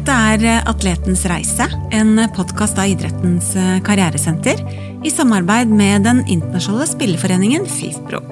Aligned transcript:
Dette 0.00 0.14
er 0.16 0.62
Atletens 0.64 1.26
reise, 1.28 1.66
en 1.92 2.16
podkast 2.32 2.78
av 2.80 2.88
idrettens 2.88 3.50
karrieresenter 3.84 4.62
i 5.04 5.10
samarbeid 5.12 5.68
med 5.68 6.06
den 6.08 6.22
internasjonale 6.24 6.86
spilleforeningen 6.88 7.66
FIFPro. 7.68 8.22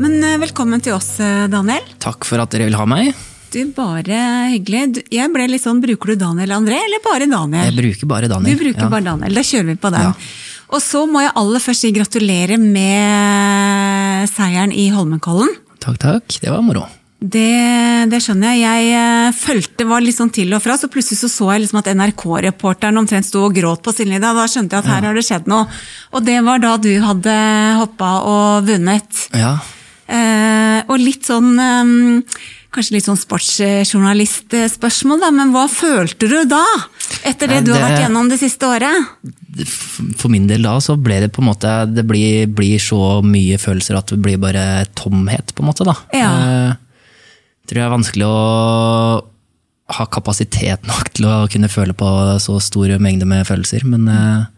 Men 0.00 0.16
eh, 0.24 0.38
velkommen 0.40 0.80
til 0.80 0.96
oss, 0.96 1.10
eh, 1.20 1.44
Daniel. 1.52 1.84
Takk 2.00 2.24
for 2.24 2.40
at 2.40 2.56
dere 2.56 2.70
vil 2.70 2.80
ha 2.80 2.88
meg. 2.88 3.12
Du, 3.52 3.60
Bare 3.76 4.22
hyggelig. 4.54 5.04
Jeg 5.12 5.34
ble 5.36 5.50
litt 5.52 5.66
sånn, 5.66 5.84
Bruker 5.84 6.14
du 6.14 6.22
Daniel 6.24 6.56
André, 6.56 6.80
eller 6.88 7.04
bare 7.04 7.28
Daniel? 7.28 7.68
Jeg 7.68 7.76
bruker 7.82 8.08
bare 8.08 8.32
Daniel. 8.32 8.56
Du 8.56 8.64
bruker 8.64 8.86
ja. 8.86 8.92
bare 8.96 9.10
Daniel, 9.10 9.36
Da 9.36 9.44
kjører 9.44 9.74
vi 9.74 9.80
på 9.82 9.92
den. 9.92 10.08
Ja. 10.08 10.14
Og 10.72 10.80
så 10.88 11.04
må 11.04 11.26
jeg 11.26 11.36
aller 11.36 11.68
først 11.68 11.84
si 11.84 11.92
gratulerer 11.92 12.56
med 12.56 14.32
seieren 14.32 14.72
i 14.72 14.88
Holmenkollen. 14.96 15.52
Takk, 15.84 16.00
takk. 16.00 16.40
Det 16.40 16.48
var 16.48 16.64
moro. 16.64 16.88
Det, 17.18 18.06
det 18.12 18.20
skjønner 18.22 18.54
jeg. 18.54 18.90
Jeg 18.92 19.32
følte 19.34 19.78
fulgte, 19.78 19.86
var 19.90 20.04
litt 20.04 20.18
sånn 20.18 20.30
til 20.34 20.52
og 20.54 20.62
fra, 20.62 20.76
så 20.78 20.90
plutselig 20.90 21.18
så, 21.18 21.30
så 21.32 21.48
jeg 21.52 21.64
liksom 21.64 21.80
at 21.80 21.90
NRK-reporteren 21.98 23.00
omtrent 23.00 23.26
sto 23.26 23.42
og 23.48 23.56
gråt 23.56 23.82
på 23.82 23.94
sidelinja. 23.94 24.34
Da 24.36 24.46
skjønte 24.50 24.76
jeg 24.76 24.84
at 24.84 24.92
her 24.92 25.08
har 25.08 25.18
det 25.18 25.24
skjedd 25.26 25.50
noe. 25.50 25.66
Og 26.14 26.22
det 26.26 26.38
var 26.46 26.62
da 26.62 26.76
du 26.78 26.92
hadde 27.02 27.34
hoppa 27.80 28.12
og 28.22 28.68
vunnet. 28.68 29.24
Ja. 29.34 29.56
Eh, 30.08 30.78
og 30.88 30.96
litt 31.02 31.26
sånn 31.28 31.58
eh, 31.60 31.84
Kanskje 32.68 32.98
litt 32.98 33.06
sånn 33.08 33.16
sportsjournalistspørsmål, 33.16 35.22
da, 35.22 35.30
men 35.32 35.54
hva 35.54 35.62
følte 35.72 36.28
du 36.28 36.44
da? 36.48 36.64
Etter 37.24 37.48
det 37.48 37.62
det 37.62 37.64
du 37.64 37.72
har 37.72 37.80
vært 37.86 38.02
gjennom 38.04 38.28
det 38.28 38.36
siste 38.42 38.68
året? 38.68 38.92
For 40.20 40.28
min 40.28 40.46
del 40.46 40.62
da 40.68 40.80
så 40.84 40.96
ble 41.00 41.20
det 41.24 41.30
på 41.32 41.40
en 41.42 41.48
måte 41.48 41.86
Det 41.88 42.04
blir, 42.06 42.46
blir 42.52 42.78
så 42.82 43.22
mye 43.24 43.58
følelser 43.58 43.96
at 43.98 44.12
det 44.12 44.20
blir 44.20 44.36
bare 44.42 44.84
tomhet, 45.00 45.54
på 45.56 45.62
en 45.64 45.68
måte, 45.70 45.84
da. 45.88 45.96
Ja. 46.12 46.30
Eh, 46.44 46.72
tror 47.68 47.80
jeg 47.80 47.86
er 47.86 47.94
vanskelig 47.94 48.28
å 48.28 48.38
ha 49.98 50.04
kapasitet 50.12 50.84
nok 50.88 51.12
til 51.16 51.28
å 51.28 51.36
kunne 51.48 51.70
føle 51.72 51.94
på 51.96 52.08
så 52.44 52.58
store 52.60 52.98
mengder 53.00 53.28
med 53.28 53.46
følelser, 53.48 53.86
men 53.88 54.08
eh, 54.12 54.48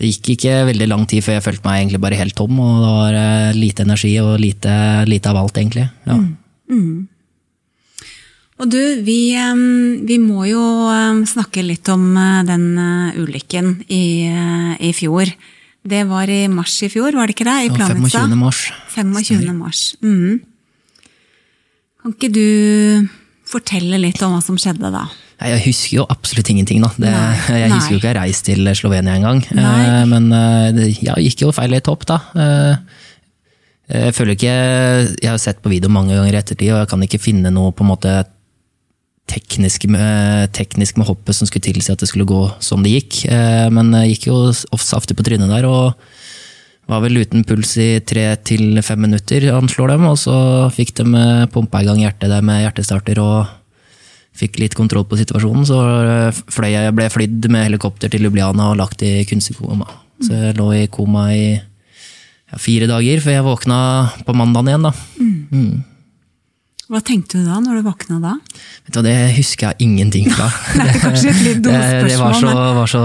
det 0.00 0.10
gikk 0.10 0.34
ikke 0.34 0.58
veldig 0.70 0.88
lang 0.88 1.06
tid 1.08 1.24
før 1.24 1.38
jeg 1.38 1.46
følte 1.46 1.68
meg 1.68 1.82
egentlig 1.82 2.02
bare 2.04 2.18
helt 2.20 2.36
tom, 2.36 2.58
og 2.60 2.82
det 2.82 2.90
var 2.96 3.56
lite 3.56 3.84
energi 3.84 4.12
og 4.22 4.34
lite, 4.40 4.74
lite 5.08 5.32
av 5.32 5.40
alt, 5.40 5.60
egentlig. 5.60 5.86
Ja. 6.08 6.18
Og 8.60 8.68
du, 8.68 8.80
vi, 9.04 9.32
vi 10.04 10.18
må 10.20 10.44
jo 10.48 10.60
snakke 11.28 11.64
litt 11.64 11.88
om 11.92 12.12
eh, 12.20 12.42
den 12.48 12.66
eh, 12.76 13.20
ulykken 13.20 13.72
i, 13.88 14.04
i 14.76 14.92
fjor. 14.96 15.32
Det 15.80 16.02
var 16.08 16.28
i 16.28 16.42
mars 16.52 16.74
i 16.84 16.90
fjor, 16.92 17.16
var 17.16 17.28
det 17.28 17.38
ikke 17.38 17.48
det? 17.48 17.56
I 17.64 17.72
Planica. 17.72 18.26
25. 18.28 18.36
mars. 18.36 18.66
25. 18.92 19.52
mars. 19.56 19.84
Mhm. 20.04 20.38
Kan 22.00 22.14
ikke 22.16 22.30
du 22.32 23.08
fortelle 23.50 23.98
litt 24.00 24.20
om 24.24 24.32
hva 24.36 24.40
som 24.44 24.56
skjedde 24.60 24.88
da? 24.94 25.04
Nei, 25.40 25.50
Jeg 25.54 25.64
husker 25.70 25.96
jo 25.98 26.06
absolutt 26.12 26.50
ingenting, 26.52 26.82
da. 26.84 26.90
Det, 27.00 27.12
jeg 27.62 27.72
husker 27.72 27.94
jo 27.94 28.00
ikke 28.00 28.10
jeg 28.12 28.18
reiste 28.20 28.52
til 28.52 28.72
Slovenia 28.78 29.16
engang. 29.18 29.42
Eh, 29.52 30.02
Men 30.08 30.28
eh, 30.36 30.66
det 30.76 30.88
ja, 31.00 31.16
gikk 31.20 31.46
jo 31.46 31.54
feil 31.56 31.72
litt 31.74 31.88
opp, 31.92 32.06
da. 32.08 32.20
Eh, 32.36 32.74
Jeg 33.90 34.14
føler 34.14 34.36
ikke 34.36 34.52
Jeg 35.18 35.26
har 35.32 35.40
sett 35.42 35.62
på 35.64 35.72
video 35.72 35.90
mange 35.90 36.14
ganger 36.14 36.36
i 36.36 36.38
ettertid, 36.38 36.70
og 36.70 36.84
jeg 36.84 36.90
kan 36.92 37.02
ikke 37.02 37.18
finne 37.18 37.50
noe 37.50 37.72
på 37.74 37.82
en 37.82 37.90
måte 37.90 38.12
teknisk 39.30 39.84
med, 39.86 40.50
teknisk 40.54 40.96
med 40.98 41.06
hoppet 41.06 41.36
som 41.36 41.46
skulle 41.46 41.62
tilsi 41.62 41.92
at 41.92 42.00
det 42.02 42.08
skulle 42.10 42.26
gå 42.26 42.40
som 42.62 42.82
det 42.82 42.96
gikk. 42.96 43.18
Men 43.70 43.92
jeg 44.00 44.16
gikk 44.16 44.24
jo 44.26 44.38
ofte 44.74 45.14
på 45.14 45.26
trynet 45.26 45.50
der, 45.52 45.68
og 45.70 45.94
var 46.90 47.04
vel 47.04 47.20
uten 47.22 47.44
puls 47.46 47.76
i 47.78 48.00
tre 48.02 48.26
til 48.46 48.80
fem 48.82 49.00
minutter, 49.06 49.46
anslår 49.54 49.94
dem. 49.94 50.08
Og 50.10 50.18
så 50.18 50.36
fikk 50.74 50.94
de 51.00 51.06
eh, 51.06 51.46
pumpa 51.52 51.82
i 51.82 51.88
gang 51.88 52.02
hjertet 52.02 52.32
der 52.32 52.44
med 52.46 52.64
hjertestarter 52.64 53.20
og 53.22 53.56
fikk 54.40 54.60
litt 54.62 54.76
kontroll 54.78 55.06
på 55.08 55.18
situasjonen. 55.20 55.66
Så 55.68 55.78
eh, 55.80 56.40
fløy 56.50 56.72
jeg 56.72 56.96
ble 56.96 57.10
flydd 57.12 57.50
med 57.52 57.68
helikopter 57.68 58.12
til 58.12 58.26
Ljubljana 58.26 58.72
og 58.72 58.80
lagt 58.82 59.04
i 59.06 59.20
kunstig 59.30 59.58
koma. 59.60 59.88
Så 60.20 60.34
jeg 60.34 60.58
lå 60.58 60.72
i 60.76 60.88
koma 60.92 61.30
i 61.32 61.44
ja, 61.54 62.58
fire 62.60 62.90
dager 62.90 63.22
før 63.24 63.38
jeg 63.38 63.46
våkna 63.46 63.78
på 64.26 64.36
mandagen 64.36 64.74
igjen. 64.74 64.90
da. 64.90 65.89
Hva 66.90 66.98
tenkte 67.06 67.38
du 67.38 67.44
da, 67.46 67.60
når 67.62 67.78
du 67.78 67.84
våkna 67.86 68.16
da? 68.18 68.32
Vet 68.86 68.96
du, 68.96 69.00
Det 69.06 69.14
husker 69.36 69.68
jeg 69.70 69.86
ingenting 69.86 70.26
fra. 70.34 70.48
Det 70.74 70.86
er 70.88 70.98
kanskje 71.04 71.30
et 71.30 71.42
litt 71.46 71.60
dumt 71.62 71.76
Det, 71.78 72.00
det 72.10 72.16
var 72.18 72.34
så, 72.34 72.48
men- 72.50 72.76
var 72.80 72.90
så 72.90 73.02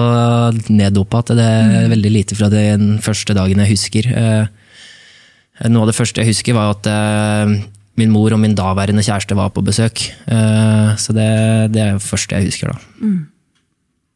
neddopa 0.73 1.19
at 1.21 1.33
det 1.37 1.45
er 1.45 1.87
veldig 1.93 2.11
lite 2.15 2.37
fra 2.39 2.49
den 2.49 2.95
første 3.05 3.35
dagen 3.37 3.61
jeg 3.61 3.73
husker. 3.75 4.09
Eh, 4.09 4.47
Noe 5.71 5.85
av 5.85 5.87
det 5.93 5.95
første 5.95 6.19
jeg 6.19 6.33
husker, 6.33 6.57
var 6.57 6.73
at 6.73 6.89
eh, 6.91 7.53
min 8.01 8.11
mor 8.11 8.33
og 8.35 8.41
min 8.41 8.57
daværende 8.57 9.05
kjæreste 9.05 9.37
var 9.39 9.53
på 9.55 9.61
besøk. 9.63 10.01
Eh, 10.27 10.89
Så 10.99 11.13
det, 11.15 11.29
det 11.71 11.81
er 11.85 11.93
det 11.95 12.03
første 12.03 12.35
jeg 12.41 12.49
husker, 12.49 12.73
da. 12.73 13.13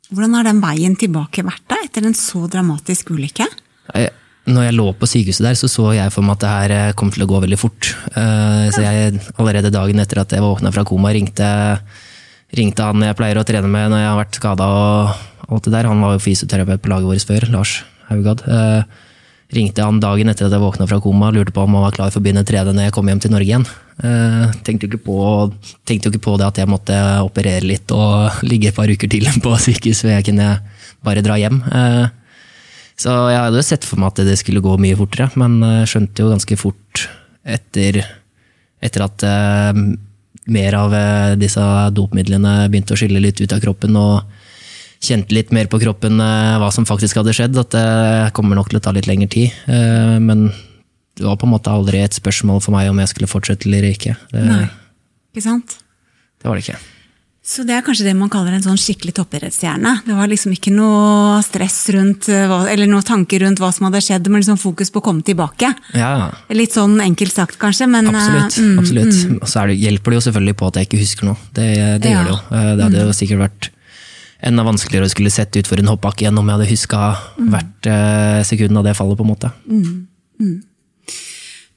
Hvordan 0.09 0.33
har 0.39 0.49
den 0.49 0.59
veien 0.63 0.97
tilbake 0.99 1.45
vært 1.45 1.61
da, 1.69 1.77
etter 1.85 2.07
en 2.09 2.17
så 2.17 2.47
dramatisk 2.49 3.11
ulykke? 3.13 3.45
Jeg- 3.93 4.11
Når 4.49 4.65
jeg 4.65 4.75
lå 4.77 4.85
på 4.97 5.07
sykehuset 5.09 5.45
der, 5.45 5.57
så 5.59 5.69
så 5.69 5.89
jeg 5.93 6.13
for 6.13 6.25
meg 6.25 6.37
at 6.37 6.43
det 6.43 6.53
her 6.53 6.73
eh, 6.75 6.93
kom 6.97 7.11
til 7.13 7.25
å 7.25 7.29
gå 7.29 7.41
veldig 7.43 7.59
fort. 7.59 7.91
Eh, 8.15 8.69
Så 8.73 8.81
jeg 8.85 9.19
allerede 9.37 9.73
dagen 9.73 10.01
etter 10.01 10.23
at 10.23 10.33
jeg 10.33 10.41
våkna 10.45 10.71
fra 10.73 10.85
koma, 10.87 11.11
ringte, 11.13 11.49
ringte 12.57 12.87
han 12.87 13.05
jeg 13.05 13.17
pleier 13.19 13.37
å 13.37 13.45
trene 13.45 13.69
med 13.69 13.91
når 13.91 14.01
jeg 14.03 14.09
har 14.09 14.21
vært 14.23 14.39
skada 14.39 14.69
og 14.69 15.53
alt 15.53 15.67
det 15.67 15.75
der. 15.75 15.89
Han 15.91 16.01
var 16.01 16.17
jo 16.17 16.23
fysioterapeut 16.25 16.81
på 16.81 16.91
laget 16.93 17.11
vårt 17.11 17.29
før, 17.29 17.47
Lars 17.53 17.77
Haugad. 18.09 18.43
Eh, 18.47 19.05
Ringte 19.49 19.81
han 19.81 19.97
dagen 19.97 20.29
etter 20.29 20.45
at 20.45 20.53
jeg 20.53 20.61
våkna 20.61 20.85
fra 20.85 20.99
koma 21.01 21.31
lurte 21.33 21.49
på 21.55 21.63
om 21.65 21.73
han 21.73 21.87
var 21.87 21.95
klar 21.95 22.11
for 22.13 22.21
å 22.21 22.25
begynne 22.25 22.43
å 22.43 22.45
trene 22.45 22.69
når 22.69 22.85
jeg 22.85 22.93
kom 22.93 23.07
hjem 23.09 23.21
til 23.23 23.31
Norge 23.33 23.47
igjen. 23.47 23.63
Tenkte 24.61 24.85
jo 24.85 24.91
ikke 24.91 24.99
på, 25.07 25.15
tenkte 25.89 26.05
jo 26.05 26.13
ikke 26.13 26.21
på 26.27 26.35
det 26.37 26.45
at 26.45 26.59
jeg 26.61 26.69
måtte 26.69 26.99
operere 27.25 27.65
litt 27.65 27.89
og 27.89 28.29
ligge 28.51 28.69
et 28.69 28.77
par 28.77 28.85
uker 28.93 29.09
til 29.09 29.25
på 29.41 29.55
sykehus 29.57 30.03
før 30.05 30.13
jeg 30.19 30.27
kunne 30.29 30.51
bare 31.01 31.25
dra 31.25 31.39
hjem. 31.41 31.57
Så 32.99 33.13
jeg 33.31 33.39
hadde 33.39 33.61
jo 33.61 33.63
sett 33.63 33.87
for 33.87 34.01
meg 34.01 34.11
at 34.11 34.25
det 34.27 34.35
skulle 34.41 34.63
gå 34.63 34.75
mye 34.81 34.97
fortere, 34.99 35.29
men 35.39 35.61
eh, 35.63 35.87
skjønte 35.87 36.25
jo 36.25 36.33
ganske 36.33 36.57
fort 36.59 37.05
etter, 37.47 38.01
etter 38.83 39.05
at 39.05 39.23
eh, 39.23 39.79
mer 40.51 40.77
av 40.77 40.95
eh, 40.97 41.37
disse 41.39 41.63
dopmidlene 41.95 42.67
begynte 42.67 42.97
å 42.97 42.99
skylle 42.99 43.21
litt 43.23 43.39
ut 43.39 43.55
av 43.55 43.63
kroppen, 43.63 43.95
og 43.95 44.27
kjente 44.99 45.31
litt 45.31 45.53
mer 45.55 45.69
på 45.71 45.79
kroppen 45.79 46.19
eh, 46.19 46.57
hva 46.59 46.71
som 46.75 46.87
faktisk 46.89 47.21
hadde 47.21 47.35
skjedd, 47.37 47.55
at 47.61 47.71
det 47.77 48.33
kommer 48.35 48.59
nok 48.59 48.73
til 48.73 48.81
å 48.81 48.83
ta 48.83 48.93
litt 48.95 49.07
lengre 49.07 49.31
tid. 49.31 49.55
Eh, 49.71 50.17
men 50.19 50.49
det 51.19 51.27
var 51.27 51.39
på 51.39 51.47
en 51.47 51.55
måte 51.55 51.71
aldri 51.71 52.03
et 52.03 52.15
spørsmål 52.15 52.59
for 52.63 52.75
meg 52.75 52.91
om 52.91 52.99
jeg 52.99 53.13
skulle 53.13 53.31
fortsette 53.31 53.67
eller 53.69 53.89
ikke. 53.93 54.19
Det, 54.33 54.43
Nei. 54.43 54.65
Ikke 55.31 55.47
sant? 55.47 55.79
det 56.39 56.47
var 56.47 56.59
det 56.59 56.67
ikke. 56.67 56.79
Så 57.49 57.63
det 57.65 57.73
er 57.73 57.81
kanskje 57.81 58.05
det 58.05 58.11
man 58.13 58.29
kaller 58.29 58.53
en 58.53 58.61
sånn 58.61 58.77
skikkelig 58.77 59.15
toppidrettsstjerne. 59.17 59.95
Det 60.05 60.13
var 60.13 60.27
liksom 60.29 60.51
ikke 60.53 60.69
noe 60.75 61.39
stress 61.41 61.79
rundt, 61.95 62.27
eh, 62.29 62.51
eller 62.75 62.85
noe 62.85 63.01
tanker 63.01 63.41
rundt 63.41 63.57
hva 63.57 63.71
som 63.73 63.87
hadde 63.87 64.03
skjedd, 64.05 64.29
men 64.29 64.43
liksom 64.43 64.59
fokus 64.61 64.91
på 64.93 65.01
å 65.01 65.05
komme 65.07 65.25
tilbake. 65.25 65.71
Ja, 65.97 66.29
Litt 66.53 66.75
sånn 66.77 66.99
enkelt 67.01 67.33
sagt, 67.33 67.57
kanskje, 67.57 67.87
men 67.89 68.05
eh, 68.11 68.13
Absolutt. 68.13 68.59
mm, 68.61 68.77
absolutt. 68.83 69.17
mm. 69.31 69.39
Og 69.41 69.49
så 69.49 69.65
det, 69.71 69.79
hjelper 69.81 70.13
det 70.13 70.19
jo 70.19 70.25
selvfølgelig 70.29 70.57
på 70.61 70.67
at 70.69 70.77
jeg 70.77 70.89
ikke 70.91 71.01
husker 71.01 71.25
noe. 71.31 71.37
Det, 71.57 71.67
det 72.05 72.11
Ja. 72.13 72.21
gjør 72.21 72.29
det 72.29 72.35
jo. 72.35 72.39
Eh, 72.59 72.75
Det 72.75 72.83
hadde 72.85 73.01
jo 73.07 73.17
sikkert 73.17 73.43
vært 73.47 73.69
enda 74.45 74.63
vanskeligere 74.69 75.09
å 75.09 75.15
skulle 75.17 75.31
sett 75.33 75.57
ut 75.57 75.67
for 75.67 75.81
en 75.81 75.89
hoppbakke 75.89 76.21
igjen 76.29 76.37
om 76.37 76.45
jeg 76.47 76.59
hadde 76.59 76.69
huska 76.69 77.01
hvert 77.49 78.45
sekund 78.45 78.77
av 78.77 78.83
det 78.85 78.93
fallet, 78.95 79.17
på 79.17 79.25
en 79.25 79.33
måte. 79.33 79.51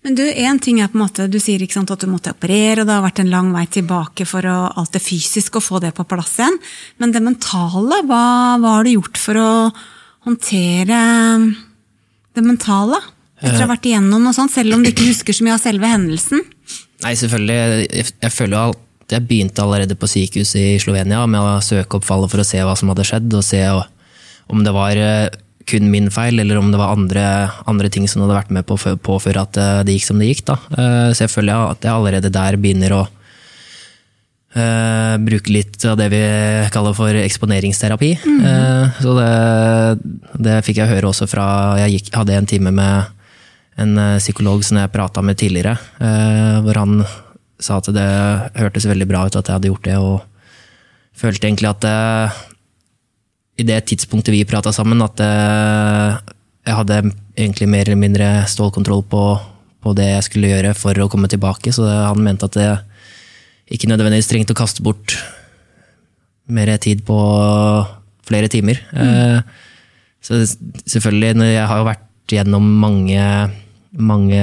Men 0.03 0.17
du, 0.19 0.23
en 0.27 0.59
ting 0.59 0.81
er 0.83 0.91
på 0.91 0.99
en 0.99 1.05
måte, 1.05 1.29
du 1.31 1.39
sier 1.39 1.63
sant, 1.71 1.91
at 1.95 2.03
du 2.03 2.11
måtte 2.11 2.33
operere, 2.35 2.83
og 2.83 2.89
det 2.89 2.95
har 2.97 3.05
vært 3.05 3.21
en 3.23 3.31
lang 3.31 3.53
vei 3.55 3.65
tilbake 3.71 4.27
for 4.27 4.47
å, 4.51 4.59
alt 4.81 4.97
det 4.97 5.03
fysiske 5.05 5.61
å 5.61 5.63
få 5.63 5.79
det 5.85 5.93
på 5.95 6.07
plass 6.11 6.35
igjen. 6.41 6.59
Men 6.99 7.15
det 7.15 7.23
mentale, 7.23 8.01
hva, 8.09 8.23
hva 8.59 8.77
har 8.79 8.87
du 8.89 8.97
gjort 8.97 9.21
for 9.23 9.39
å 9.39 9.51
håndtere 10.27 11.03
det 12.35 12.43
mentale? 12.43 12.99
Etter 13.43 13.61
å 13.61 13.65
ha 13.65 13.73
vært 13.75 13.87
igjennom 13.91 14.23
noe 14.23 14.35
sånt, 14.35 14.55
selv 14.55 14.75
om 14.75 14.83
du 14.83 14.91
ikke 14.91 15.07
husker 15.07 15.35
så 15.35 15.47
mye 15.47 15.55
av 15.55 15.63
selve 15.63 15.91
hendelsen? 15.91 16.43
Nei, 17.03 17.15
selvfølgelig. 17.19 17.61
Jeg, 17.87 18.11
jeg 18.23 18.35
føler 18.35 18.57
jo 18.57 18.75
at 18.75 19.15
jeg 19.17 19.27
begynte 19.29 19.63
allerede 19.63 19.97
på 19.99 20.11
sykehuset 20.11 20.61
i 20.63 20.83
Slovenia 20.83 21.23
med 21.31 21.43
å 21.43 21.57
søke 21.63 21.99
opp 21.99 22.07
fallet 22.07 22.31
for 22.31 22.43
å 22.43 22.47
se 22.47 22.63
hva 22.63 22.75
som 22.79 22.91
hadde 22.91 23.07
skjedd, 23.07 23.31
og 23.35 23.47
se 23.47 23.63
om 24.53 24.63
det 24.67 24.75
var 24.75 24.99
eh, 24.99 25.27
kun 25.69 25.91
min 25.93 26.11
feil, 26.13 26.41
eller 26.43 26.59
om 26.61 26.71
det 26.73 26.81
var 26.81 26.95
andre, 26.95 27.25
andre 27.71 27.91
ting 27.93 28.09
som 28.11 28.23
hadde 28.25 28.37
vært 28.37 28.53
med 28.55 28.67
på 28.69 28.77
å 28.77 28.95
påføre 28.97 29.45
at 29.47 29.59
eh, 29.61 29.83
det 29.87 29.97
gikk 29.97 30.07
som 30.09 30.21
det 30.21 30.31
gikk. 30.31 30.45
Da. 30.49 30.57
Eh, 30.77 31.09
Så 31.15 31.27
jeg 31.27 31.33
føler 31.33 31.73
at 31.73 31.85
jeg 31.85 31.93
allerede 31.93 32.33
der 32.33 32.59
begynner 32.61 32.97
å 32.97 33.03
uh, 34.57 35.15
bruke 35.23 35.53
litt 35.53 35.85
av 35.89 35.97
det 36.01 36.09
vi 36.13 36.23
kaller 36.75 36.97
for 36.97 37.17
eksponeringsterapi. 37.23 38.13
Eh, 38.51 39.01
så 39.01 39.17
det, 39.17 39.33
det 40.49 40.61
fikk 40.67 40.83
jeg 40.83 40.93
høre 40.93 41.09
også 41.09 41.29
fra 41.31 41.47
Jeg 41.81 41.97
gikk, 41.97 42.13
hadde 42.17 42.37
en 42.37 42.51
time 42.51 42.75
med 42.75 43.19
en 43.81 43.97
psykolog 44.21 44.61
som 44.67 44.77
jeg 44.77 44.93
prata 44.93 45.23
med 45.25 45.39
tidligere, 45.41 45.79
uh, 46.03 46.61
hvor 46.67 46.77
han 46.83 47.01
sa 47.63 47.79
at 47.79 47.89
det 47.95 48.11
hørtes 48.59 48.85
veldig 48.91 49.09
bra 49.09 49.25
ut 49.25 49.39
at 49.39 49.49
jeg 49.49 49.57
hadde 49.57 49.71
gjort 49.71 49.87
det, 49.87 49.97
og 50.03 50.21
følte 51.17 51.49
egentlig 51.49 51.71
at 51.71 51.87
eh, 51.87 52.41
i 53.63 53.67
det 53.67 53.81
tidspunktet 53.89 54.35
vi 54.35 54.45
prata 54.49 54.73
sammen, 54.75 55.03
at 55.05 55.23
eh, 55.23 56.19
jeg 56.67 56.79
hadde 56.79 57.01
egentlig 57.37 57.69
mer 57.71 57.87
eller 57.87 58.01
mindre 58.01 58.31
stålkontroll 58.51 59.05
på, 59.11 59.23
på 59.83 59.95
det 59.99 60.09
jeg 60.11 60.27
skulle 60.29 60.53
gjøre 60.53 60.75
for 60.79 60.99
å 61.03 61.09
komme 61.13 61.31
tilbake, 61.31 61.75
så 61.75 61.87
han 61.89 62.23
mente 62.23 62.49
at 62.51 62.59
det, 62.59 62.69
ikke 63.73 63.89
nødvendigvis 63.91 64.29
trengte 64.31 64.55
å 64.57 64.59
kaste 64.59 64.85
bort 64.85 65.17
mer 66.53 66.71
tid 66.83 67.05
på 67.07 67.17
flere 68.27 68.51
timer. 68.51 68.79
Mm. 68.93 69.43
så 70.23 70.43
selvfølgelig, 70.45 71.49
jeg 71.55 71.67
har 71.71 71.81
jo 71.81 71.89
vært 71.89 72.35
gjennom 72.37 72.69
mange, 72.83 73.25
mange 73.99 74.43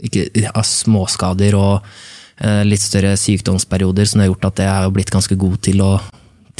ikke, 0.00 0.28
ja, 0.40 0.52
småskader 0.64 1.56
og 1.58 1.90
eh, 2.40 2.62
litt 2.66 2.82
større 2.82 3.16
sykdomsperioder 3.20 4.08
som 4.08 4.22
har 4.22 4.30
gjort 4.30 4.48
at 4.50 4.62
jeg 4.64 4.72
har 4.72 4.94
blitt 4.94 5.12
ganske 5.12 5.36
god 5.40 5.58
til 5.66 5.82
å, 5.84 5.92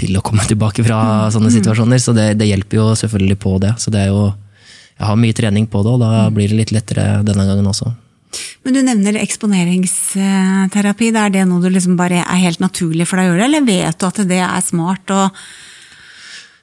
til 0.00 0.16
å 0.18 0.24
komme 0.24 0.44
tilbake 0.48 0.84
fra 0.86 1.00
sånne 1.32 1.52
situasjoner. 1.54 2.00
Så 2.02 2.14
det, 2.16 2.32
det, 2.40 2.48
hjelper 2.50 2.80
jo 2.80 2.86
selvfølgelig 2.98 3.38
på 3.40 3.56
det. 3.62 3.74
Så 3.82 3.92
det 3.94 4.04
er 4.04 4.12
jo, 4.12 4.28
jeg 4.98 5.08
har 5.08 5.18
mye 5.20 5.36
trening 5.36 5.68
på 5.70 5.82
det, 5.86 5.96
og 5.96 6.02
da 6.02 6.28
blir 6.34 6.50
det 6.50 6.60
litt 6.62 6.74
lettere 6.76 7.06
denne 7.26 7.46
gangen 7.48 7.70
også. 7.70 7.92
Men 8.64 8.76
du 8.76 8.82
nevner 8.86 9.18
eksponeringsterapi. 9.22 11.10
Er 11.10 11.34
det 11.34 11.48
noe 11.48 11.62
du 11.64 11.70
liksom 11.72 11.96
bare 11.98 12.22
er 12.22 12.44
helt 12.44 12.62
naturlig 12.62 13.08
for 13.08 13.18
deg 13.18 13.30
å 13.30 13.34
gjøre, 13.34 13.48
eller 13.48 13.66
vet 13.66 13.98
du 13.98 14.06
at 14.08 14.22
det 14.30 14.42
er 14.46 14.62
smart? 14.64 15.10
og 15.10 15.42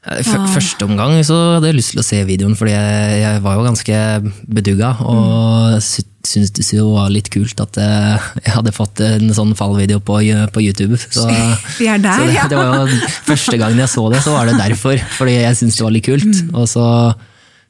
Første 0.08 0.86
omgang 0.88 1.18
så 1.28 1.36
hadde 1.58 1.72
jeg 1.72 1.78
lyst 1.82 1.92
til 1.94 2.00
å 2.00 2.06
se 2.06 2.20
videoen, 2.28 2.56
fordi 2.56 2.74
jeg, 2.74 3.16
jeg 3.24 3.42
var 3.44 3.58
jo 3.58 3.66
ganske 3.66 3.98
bedugga. 4.48 4.94
Og 5.04 5.74
mm. 5.76 5.82
syntes 6.28 6.72
det 6.72 6.84
var 6.86 7.12
litt 7.12 7.28
kult 7.34 7.60
at 7.64 7.80
eh, 7.82 8.30
jeg 8.46 8.54
hadde 8.56 8.76
fått 8.76 9.02
en 9.04 9.34
sånn 9.36 9.52
fallvideo 9.60 10.00
på, 10.00 10.22
på 10.56 10.64
YouTube. 10.64 11.00
Så, 11.04 11.28
Vi 11.82 11.90
er 11.92 12.00
der, 12.04 12.24
det, 12.24 12.48
det, 12.54 12.60
var 12.60 12.86
jo 12.86 13.02
Første 13.28 13.60
gangen 13.60 13.84
jeg 13.84 13.92
så 13.92 14.06
det, 14.14 14.24
så 14.24 14.36
var 14.36 14.48
det 14.48 14.56
derfor. 14.62 15.04
Fordi 15.18 15.36
jeg 15.42 15.60
syntes 15.60 15.82
det 15.82 15.88
var 15.90 15.98
litt 15.98 16.08
kult. 16.08 16.32
Mm. 16.32 16.56
Og 16.56 16.72
så 16.72 16.88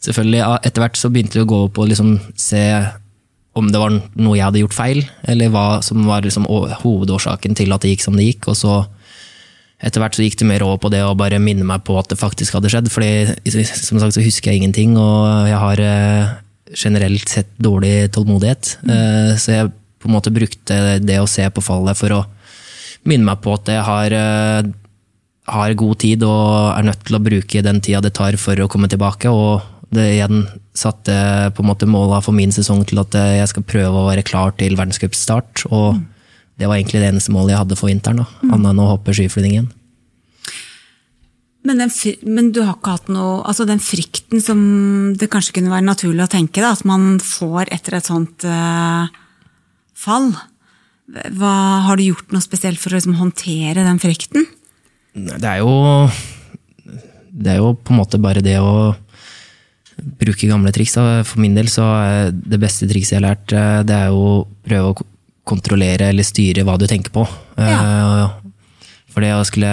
selvfølgelig, 0.06 0.46
etter 0.70 0.86
hvert 0.86 1.02
så 1.02 1.12
begynte 1.14 1.40
det 1.40 1.48
å 1.48 1.50
gå 1.50 1.66
opp 1.72 1.82
og 1.82 1.90
liksom 1.90 2.20
se 2.38 2.64
om 3.58 3.72
det 3.74 3.80
var 3.82 3.96
noe 3.98 4.38
jeg 4.38 4.46
hadde 4.46 4.62
gjort 4.62 4.78
feil, 4.78 5.00
eller 5.26 5.50
hva 5.50 5.66
som 5.82 6.04
var 6.06 6.22
liksom 6.22 6.46
hovedårsaken 6.46 7.58
til 7.58 7.74
at 7.74 7.82
det 7.82 7.96
gikk 7.96 8.06
som 8.06 8.18
det 8.20 8.28
gikk. 8.28 8.52
og 8.52 8.60
så 8.60 8.84
etter 9.78 10.02
hvert 10.02 10.18
så 10.18 10.26
gikk 10.26 10.40
det 10.40 10.48
mer 10.50 10.64
over 10.66 10.80
på 10.82 10.90
det 10.90 11.04
å 11.06 11.16
bare 11.18 11.42
minne 11.42 11.66
meg 11.68 11.84
på 11.86 11.98
at 12.00 12.10
det 12.10 12.18
faktisk 12.18 12.58
hadde 12.58 12.72
skjedd. 12.74 12.90
fordi 12.90 13.66
som 13.70 14.00
sagt 14.02 14.18
så 14.18 14.26
husker 14.26 14.52
jeg 14.52 14.64
ingenting, 14.64 14.98
og 14.98 15.50
jeg 15.50 15.60
har 15.62 15.84
eh, 15.84 16.32
generelt 16.74 17.30
sett 17.30 17.52
dårlig 17.62 18.10
tålmodighet. 18.16 18.74
Mm. 18.88 19.38
Så 19.38 19.54
jeg 19.54 19.72
på 20.02 20.10
en 20.10 20.18
måte 20.18 20.34
brukte 20.34 20.98
det 21.04 21.22
å 21.22 21.30
se 21.30 21.46
på 21.50 21.64
fallet 21.66 21.98
for 21.98 22.16
å 22.16 22.26
minne 23.08 23.30
meg 23.30 23.42
på 23.44 23.54
at 23.54 23.70
jeg 23.70 23.86
har, 23.86 24.18
eh, 24.18 24.74
har 25.54 25.80
god 25.80 26.02
tid 26.02 26.26
og 26.26 26.74
er 26.74 26.90
nødt 26.90 27.06
til 27.06 27.20
å 27.20 27.24
bruke 27.30 27.64
den 27.64 27.82
tida 27.82 28.02
det 28.02 28.16
tar 28.18 28.38
for 28.42 28.58
å 28.58 28.70
komme 28.72 28.90
tilbake. 28.90 29.30
Og 29.30 29.62
det 29.94 30.10
igjen 30.18 30.48
satte 30.78 31.54
på 31.54 31.62
en 31.62 31.70
måte 31.70 31.88
måla 31.90 32.18
for 32.26 32.36
min 32.36 32.52
sesong 32.52 32.82
til 32.90 33.00
at 33.06 33.14
jeg 33.14 33.54
skal 33.54 33.70
prøve 33.70 33.94
å 33.94 34.10
være 34.10 34.26
klar 34.26 34.58
til 34.58 34.74
verdenscupstart. 34.74 35.70
og 35.70 36.02
mm 36.02 36.06
det 36.58 36.66
var 36.66 36.80
egentlig 36.80 37.04
det 37.04 37.12
eneste 37.12 37.34
målet 37.34 37.54
jeg 37.54 37.62
hadde 37.62 37.78
for 37.78 37.92
vinteren. 37.92 38.24
Mm. 38.42 38.54
Annet 38.56 38.72
enn 38.72 38.82
å 38.82 38.92
hoppe 38.96 39.14
skiflygningen. 39.16 39.70
Men, 41.68 41.84
men, 42.24 42.52
du 42.56 42.62
har 42.64 42.78
ikke 42.78 42.94
hatt 42.96 43.10
noe 43.12 43.42
Altså 43.50 43.66
den 43.68 43.82
frykten 43.84 44.40
som 44.40 44.60
det 45.20 45.28
kanskje 45.34 45.58
kunne 45.58 45.74
være 45.74 45.84
naturlig 45.84 46.24
å 46.24 46.32
tenke, 46.32 46.62
da, 46.64 46.72
at 46.72 46.86
man 46.88 47.18
får 47.20 47.74
etter 47.76 47.98
et 47.98 48.08
sånt 48.08 48.46
uh, 48.48 49.10
fall. 49.98 50.32
Hva, 51.08 51.56
har 51.88 52.00
du 52.00 52.06
gjort 52.06 52.32
noe 52.36 52.44
spesielt 52.44 52.80
for 52.80 52.94
å 52.94 53.00
liksom, 53.00 53.18
håndtere 53.20 53.84
den 53.86 54.00
frykten? 54.00 54.48
Det 55.18 55.50
er 55.50 55.64
jo 55.64 56.08
Det 57.32 57.54
er 57.54 57.60
jo 57.62 57.74
på 57.76 57.94
en 57.94 58.00
måte 58.00 58.22
bare 58.22 58.44
det 58.46 58.58
å 58.62 58.96
bruke 59.98 60.50
gamle 60.50 60.72
triks. 60.74 60.96
For 61.26 61.42
min 61.42 61.58
del 61.58 61.70
så 61.74 61.86
er 62.00 62.32
det 62.32 62.62
beste 62.62 62.88
trikset 62.90 63.18
jeg 63.18 63.22
har 63.22 63.30
lært, 63.32 63.54
eh, 63.54 63.84
det 63.88 63.96
er 63.98 64.12
jo 64.14 64.46
prøve 64.66 64.92
å 64.94 65.08
kontrollere 65.48 66.12
eller 66.12 66.28
styre 66.28 66.66
hva 66.68 66.78
du 66.80 66.88
tenker 66.90 67.14
på. 67.14 67.24
Ja. 67.58 67.78
Eh, 67.78 68.58
for 69.14 69.26
det 69.26 69.34
å 69.34 69.46
skulle 69.48 69.72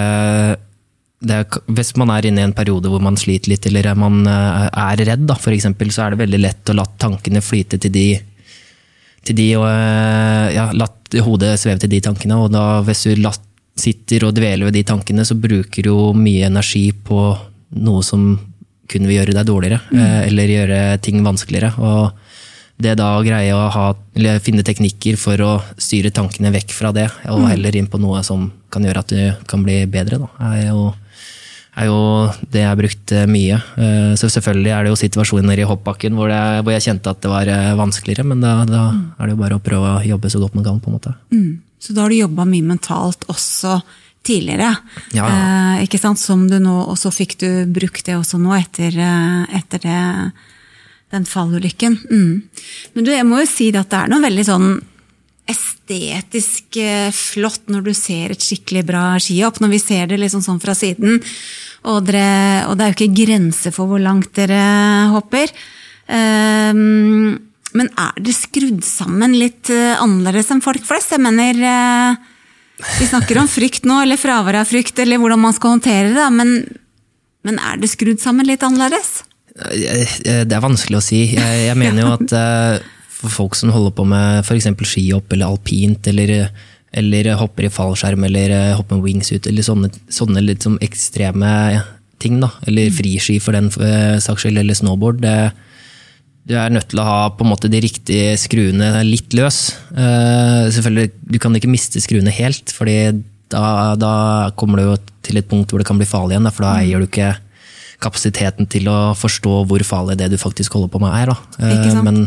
det, 1.25 1.37
Hvis 1.71 1.93
man 1.97 2.11
er 2.13 2.27
inne 2.27 2.43
i 2.43 2.45
en 2.45 2.53
periode 2.53 2.89
hvor 2.91 3.01
man 3.01 3.17
sliter 3.17 3.53
litt, 3.53 3.65
eller 3.69 3.93
man 3.97 4.25
eh, 4.29 4.67
er 4.69 5.03
redd, 5.07 5.25
da, 5.29 5.37
for 5.39 5.55
eksempel, 5.55 5.91
så 5.93 6.05
er 6.05 6.13
det 6.13 6.23
veldig 6.23 6.41
lett 6.41 6.71
å 6.71 6.77
la 6.77 6.85
tankene 7.01 7.41
flyte 7.41 7.79
til 7.81 7.93
de, 7.93 8.07
til 9.25 9.37
de 9.37 9.47
og 9.59 9.65
eh, 9.69 10.55
ja, 10.57 10.69
la 10.75 10.89
hodet 11.25 11.55
sveve 11.61 11.81
til 11.83 11.93
de 11.95 12.01
tankene. 12.03 12.39
Og 12.43 12.51
da, 12.53 12.65
hvis 12.85 13.05
du 13.07 13.29
sitter 13.75 14.27
og 14.27 14.35
dveler 14.37 14.69
ved 14.69 14.77
de 14.77 14.85
tankene, 14.87 15.25
så 15.27 15.37
bruker 15.39 15.87
du 15.87 15.95
mye 16.17 16.47
energi 16.47 16.89
på 16.93 17.21
noe 17.75 18.03
som 18.05 18.35
kunne 18.91 19.09
vil 19.09 19.17
gjøre 19.17 19.33
deg 19.33 19.47
dårligere, 19.47 19.79
mm. 19.89 20.03
eller 20.29 20.51
gjøre 20.53 20.79
ting 21.03 21.23
vanskeligere. 21.25 21.73
og 21.81 22.24
det 22.75 22.97
da 22.99 23.13
å 23.15 23.23
greie 23.23 23.55
å 23.55 23.69
ha, 23.71 23.85
finne 24.43 24.63
teknikker 24.65 25.15
for 25.19 25.41
å 25.43 25.53
styre 25.79 26.11
tankene 26.15 26.51
vekk 26.55 26.75
fra 26.75 26.91
det, 26.95 27.07
og 27.31 27.45
mm. 27.45 27.49
heller 27.53 27.77
inn 27.79 27.89
på 27.91 27.99
noe 28.01 28.21
som 28.27 28.49
kan 28.73 28.83
gjøre 28.83 29.03
at 29.03 29.11
du 29.13 29.49
kan 29.49 29.63
bli 29.63 29.83
bedre, 29.87 30.19
da, 30.25 30.29
er 30.51 30.65
jo, 30.67 30.89
er 31.79 31.87
jo 31.87 31.99
det 32.51 32.65
jeg 32.65 32.67
har 32.67 32.79
brukt 32.79 33.13
eh, 33.15 33.27
mye. 33.31 33.59
Eh, 33.79 34.13
så 34.19 34.27
selvfølgelig 34.31 34.73
er 34.75 34.83
det 34.83 34.91
jo 34.91 34.99
situasjoner 34.99 35.61
i 35.61 35.67
hoppbakken 35.69 36.17
hvor, 36.19 36.31
det, 36.31 36.41
hvor 36.65 36.75
jeg 36.75 36.87
kjente 36.89 37.13
at 37.13 37.21
det 37.23 37.31
var 37.31 37.51
eh, 37.51 37.75
vanskeligere, 37.79 38.27
men 38.27 38.43
da, 38.43 38.57
da 38.67 38.87
mm. 38.91 39.05
er 39.15 39.23
det 39.23 39.35
jo 39.37 39.43
bare 39.45 39.59
å 39.59 39.63
prøve 39.63 39.93
å 39.93 40.07
jobbe 40.09 40.31
så 40.33 40.41
godt 40.43 40.57
man 40.59 40.67
kan. 40.67 40.81
på 40.83 40.91
en 40.91 40.97
måte. 40.97 41.13
Mm. 41.31 41.53
Så 41.79 41.95
da 41.95 42.03
har 42.03 42.11
du 42.11 42.17
jobba 42.17 42.47
mye 42.49 42.73
mentalt 42.73 43.23
også 43.31 43.77
tidligere, 44.25 44.73
ja. 45.13 45.29
eh, 45.29 45.85
ikke 45.85 46.01
sant? 46.01 46.19
som 46.19 46.43
du 46.49 46.57
nå, 46.59 46.75
og 46.89 46.99
så 46.99 47.13
fikk 47.13 47.37
du 47.39 47.49
brukt 47.71 48.03
det 48.07 48.17
også 48.17 48.41
nå 48.41 48.51
etter, 48.57 48.99
etter 49.53 49.83
det 49.85 50.01
den 51.13 51.25
fallulykken. 51.29 51.99
Mm. 52.09 52.41
Men 52.95 53.05
du, 53.05 53.13
jeg 53.13 53.27
må 53.27 53.43
jo 53.43 53.49
si 53.49 53.69
at 53.75 53.91
det 53.91 54.01
er 54.01 54.11
noe 54.11 54.23
veldig 54.25 54.45
sånn 54.47 54.69
estetisk 55.45 56.79
eh, 56.81 57.11
flott 57.13 57.69
når 57.69 57.85
du 57.85 57.93
ser 57.93 58.33
et 58.33 58.41
skikkelig 58.41 58.85
bra 58.87 59.05
skihopp. 59.21 59.61
Når 59.61 59.75
vi 59.75 59.81
ser 59.81 60.09
det 60.09 60.19
liksom 60.21 60.43
sånn 60.45 60.61
fra 60.61 60.73
siden. 60.77 61.19
Og, 61.85 61.99
dere, 62.07 62.65
og 62.69 62.77
det 62.77 62.85
er 62.85 62.93
jo 62.93 62.97
ikke 62.97 63.25
grenser 63.25 63.75
for 63.75 63.89
hvor 63.89 64.01
langt 64.01 64.31
dere 64.37 64.61
hopper. 65.13 65.53
Um, 66.05 67.35
men 67.75 67.89
er 67.99 68.17
det 68.23 68.33
skrudd 68.37 68.81
sammen 68.85 69.35
litt 69.37 69.69
eh, 69.73 69.97
annerledes 69.99 70.51
enn 70.53 70.63
folk 70.65 70.85
flest? 70.85 71.13
Jeg 71.15 71.21
mener 71.23 71.57
uh, 71.59 72.17
Vi 72.99 73.07
snakker 73.09 73.39
om 73.41 73.49
frykt 73.51 73.87
nå, 73.89 73.99
eller 74.03 74.19
fravær 74.21 74.61
av 74.61 74.69
frykt, 74.69 74.97
eller 75.01 75.21
hvordan 75.21 75.43
man 75.45 75.55
skal 75.57 75.75
håndtere 75.75 76.13
det. 76.15 76.27
Men, 76.33 76.57
men 77.45 77.61
er 77.61 77.81
det 77.81 77.91
skrudd 77.93 78.21
sammen 78.23 78.47
litt 78.49 78.65
annerledes? 78.65 79.19
Det 79.55 80.51
er 80.51 80.63
vanskelig 80.63 80.99
å 80.99 81.03
si. 81.03 81.21
Jeg, 81.31 81.59
jeg 81.69 81.79
mener 81.79 82.03
jo 82.03 82.13
at 82.17 82.33
uh, 82.35 82.85
for 83.15 83.31
folk 83.31 83.57
som 83.57 83.71
holder 83.71 83.93
på 83.95 84.05
med 84.07 84.41
f.eks. 84.43 84.67
skihopp 84.83 85.31
eller 85.31 85.53
alpint, 85.53 86.09
eller, 86.11 86.49
eller, 86.91 87.29
hopper 87.39 87.69
i 87.69 87.71
fallskjerm 87.71 88.27
eller 88.27 88.51
uh, 88.51 88.77
hopper 88.79 88.99
med 88.99 89.07
wingsuit, 89.07 89.47
eller 89.47 89.65
sånne, 89.65 89.91
sånne 90.11 90.43
litt 90.43 90.65
som 90.67 90.75
ekstreme 90.83 91.51
ting, 92.19 92.41
da, 92.43 92.51
eller 92.67 92.91
mm. 92.91 92.97
friski 92.97 93.37
for 93.43 93.55
den 93.55 93.71
saks 94.23 94.45
skyld, 94.45 94.59
eller 94.59 94.77
snowboard, 94.77 95.23
det, 95.23 95.37
du 96.45 96.53
er 96.59 96.73
nødt 96.73 96.91
til 96.91 97.01
å 97.01 97.07
ha 97.07 97.21
på 97.33 97.45
en 97.45 97.51
måte 97.51 97.71
de 97.71 97.81
riktige 97.81 98.35
skruene 98.37 98.91
litt 99.07 99.33
løs. 99.37 99.71
Uh, 99.89 100.67
selvfølgelig, 100.73 101.13
Du 101.31 101.39
kan 101.41 101.55
ikke 101.57 101.71
miste 101.71 102.03
skruene 102.03 102.33
helt, 102.35 102.69
fordi 102.75 102.99
da, 103.49 103.95
da, 103.97 104.13
kommer 104.57 104.81
du 104.81 104.89
jo 104.89 104.97
til 105.25 105.39
et 105.39 105.47
punkt 105.49 105.71
hvor 105.71 105.81
det 105.81 105.87
kan 105.89 105.97
bli 105.97 106.07
farlig 106.09 106.35
igjen. 106.35 106.51
For 106.51 106.67
da 106.67 106.75
mm. 106.75 106.83
eier 106.83 107.01
du 107.01 107.07
ikke 107.09 107.31
kapasiteten 108.03 108.67
til 108.71 108.89
å 108.91 109.13
forstå 109.17 109.61
hvor 109.69 109.83
farlig 109.87 110.17
det 110.19 110.31
du 110.33 110.39
faktisk 110.41 110.75
holder 110.75 110.91
på 110.93 111.01
med, 111.03 111.15
er. 111.15 111.31
Eh, 111.59 112.01
men, 112.05 112.25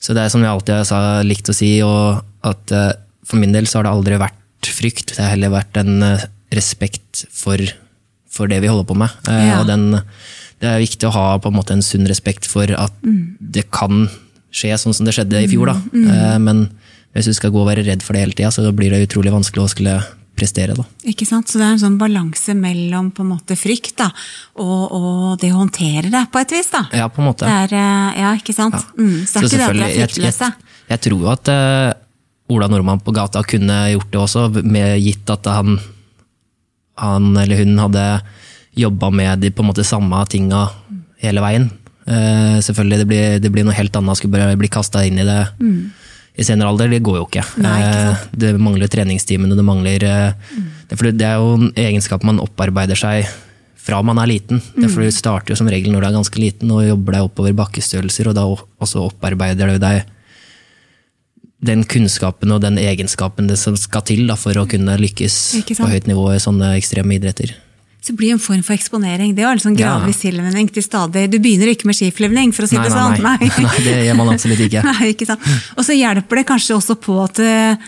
så 0.00 0.16
det 0.16 0.24
er 0.24 0.32
som 0.32 0.44
jeg 0.44 0.52
alltid 0.52 0.92
har 0.94 1.26
likt 1.26 1.50
å 1.50 1.56
si, 1.56 1.72
at 1.80 2.74
eh, 2.76 2.92
for 3.26 3.42
min 3.42 3.54
del 3.54 3.68
så 3.70 3.80
har 3.80 3.88
det 3.88 3.94
aldri 3.94 4.20
vært 4.20 4.70
frykt. 4.70 5.14
Det 5.14 5.22
har 5.22 5.34
heller 5.34 5.54
vært 5.54 5.80
en 5.80 6.02
eh, 6.06 6.26
respekt 6.56 7.24
for, 7.34 7.62
for 8.30 8.50
det 8.50 8.60
vi 8.62 8.70
holder 8.70 8.88
på 8.88 8.98
med. 8.98 9.14
Ja. 9.26 9.60
Og 9.60 9.68
den, 9.70 10.02
det 10.62 10.70
er 10.70 10.82
viktig 10.82 11.08
å 11.08 11.14
ha 11.14 11.26
på 11.42 11.52
en 11.52 11.58
måte 11.58 11.76
en 11.76 11.84
sunn 11.84 12.08
respekt 12.10 12.48
for 12.50 12.70
at 12.74 12.96
mm. 13.06 13.38
det 13.58 13.68
kan 13.74 14.08
skje 14.50 14.74
sånn 14.82 14.96
som 14.96 15.06
det 15.06 15.14
skjedde 15.14 15.44
i 15.44 15.50
fjor. 15.50 15.70
Da. 15.72 15.76
Mm. 15.92 16.08
mm. 16.08 16.46
Men 16.48 16.64
hvis 17.14 17.30
du 17.30 17.34
skal 17.34 17.52
gå 17.54 17.62
og 17.62 17.68
være 17.70 17.84
redd 17.86 18.02
for 18.06 18.14
det 18.14 18.24
hele 18.24 18.36
tida, 18.38 18.50
så 18.54 18.70
blir 18.74 18.92
det 18.94 19.04
utrolig 19.08 19.32
vanskelig 19.34 19.64
å 19.64 19.70
skulle 19.70 19.98
prestere. 20.40 20.74
Da. 20.78 20.84
Ikke 21.10 21.26
sant? 21.28 21.50
Så 21.50 21.60
det 21.60 21.66
er 21.66 21.76
en 21.76 21.82
sånn 21.82 21.98
balanse 22.00 22.54
mellom 22.56 23.10
på 23.14 23.24
en 23.24 23.32
måte 23.34 23.56
frykt 23.58 23.96
da, 24.00 24.08
og, 24.60 24.82
og, 24.96 25.24
det 25.42 25.52
å 25.52 25.60
håndtere 25.60 26.12
det 26.12 26.24
på 26.32 26.40
et 26.42 26.54
vis. 26.56 26.70
da. 26.72 26.84
Ja, 27.02 27.08
på 27.12 27.22
en 27.22 27.30
måte. 27.30 27.48
Er, 27.48 27.74
eh, 27.76 28.20
ja, 28.22 28.34
ikke 28.38 28.56
sant? 28.56 28.78
Ja. 28.78 28.96
Mm, 28.98 29.16
så 29.28 29.44
det 29.44 29.44
er 29.44 29.48
ikke 29.48 29.60
det 29.60 29.66
at 29.68 29.80
dere 29.80 29.90
er 29.90 30.12
fryktløse. 30.12 30.50
Jeg, 30.50 30.68
jeg, 30.80 30.92
jeg, 30.94 31.02
tror 31.06 31.26
at 31.34 31.52
uh, 31.52 32.54
Ola 32.54 32.70
Nordmann 32.72 33.02
på 33.04 33.14
gata 33.16 33.44
kunne 33.46 33.80
gjort 33.94 34.12
det 34.12 34.22
også, 34.24 34.46
med 34.64 34.96
gitt 35.04 35.34
at 35.36 35.50
han, 35.52 35.78
han 37.00 37.30
eller 37.44 37.62
hun 37.64 37.76
hadde 37.86 38.06
jobba 38.80 39.10
med 39.12 39.44
de 39.44 39.52
på 39.52 39.64
en 39.64 39.70
måte 39.72 39.86
samme 39.86 40.24
tinga 40.30 40.66
hele 41.20 41.44
veien. 41.44 41.70
Uh, 42.10 42.58
selvfølgelig, 42.64 43.02
det 43.04 43.08
blir, 43.10 43.40
det 43.44 43.54
blir, 43.54 43.68
noe 43.68 43.76
helt 43.76 43.94
annet 43.94 44.16
å 44.16 44.18
skulle 44.18 44.52
bli 44.58 44.72
kasta 44.72 45.04
inn 45.06 45.20
i 45.20 45.28
det. 45.28 45.42
Mm 45.62 45.99
i 46.38 46.46
senere 46.46 46.70
alder, 46.70 46.90
det 46.92 47.02
går 47.04 47.18
jo 47.18 47.26
ikke. 47.26 47.44
Nei, 47.60 47.76
ikke 47.82 48.02
eh, 48.06 48.26
det 48.44 48.50
mangler 48.62 48.90
treningstimene, 48.90 49.56
det 49.58 49.66
mangler 49.66 50.04
mm. 50.06 50.68
det, 51.10 51.26
er 51.26 51.40
jo 51.40 51.56
en 51.58 51.70
egenskap 51.74 52.24
man 52.26 52.40
opparbeider 52.42 52.98
seg 52.98 53.26
fra 53.80 54.00
man 54.06 54.20
er 54.22 54.30
liten. 54.30 54.60
Mm. 54.60 54.84
Derfor 54.84 55.04
Du 55.04 55.14
starter 55.14 55.54
jo 55.54 55.58
som 55.58 55.68
regel 55.70 55.92
når 55.92 56.04
du 56.04 56.08
er 56.10 56.16
ganske 56.20 56.40
liten 56.40 56.72
og 56.74 56.86
jobber 56.86 57.16
deg 57.16 57.26
oppover 57.26 57.56
bakkestørrelser, 57.64 58.30
og 58.30 58.38
da 58.38 58.46
også 58.46 59.06
opparbeider 59.08 59.74
du 59.74 59.82
deg 59.82 60.04
den 61.60 61.82
kunnskapen 61.84 62.52
og 62.54 62.62
den 62.64 62.78
egenskapen 62.80 63.50
det 63.50 63.58
som 63.60 63.76
skal 63.76 64.04
til 64.08 64.24
da, 64.30 64.36
for 64.40 64.56
å 64.56 64.68
kunne 64.68 64.96
lykkes 65.00 65.40
på 65.76 65.90
høyt 65.90 66.08
nivå 66.08 66.30
i 66.32 66.40
sånne 66.40 66.72
ekstreme 66.78 67.18
idretter. 67.18 67.52
Så 68.00 68.12
det 68.14 68.16
blir 68.16 68.32
en 68.32 68.40
form 68.40 68.62
for 68.64 68.72
eksponering. 68.72 69.34
Det 69.36 69.44
er 69.44 69.54
jo 69.60 69.74
gradvis 69.76 70.22
Ja. 70.24 70.30
tilvenning 70.30 70.70
til 70.72 70.82
stadig 70.82 71.26
Du 71.30 71.38
begynner 71.38 71.68
ikke 71.68 71.84
med 71.86 71.94
skiflyvning, 71.98 72.52
for 72.56 72.64
å 72.64 72.68
si 72.68 72.76
Nei, 72.76 72.84
det 72.88 72.94
nei, 72.94 73.00
sånn. 73.00 73.22
nei. 73.22 73.50
nei, 73.66 73.82
det 73.84 73.96
gjør 74.06 74.16
man 74.16 74.28
absolutt 74.32 74.62
ikke. 74.64 74.82
Nei, 74.88 75.10
ikke 75.12 75.26
sant? 75.28 75.40
Og 75.76 75.84
så 75.84 75.92
hjelper 75.98 76.40
det 76.40 76.46
kanskje 76.48 76.76
også 76.78 76.96
på 76.96 77.18
at 77.24 77.34
det, 77.36 77.78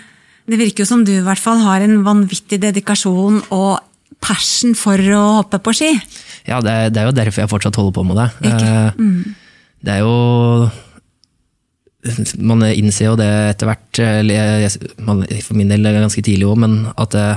det 0.52 0.58
virker 0.60 0.84
jo 0.84 0.90
som 0.90 1.04
du 1.04 1.12
i 1.16 1.22
hvert 1.24 1.40
fall 1.40 1.58
har 1.64 1.80
en 1.80 2.02
vanvittig 2.04 2.60
dedikasjon 2.60 3.40
og 3.50 3.80
passion 4.20 4.74
for 4.78 4.98
å 5.00 5.22
hoppe 5.40 5.58
på 5.64 5.72
ski. 5.74 5.90
Ja, 6.46 6.60
det, 6.60 6.70
er- 6.70 6.90
det 6.92 7.00
er 7.00 7.06
jo 7.08 7.16
derfor 7.16 7.40
jeg 7.42 7.50
fortsatt 7.50 7.76
holder 7.80 7.96
på 7.96 8.04
med 8.06 8.20
det. 8.20 8.28
Ikke? 8.52 8.72
Mm. 9.00 9.34
Det 9.82 9.92
er 9.96 10.02
jo 10.04 10.70
Man 12.42 12.62
innser 12.66 13.06
jo 13.12 13.16
det 13.16 13.28
etter 13.54 13.68
hvert, 13.70 14.98
man- 15.06 15.24
for 15.40 15.54
min 15.54 15.68
del 15.70 15.82
ganske 15.86 16.22
tidlig 16.22 16.48
òg, 16.50 16.56
men 16.58 16.92
at 16.98 17.14
eh, 17.14 17.36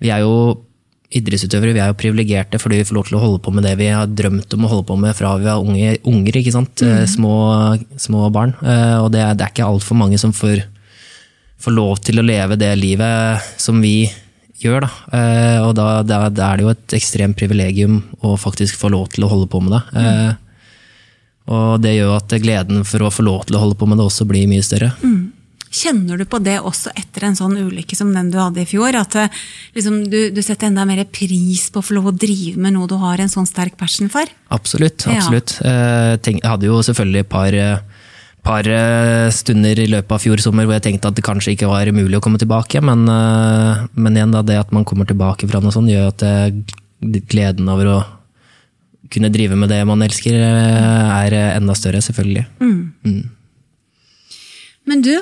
vi 0.00 0.08
er 0.14 0.20
jo 0.22 0.62
idrettsutøvere, 1.18 1.74
vi 1.76 1.82
er 1.84 1.90
jo 1.92 1.98
privilegerte 2.00 2.58
fordi 2.62 2.80
vi 2.80 2.86
får 2.88 2.96
lov 2.96 3.06
til 3.08 3.18
å 3.18 3.22
holde 3.22 3.40
på 3.44 3.52
med 3.54 3.66
det 3.66 3.74
vi 3.80 3.90
har 3.92 4.08
drømt 4.08 4.54
om 4.56 4.66
å 4.66 4.70
holde 4.72 4.86
på 4.88 4.96
med 5.00 5.16
fra 5.18 5.34
vi 5.40 5.48
var 5.48 5.62
unge, 5.62 5.96
unger, 6.08 6.38
ikke 6.40 6.54
sant? 6.54 6.82
Mm. 6.84 7.06
Små, 7.10 7.34
små 8.00 8.26
barn. 8.34 8.54
Eh, 8.64 8.98
Og 9.02 9.10
det 9.14 9.20
er, 9.24 9.34
det 9.36 9.46
er 9.46 9.54
ikke 9.54 9.68
altfor 9.68 9.98
mange 10.00 10.18
som 10.20 10.32
får, 10.36 10.64
får 11.62 11.76
lov 11.76 12.00
til 12.04 12.20
å 12.22 12.26
leve 12.26 12.58
det 12.60 12.72
livet 12.80 13.50
som 13.60 13.80
vi 13.84 14.06
gjør. 14.62 14.86
Da. 14.86 14.92
Eh, 15.18 15.58
Og 15.66 15.74
da, 15.78 15.88
da, 16.06 16.22
da 16.32 16.52
er 16.52 16.60
det 16.60 16.66
jo 16.66 16.72
et 16.72 16.96
ekstremt 16.98 17.36
privilegium 17.38 18.00
å 18.22 18.36
faktisk 18.40 18.78
få 18.80 18.92
lov 18.94 19.10
til 19.12 19.26
å 19.26 19.32
holde 19.32 19.50
på 19.52 19.60
med 19.64 19.76
det. 19.76 19.82
Mm. 19.98 20.40
Og 21.52 21.80
det 21.82 21.96
gjør 21.96 22.16
at 22.20 22.32
gleden 22.38 22.84
for 22.86 23.02
å 23.02 23.10
få 23.10 23.24
lov 23.26 23.46
til 23.48 23.56
å 23.58 23.62
holde 23.64 23.76
på 23.78 23.88
med 23.90 23.98
det 23.98 24.04
også 24.06 24.24
blir 24.30 24.46
mye 24.50 24.62
større. 24.62 24.92
Kjenner 25.72 26.20
du 26.20 26.26
på 26.28 26.40
det 26.44 26.58
også 26.60 26.92
etter 26.98 27.24
en 27.28 27.38
sånn 27.38 27.56
ulykke 27.56 27.96
som 27.96 28.10
den 28.12 28.28
du 28.32 28.38
hadde 28.40 28.62
i 28.62 28.68
fjor? 28.68 28.94
At 28.98 29.16
eh, 29.18 29.40
liksom, 29.76 30.02
du, 30.12 30.18
du 30.34 30.42
setter 30.44 30.68
enda 30.68 30.84
mer 30.88 31.02
pris 31.08 31.68
på 31.72 31.80
å 31.80 31.86
få 31.86 31.96
lov 31.96 32.10
å 32.10 32.14
drive 32.14 32.60
med 32.60 32.76
noe 32.76 32.90
du 32.90 32.98
har 33.00 33.22
en 33.22 33.32
sånn 33.32 33.48
sterk 33.48 33.78
passion 33.80 34.12
for? 34.12 34.28
Absolutt. 34.52 35.06
Absolutt. 35.08 35.56
Ja. 35.64 36.14
jeg 36.20 36.44
hadde 36.44 36.68
jo 36.68 36.82
selvfølgelig 36.84 37.24
et 37.24 37.32
par, 37.32 37.56
eh, 37.56 38.06
par 38.44 38.68
eh, 38.68 39.28
stunder 39.32 39.80
i 39.80 39.88
løpet 39.90 40.16
av 40.16 40.22
fjor 40.22 40.44
sommer 40.44 40.68
hvor 40.68 40.76
jeg 40.76 40.86
tenkte 40.90 41.08
at 41.10 41.18
det 41.18 41.26
kanskje 41.26 41.56
ikke 41.56 41.70
var 41.72 41.88
mulig 41.96 42.20
å 42.20 42.24
komme 42.24 42.40
tilbake, 42.42 42.84
men, 42.84 43.06
eh, 43.08 43.86
men 43.96 44.18
igjen 44.18 44.34
da, 44.34 44.44
det 44.44 44.60
at 44.60 44.76
man 44.76 44.84
kommer 44.88 45.08
tilbake 45.08 45.48
fra 45.48 45.62
noe 45.64 45.74
sånt, 45.74 45.90
gjør 45.90 46.12
at 46.12 46.26
det, 46.26 47.22
gleden 47.30 47.70
over 47.72 47.90
å 47.90 48.00
kunne 49.12 49.30
drive 49.32 49.56
med 49.58 49.70
det 49.72 49.82
man 49.88 50.02
elsker, 50.04 50.34
eh, 50.34 51.12
er 51.26 51.36
eh, 51.36 51.56
enda 51.58 51.76
større, 51.76 52.02
selvfølgelig. 52.04 52.46
Men 54.88 55.04
du, 55.04 55.14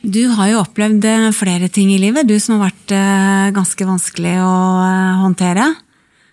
du 0.00 0.22
har 0.32 0.48
jo 0.48 0.62
opplevd 0.62 1.04
eh, 1.04 1.28
flere 1.36 1.68
ting 1.72 1.90
i 1.92 2.00
livet, 2.00 2.28
du 2.28 2.38
som 2.40 2.56
har 2.56 2.70
vært 2.70 2.96
eh, 2.96 3.52
ganske 3.56 3.86
vanskelig 3.86 4.38
å 4.40 4.56
eh, 4.86 5.22
håndtere. 5.26 5.68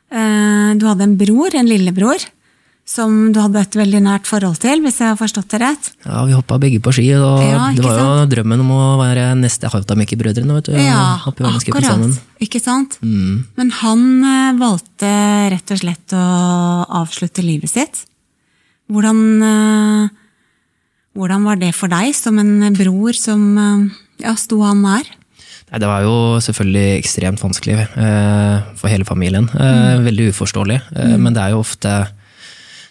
Du 0.08 0.84
hadde 0.88 1.04
en 1.04 1.18
bror, 1.20 1.52
en 1.52 1.68
lillebror, 1.68 2.22
som 2.88 3.34
du 3.36 3.42
hadde 3.44 3.60
et 3.60 3.74
veldig 3.76 4.00
nært 4.06 4.30
forhold 4.30 4.56
til, 4.64 4.80
hvis 4.86 5.02
jeg 5.02 5.10
har 5.12 5.18
forstått 5.20 5.50
det 5.52 5.60
rett. 5.60 5.90
Ja, 6.06 6.22
vi 6.24 6.38
hoppa 6.38 6.56
begge 6.64 6.80
på 6.80 6.94
ski, 6.96 7.10
og 7.18 7.44
Ja, 7.44 7.66
det 7.76 7.84
var 7.84 8.00
jo 8.00 8.30
drømmen 8.32 8.64
om 8.64 8.72
å 8.72 8.86
være 9.02 9.26
neste 9.36 9.68
Hautamäki-brødrene. 9.74 10.62
vet 10.62 10.70
du. 10.70 10.78
Ja, 10.80 11.18
akkurat. 11.28 11.60
Ikke 12.40 12.64
sant? 12.64 12.96
Mm. 13.04 13.44
Men 13.60 13.74
han 13.82 14.08
valgte 14.64 15.12
rett 15.52 15.76
og 15.76 15.84
slett 15.84 16.16
å 16.16 16.24
avslutte 17.04 17.44
livet 17.44 17.76
sitt. 17.76 18.06
Hvordan, 18.88 19.20
hvordan 21.18 21.46
var 21.48 21.60
det 21.62 21.74
for 21.76 21.90
deg, 21.92 22.14
som 22.16 22.38
en 22.42 22.74
bror 22.78 23.18
som 23.18 23.48
eh, 23.58 23.88
ja, 24.24 24.36
sto 24.40 24.62
han 24.66 24.84
nær? 24.86 25.08
Nei, 25.68 25.80
Det 25.84 25.90
var 25.90 26.06
jo 26.06 26.14
selvfølgelig 26.44 27.00
ekstremt 27.02 27.42
vanskelig 27.44 27.76
eh, 27.84 28.68
for 28.80 28.92
hele 28.92 29.08
familien. 29.08 29.50
Eh, 29.52 29.98
Veldig 30.06 30.30
uforståelig. 30.32 30.78
Eh, 30.96 31.16
Men 31.20 31.36
det 31.36 31.44
er 31.44 31.56
jo 31.56 31.64
ofte 31.66 31.96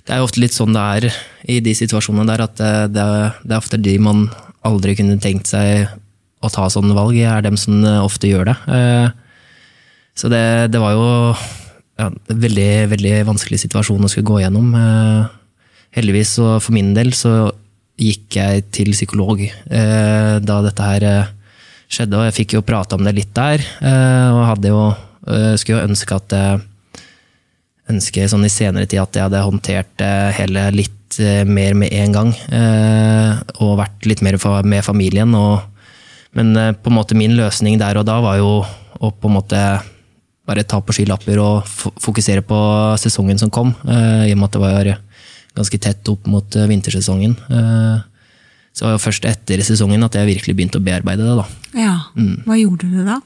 det 0.07 0.15
er 0.15 0.21
jo 0.21 0.27
ofte 0.29 0.39
litt 0.39 0.55
sånn 0.55 0.71
det 0.77 0.83
er 0.83 1.07
i 1.51 1.57
de 1.65 1.73
situasjonene 1.75 2.29
der, 2.31 2.43
at 2.45 2.61
eh, 2.63 2.83
det 2.87 3.07
det 3.43 3.55
er 3.55 3.63
ofte 3.63 3.81
de 3.83 3.97
man 3.99 4.27
aldri 4.67 4.95
kunne 4.99 5.17
tenkt 5.23 5.49
seg 5.51 5.89
å 6.45 6.51
ta 6.53 6.67
sånne 6.71 6.95
valg, 6.95 7.17
er 7.17 7.43
dem 7.43 7.57
som 7.59 7.81
eh, 7.83 8.03
ofte 8.05 8.29
gjør 8.31 8.51
det. 8.53 8.57
Så 10.17 10.31
det, 10.33 10.45
det 10.73 10.81
var 10.81 10.95
jo 10.95 11.09
ja, 11.99 12.07
en 12.11 12.39
veldig, 12.45 12.71
veldig 12.93 13.17
vanskelig 13.29 13.59
situasjon 13.65 14.05
å 14.05 14.09
skulle 14.09 14.29
gå 14.31 14.39
gjennom. 14.45 14.71
Heldigvis, 15.97 16.37
og 16.45 16.61
for 16.65 16.77
min 16.77 16.95
del, 16.97 17.11
så 17.17 17.51
gikk 17.97 18.37
jeg 18.39 18.65
til 18.75 18.93
psykolog 18.93 19.41
eh, 19.41 20.37
da 20.45 20.57
dette 20.65 20.87
her 20.87 21.07
eh, 21.09 21.35
skjedde, 21.89 22.19
og 22.19 22.27
jeg 22.29 22.37
fikk 22.41 22.57
jo 22.57 22.65
prate 22.67 22.97
om 22.97 23.05
det 23.07 23.15
litt 23.17 23.33
der. 23.37 23.63
eh, 23.81 24.29
Og 24.35 24.43
hadde 24.51 24.73
jo, 24.73 24.83
skulle 25.59 25.81
jo 25.81 25.89
ønske 25.89 26.19
at 26.19 26.35
jeg 26.37 26.61
ønske 27.91 28.27
sånn 28.31 28.47
i 28.47 28.51
senere 28.51 28.87
tid 28.91 29.01
at 29.03 29.17
jeg 29.17 29.27
hadde 29.29 29.45
håndtert 29.47 29.91
det 29.99 30.15
hele 30.41 30.69
litt 30.75 31.19
mer 31.47 31.75
med 31.79 31.95
en 31.95 32.15
gang. 32.15 32.31
Og 33.63 33.77
vært 33.79 34.07
litt 34.11 34.23
mer 34.27 34.37
med 34.67 34.85
familien. 34.85 35.31
Og, 35.39 35.63
men 36.35 36.51
på 36.83 36.91
en 36.91 36.97
måte 36.99 37.19
min 37.19 37.37
løsning 37.39 37.79
der 37.79 37.99
og 37.99 38.07
da 38.09 38.19
var 38.23 38.41
jo 38.41 38.51
å 38.67 39.11
på 39.15 39.31
en 39.31 39.37
måte 39.39 39.63
bare 40.47 40.67
ta 40.67 40.81
på 40.83 40.95
skylapper 40.99 41.39
og 41.43 41.67
fokusere 42.03 42.43
på 42.47 42.59
sesongen 43.03 43.39
som 43.39 43.55
kom. 43.55 43.73
I 43.87 44.35
og 44.35 44.39
med 44.43 44.49
at 44.51 44.59
det 44.59 44.65
var 44.67 44.93
ganske 45.57 45.79
tett 45.81 46.09
opp 46.13 46.27
mot 46.31 46.57
eh, 46.57 46.69
vintersesongen. 46.71 47.35
Eh, 47.51 48.05
Så 48.77 48.85
det 48.85 48.89
var 48.91 48.97
jo 48.99 49.05
først 49.07 49.25
etter 49.25 49.63
sesongen 49.65 50.05
at 50.05 50.13
jeg 50.19 50.29
virkelig 50.29 50.55
begynte 50.59 50.77
å 50.77 50.85
bearbeide 50.85 51.25
det. 51.25 51.37
da. 51.39 51.47
Ja, 51.81 51.95
Hva 52.45 52.57
gjorde 52.61 52.91
du 52.93 52.99
da? 53.07 53.21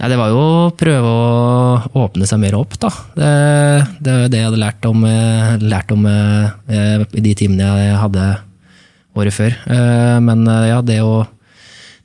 Nei, 0.00 0.08
det 0.08 0.16
var 0.16 0.30
jo 0.32 0.38
å 0.40 0.70
prøve 0.72 1.04
å 1.04 2.00
åpne 2.00 2.24
seg 2.24 2.40
mer 2.40 2.54
opp, 2.56 2.78
da. 2.80 2.88
Det, 3.12 3.32
det 4.00 4.14
det 4.32 4.38
jeg 4.40 4.46
hadde 4.48 4.62
lært 4.62 4.86
om, 4.88 5.04
eh, 5.04 5.58
lært 5.60 5.92
om 5.92 6.06
i 6.08 7.20
de 7.26 7.34
timene 7.36 7.68
jeg 7.82 7.98
hadde 8.00 8.24
året 9.20 9.34
før. 9.36 9.52
Men 10.24 10.46
ja, 10.48 10.80
det 10.80 11.00
å, 11.04 11.26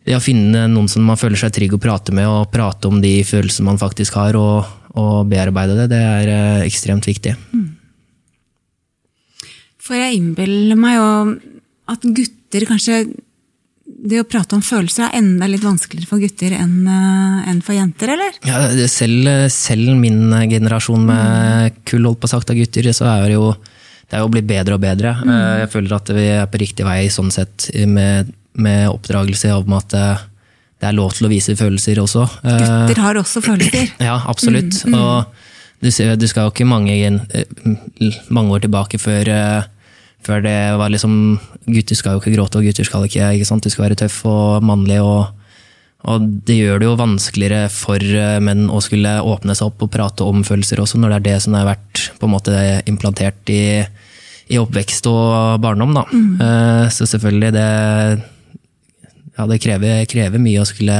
det 0.03 0.17
å 0.17 0.23
finne 0.25 0.65
noen 0.67 0.89
som 0.91 1.05
man 1.07 1.15
føler 1.21 1.39
seg 1.39 1.53
trygg 1.55 1.77
å 1.77 1.79
prate 1.79 2.11
med, 2.11 2.27
og 2.27 2.51
prate 2.51 2.89
om 2.91 2.99
de 2.99 3.21
følelsene 3.23 3.69
man 3.71 3.79
faktisk 3.79 4.17
har, 4.19 4.35
og, 4.35 4.65
og 4.99 5.29
bearbeide 5.31 5.77
det, 5.79 5.87
det 5.95 6.01
er 6.03 6.65
ekstremt 6.67 7.07
viktig. 7.07 7.37
For 9.85 9.97
jeg 9.99 10.17
innbiller 10.17 10.79
meg 10.79 10.97
jo 10.97 11.07
at 11.93 12.05
gutter 12.17 12.65
kanskje 12.65 13.03
Det 13.85 14.17
å 14.17 14.25
prate 14.25 14.57
om 14.57 14.63
følelser 14.65 15.05
er 15.05 15.19
enda 15.19 15.45
litt 15.49 15.63
vanskeligere 15.65 16.09
for 16.09 16.23
gutter 16.23 16.55
enn 16.57 16.87
eh, 16.89 17.61
for 17.65 17.77
jenter, 17.77 18.15
eller? 18.15 18.39
Ja, 18.47 18.65
selv, 18.89 19.29
selv 19.53 19.93
min 19.99 20.33
generasjon 20.49 21.05
med 21.05 21.77
kull 21.85 22.07
holdt 22.09 22.23
på 22.23 22.29
sagt 22.31 22.49
av 22.49 22.57
gutter, 22.57 22.89
så 22.97 23.07
er 23.13 23.27
det 23.29 23.37
jo 23.37 23.53
det 24.05 24.17
er 24.19 24.21
jo 24.21 24.29
blitt 24.29 24.45
bedre 24.49 24.75
og 24.77 24.81
bedre. 24.83 25.15
Mm. 25.17 25.31
Jeg 25.63 25.69
føler 25.73 25.95
at 25.97 26.09
vi 26.13 26.25
er 26.29 26.49
på 26.49 26.59
riktig 26.61 26.85
vei 26.85 27.07
sånn 27.09 27.31
sett 27.33 27.71
med, 27.89 28.29
med 28.53 28.89
oppdragelse 28.91 29.53
om 29.57 29.73
at 29.77 29.95
eh, 29.97 30.25
det 30.81 30.89
er 30.89 30.97
lov 30.97 31.15
til 31.17 31.27
å 31.27 31.31
vise 31.31 31.55
følelser 31.57 32.01
også. 32.03 32.25
Eh, 32.45 32.65
Gutter 32.85 33.01
har 33.01 33.19
også 33.21 33.41
følelser. 33.45 33.93
Ja, 34.09 34.19
absolutt. 34.29 34.81
Og 34.91 35.25
du, 35.81 35.89
du 35.89 36.27
skal 36.29 36.45
jo 36.45 36.53
ikke 36.53 36.67
mange, 36.69 36.93
eh, 36.93 37.55
mange 38.29 38.57
år 38.57 38.65
tilbake 38.67 38.99
før, 39.01 39.31
eh, 39.31 39.71
før 40.25 40.43
det 40.45 40.57
var 40.79 40.91
liksom 40.93 41.15
Gutter 41.65 41.97
skal 41.97 42.15
jo 42.15 42.21
ikke 42.21 42.35
gråte, 42.35 42.59
og 42.59 42.67
gutter 42.67 42.85
skal 42.85 43.07
ikke, 43.07 43.31
ikke 43.37 43.47
sant? 43.47 43.65
Du 43.65 43.73
skal 43.73 43.87
være 43.87 43.97
tøff 44.03 44.21
og 44.29 44.63
mannlig. 44.65 45.01
og 45.01 45.33
og 46.05 46.21
det 46.45 46.59
gjør 46.59 46.81
det 46.81 46.85
jo 46.85 46.97
vanskeligere 46.99 47.69
for 47.73 47.97
eh, 47.97 48.35
menn 48.43 48.67
å 48.69 48.77
skulle 48.83 49.15
åpne 49.25 49.55
seg 49.57 49.71
opp 49.71 49.87
og 49.87 49.89
prate 49.89 50.27
om 50.27 50.43
følelser 50.45 50.77
også, 50.83 50.99
når 51.01 51.15
det 51.15 51.17
er 51.17 51.25
det 51.25 51.37
som 51.41 51.55
har 51.57 51.65
vært 51.65 52.03
på 52.19 52.27
en 52.27 52.33
måte 52.35 52.59
implantert 52.85 53.49
i, 53.49 53.81
i 54.53 54.59
oppvekst 54.61 55.09
og 55.09 55.57
barndom. 55.63 55.95
Da. 55.97 56.03
Mm. 56.13 56.91
Så 56.93 57.07
selvfølgelig, 57.09 57.49
det, 57.57 57.65
ja, 59.33 59.47
det 59.49 59.57
krever, 59.65 60.05
krever 60.11 60.45
mye 60.45 60.61
å 60.61 60.69
skulle 60.69 60.99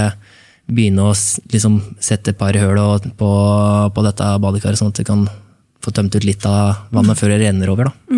begynne 0.65 1.05
å 1.05 1.13
liksom, 1.53 1.77
sette 2.01 2.33
et 2.33 2.39
par 2.39 2.57
høl 2.57 2.81
på, 3.19 3.31
på 3.93 4.05
dette 4.07 4.31
badekaret, 4.41 4.81
sånn 4.81 4.93
at 4.93 5.01
du 5.01 5.05
kan 5.07 5.27
få 5.85 5.93
tømt 5.93 6.17
ut 6.17 6.25
litt 6.25 6.45
av 6.49 6.87
vannet 6.95 7.19
før 7.19 7.35
det 7.35 7.43
renner 7.45 7.69
over. 7.69 7.91
Da. 7.91 8.15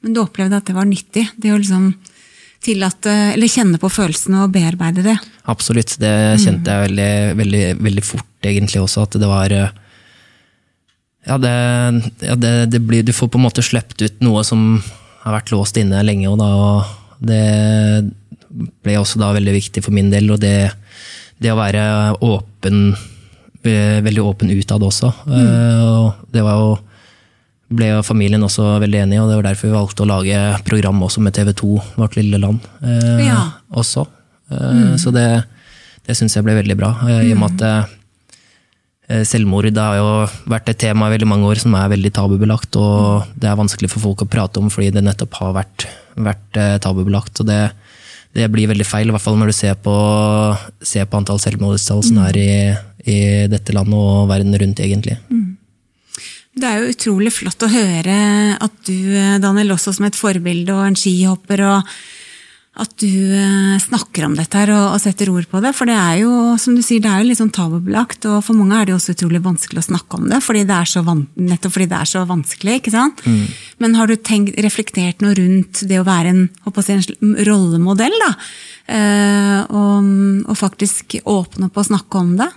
Men 0.00 0.14
du 0.16 0.22
opplevde 0.22 0.60
at 0.60 0.68
det 0.68 0.76
var 0.76 0.88
nyttig? 0.88 1.26
Det 1.36 1.52
å 1.52 1.58
liksom 1.60 1.90
tillate, 2.64 3.12
eller 3.34 3.48
kjenne 3.48 3.80
på 3.80 3.88
følelsene 3.92 4.44
og 4.44 4.52
bearbeide 4.54 5.04
det? 5.04 5.16
Absolutt. 5.48 5.96
Det 6.00 6.12
kjente 6.42 6.72
jeg 6.72 6.90
veldig, 6.90 7.12
veldig, 7.40 7.64
veldig 7.80 8.04
fort 8.04 8.48
egentlig 8.50 8.82
også, 8.82 9.06
at 9.06 9.20
det 9.20 9.30
var 9.30 9.54
eh, 9.56 9.76
Ja, 11.28 11.36
det, 11.40 11.52
ja 12.24 12.36
det, 12.40 12.52
det 12.72 12.80
blir 12.80 13.04
Du 13.04 13.12
får 13.12 13.28
på 13.28 13.36
en 13.36 13.44
måte 13.44 13.64
sluppet 13.64 14.00
ut 14.06 14.22
noe 14.24 14.44
som 14.44 14.80
har 15.20 15.36
vært 15.36 15.52
låst 15.52 15.76
inne 15.76 16.00
lenge, 16.04 16.28
og, 16.32 16.38
da, 16.40 16.48
og 16.48 17.24
det 17.28 17.44
ble 18.80 18.96
også 18.96 19.20
da 19.20 19.34
veldig 19.36 19.52
viktig 19.52 19.82
for 19.84 19.92
min 19.94 20.08
del. 20.12 20.30
Og 20.32 20.40
det, 20.40 20.70
det 21.40 21.52
å 21.52 21.58
være 21.58 21.82
åpen, 22.24 22.94
eh, 23.64 24.00
veldig 24.04 24.24
åpen 24.24 24.52
utad 24.52 24.84
også. 24.84 25.12
Mm. 25.28 25.50
Og 25.84 26.32
det 26.32 26.44
var 26.44 26.60
jo 26.60 26.70
ble 27.70 27.86
jo 27.92 28.00
familien 28.02 28.42
også 28.42 28.80
veldig 28.82 29.04
enig, 29.04 29.20
og 29.22 29.28
det 29.30 29.36
var 29.38 29.46
derfor 29.50 29.68
vi 29.70 29.76
valgte 29.76 30.02
å 30.04 30.10
lage 30.10 30.38
program 30.66 31.02
også 31.06 31.22
med 31.22 31.34
TV 31.36 31.52
2, 31.54 31.70
Vårt 32.00 32.16
lille 32.18 32.40
land, 32.42 32.60
eh, 32.82 33.26
Ja. 33.28 33.52
også. 33.72 34.06
Eh, 34.50 34.96
Så 34.98 35.12
det, 35.14 35.44
det 36.06 36.16
syns 36.18 36.34
jeg 36.34 36.44
ble 36.44 36.56
veldig 36.58 36.76
bra, 36.76 36.90
eh, 37.08 37.28
i 37.28 37.32
og 37.32 37.38
med 37.38 37.60
at 37.62 37.88
eh, 39.08 39.22
selvmord 39.24 39.70
har 39.76 39.96
jo 39.98 40.10
vært 40.50 40.68
et 40.70 40.78
tema 40.78 41.06
i 41.08 41.14
veldig 41.16 41.28
mange 41.30 41.46
år 41.46 41.58
som 41.62 41.74
er 41.74 41.88
veldig 41.90 42.12
tabubelagt, 42.12 42.76
og 42.76 43.24
det 43.38 43.48
er 43.50 43.56
vanskelig 43.58 43.90
for 43.90 44.00
folk 44.00 44.22
å 44.22 44.30
prate 44.30 44.58
om 44.58 44.68
fordi 44.70 44.90
det 44.94 45.04
nettopp 45.06 45.34
har 45.40 45.52
vært, 45.54 45.86
vært 46.16 46.56
eh, 46.56 46.78
tabubelagt. 46.78 47.40
og 47.40 47.46
det, 47.46 47.70
det 48.34 48.50
blir 48.50 48.68
veldig 48.70 48.86
feil, 48.86 49.08
i 49.08 49.14
hvert 49.14 49.22
fall 49.22 49.38
når 49.38 49.50
du 49.50 49.52
ser 49.52 49.74
på, 49.74 49.94
ser 50.82 51.06
på 51.06 51.18
antall 51.18 51.38
selvmordstall 51.42 52.02
som 52.06 52.18
er 52.26 52.36
i, 52.38 52.50
i 53.06 53.46
dette 53.50 53.74
landet 53.74 53.94
og 53.94 54.28
verden 54.30 54.54
rundt, 54.54 54.78
egentlig. 54.82 55.18
Det 56.50 56.66
er 56.66 56.80
jo 56.80 56.94
utrolig 56.94 57.30
flott 57.32 57.62
å 57.62 57.70
høre 57.70 58.16
at 58.58 58.80
du, 58.88 59.12
Daniel, 59.42 59.76
også 59.76 59.94
som 59.96 60.08
et 60.08 60.18
forbilde 60.18 60.74
og 60.74 60.88
en 60.88 60.98
skihopper, 60.98 61.62
og 61.68 61.92
at 62.80 62.92
du 63.02 63.34
eh, 63.34 63.78
snakker 63.82 64.24
om 64.28 64.36
dette 64.38 64.56
her 64.56 64.70
og, 64.72 64.94
setter 65.02 65.28
ord 65.32 65.48
på 65.50 65.60
det. 65.62 65.72
For 65.76 65.90
det 65.90 65.96
er 65.98 66.20
jo, 66.22 66.30
som 66.60 66.76
du 66.76 66.82
sier, 66.86 67.02
det 67.02 67.10
er 67.10 67.22
jo 67.22 67.28
litt 67.28 67.40
sånn 67.40 67.52
tabubelagt, 67.54 68.24
og 68.30 68.40
for 68.46 68.56
mange 68.56 68.78
er 68.78 68.86
det 68.86 68.94
jo 68.94 69.00
også 69.00 69.16
utrolig 69.16 69.42
vanskelig 69.44 69.82
å 69.82 69.88
snakke 69.88 70.20
om 70.20 70.28
det, 70.30 70.38
fordi 70.44 70.62
det 70.68 70.78
er 70.78 71.10
nettopp 71.50 71.74
fordi 71.76 71.88
det 71.90 71.98
er 71.98 72.10
så 72.12 72.22
vanskelig. 72.30 72.78
ikke 72.78 72.94
sant? 72.94 73.24
Men 73.82 73.98
har 73.98 74.08
du 74.10 74.16
tenkt, 74.16 74.56
reflektert 74.64 75.24
noe 75.24 75.36
rundt 75.38 75.82
det 75.90 76.00
å 76.00 76.06
være 76.06 76.32
en, 76.32 76.42
jeg, 76.86 77.18
en 77.20 77.36
rollemodell, 77.50 78.16
da? 78.22 78.32
Eh, 78.90 79.58
og, 79.76 80.14
og 80.46 80.58
faktisk 80.58 81.20
åpne 81.24 81.68
opp 81.68 81.82
og 81.82 81.90
snakke 81.90 82.22
om 82.22 82.34
det? 82.40 82.48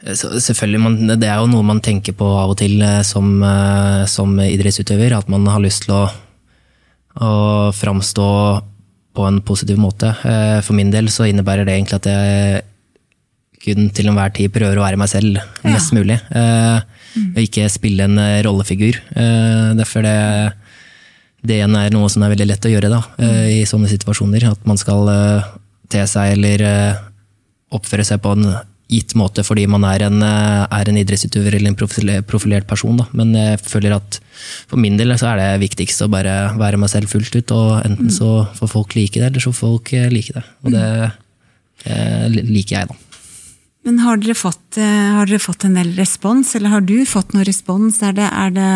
Så, 0.00 0.30
selvfølgelig, 0.40 0.80
man, 0.80 0.94
Det 1.20 1.28
er 1.28 1.36
jo 1.42 1.50
noe 1.52 1.66
man 1.66 1.80
tenker 1.84 2.14
på 2.16 2.24
av 2.24 2.54
og 2.54 2.56
til 2.62 2.80
eh, 2.80 3.02
som, 3.04 3.34
eh, 3.44 4.06
som 4.08 4.32
idrettsutøver. 4.40 5.12
At 5.18 5.28
man 5.28 5.44
har 5.50 5.60
lyst 5.60 5.84
til 5.84 5.92
å, 5.98 6.04
å 7.20 7.32
framstå 7.76 8.28
på 9.18 9.26
en 9.28 9.40
positiv 9.44 9.76
måte. 9.82 10.14
Eh, 10.24 10.60
For 10.64 10.72
min 10.78 10.90
del 10.94 11.10
så 11.12 11.26
innebærer 11.28 11.66
det 11.68 11.74
egentlig 11.76 11.98
at 12.00 12.08
jeg 12.08 12.62
kun 13.60 13.90
til 13.92 14.08
enhver 14.08 14.32
tid 14.32 14.48
prøver 14.54 14.78
å 14.80 14.86
være 14.86 14.96
meg 14.96 15.10
selv 15.12 15.36
mest 15.68 15.92
mulig. 15.92 16.16
eh, 16.32 16.80
Og 17.34 17.42
ikke 17.44 17.68
spille 17.68 18.06
en 18.08 18.16
eh, 18.22 18.40
rollefigur. 18.46 18.96
Eh, 19.12 19.74
Derfor 19.76 20.06
det, 20.06 20.16
det 21.44 21.58
igjen 21.60 21.76
er 21.76 21.92
noe 21.92 22.08
som 22.08 22.24
er 22.24 22.32
veldig 22.32 22.48
lett 22.54 22.64
å 22.64 22.72
gjøre 22.72 22.88
da, 22.92 23.02
eh, 23.20 23.60
i 23.60 23.68
sånne 23.68 23.90
situasjoner. 23.92 24.48
At 24.54 24.64
man 24.64 24.80
skal 24.80 25.12
eh, 25.12 25.50
te 25.92 26.06
seg 26.08 26.38
eller 26.38 26.64
eh, 26.64 27.04
oppføre 27.76 28.06
seg 28.08 28.22
på 28.24 28.32
en 28.38 28.48
gitt 28.90 29.14
måte 29.18 29.44
fordi 29.46 29.66
man 29.70 29.84
er 29.86 30.04
en, 30.08 30.22
eh, 30.22 30.66
er 30.66 30.90
en 30.90 30.98
idrettsutøver 30.98 31.54
eller 31.56 31.70
en 31.70 31.78
profile- 31.78 32.22
profilert 32.26 32.66
person. 32.66 32.96
Da. 32.98 33.06
Men 33.12 33.32
jeg 33.34 33.60
føler 33.62 33.94
at 33.96 34.20
for 34.68 34.80
min 34.80 34.96
del 34.98 35.14
så 35.18 35.32
er 35.32 35.40
det 35.40 35.68
viktigst 35.68 36.02
å 36.04 36.10
bare 36.10 36.56
være 36.58 36.80
meg 36.80 36.90
selv 36.92 37.10
fullt 37.12 37.36
ut. 37.36 37.54
Og 37.56 37.84
enten 37.86 38.10
så 38.10 38.48
får 38.56 38.72
folk 38.74 38.96
like 38.98 39.20
det, 39.20 39.30
eller 39.30 39.44
så 39.44 39.54
får 39.54 39.60
folk 39.60 39.92
eh, 39.96 40.10
like 40.10 40.34
det. 40.36 40.44
Og 40.64 40.74
det 40.74 40.86
eh, 41.86 42.26
liker 42.28 42.76
jeg, 42.80 42.90
da. 42.90 42.98
Men 43.86 43.98
har 44.04 44.20
dere, 44.20 44.36
fått, 44.36 44.76
eh, 44.76 45.10
har 45.16 45.26
dere 45.26 45.40
fått 45.40 45.64
en 45.64 45.78
del 45.78 45.94
respons, 45.96 46.54
eller 46.56 46.74
har 46.74 46.84
du 46.84 46.98
fått 47.08 47.32
noe 47.32 47.46
respons? 47.48 48.02
Er 48.04 48.16
det, 48.18 48.28
er 48.28 48.50
det 48.52 48.72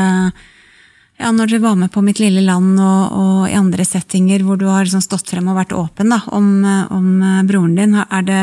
ja, 1.21 1.31
Når 1.31 1.51
dere 1.51 1.63
var 1.63 1.77
med 1.77 1.93
på 1.93 2.03
Mitt 2.03 2.19
lille 2.19 2.41
land 2.43 2.81
og, 2.81 3.13
og 3.13 3.43
i 3.51 3.55
andre 3.55 3.85
settinger 3.87 4.43
hvor 4.43 4.59
du 4.59 4.65
har 4.67 4.87
liksom 4.87 5.05
stått 5.05 5.29
frem 5.31 5.51
og 5.53 5.61
vært 5.61 5.77
åpen 5.77 6.11
da, 6.11 6.23
om, 6.35 6.65
om 6.91 7.11
broren 7.47 7.77
din, 7.77 7.95
er 8.03 8.25
det, 8.27 8.41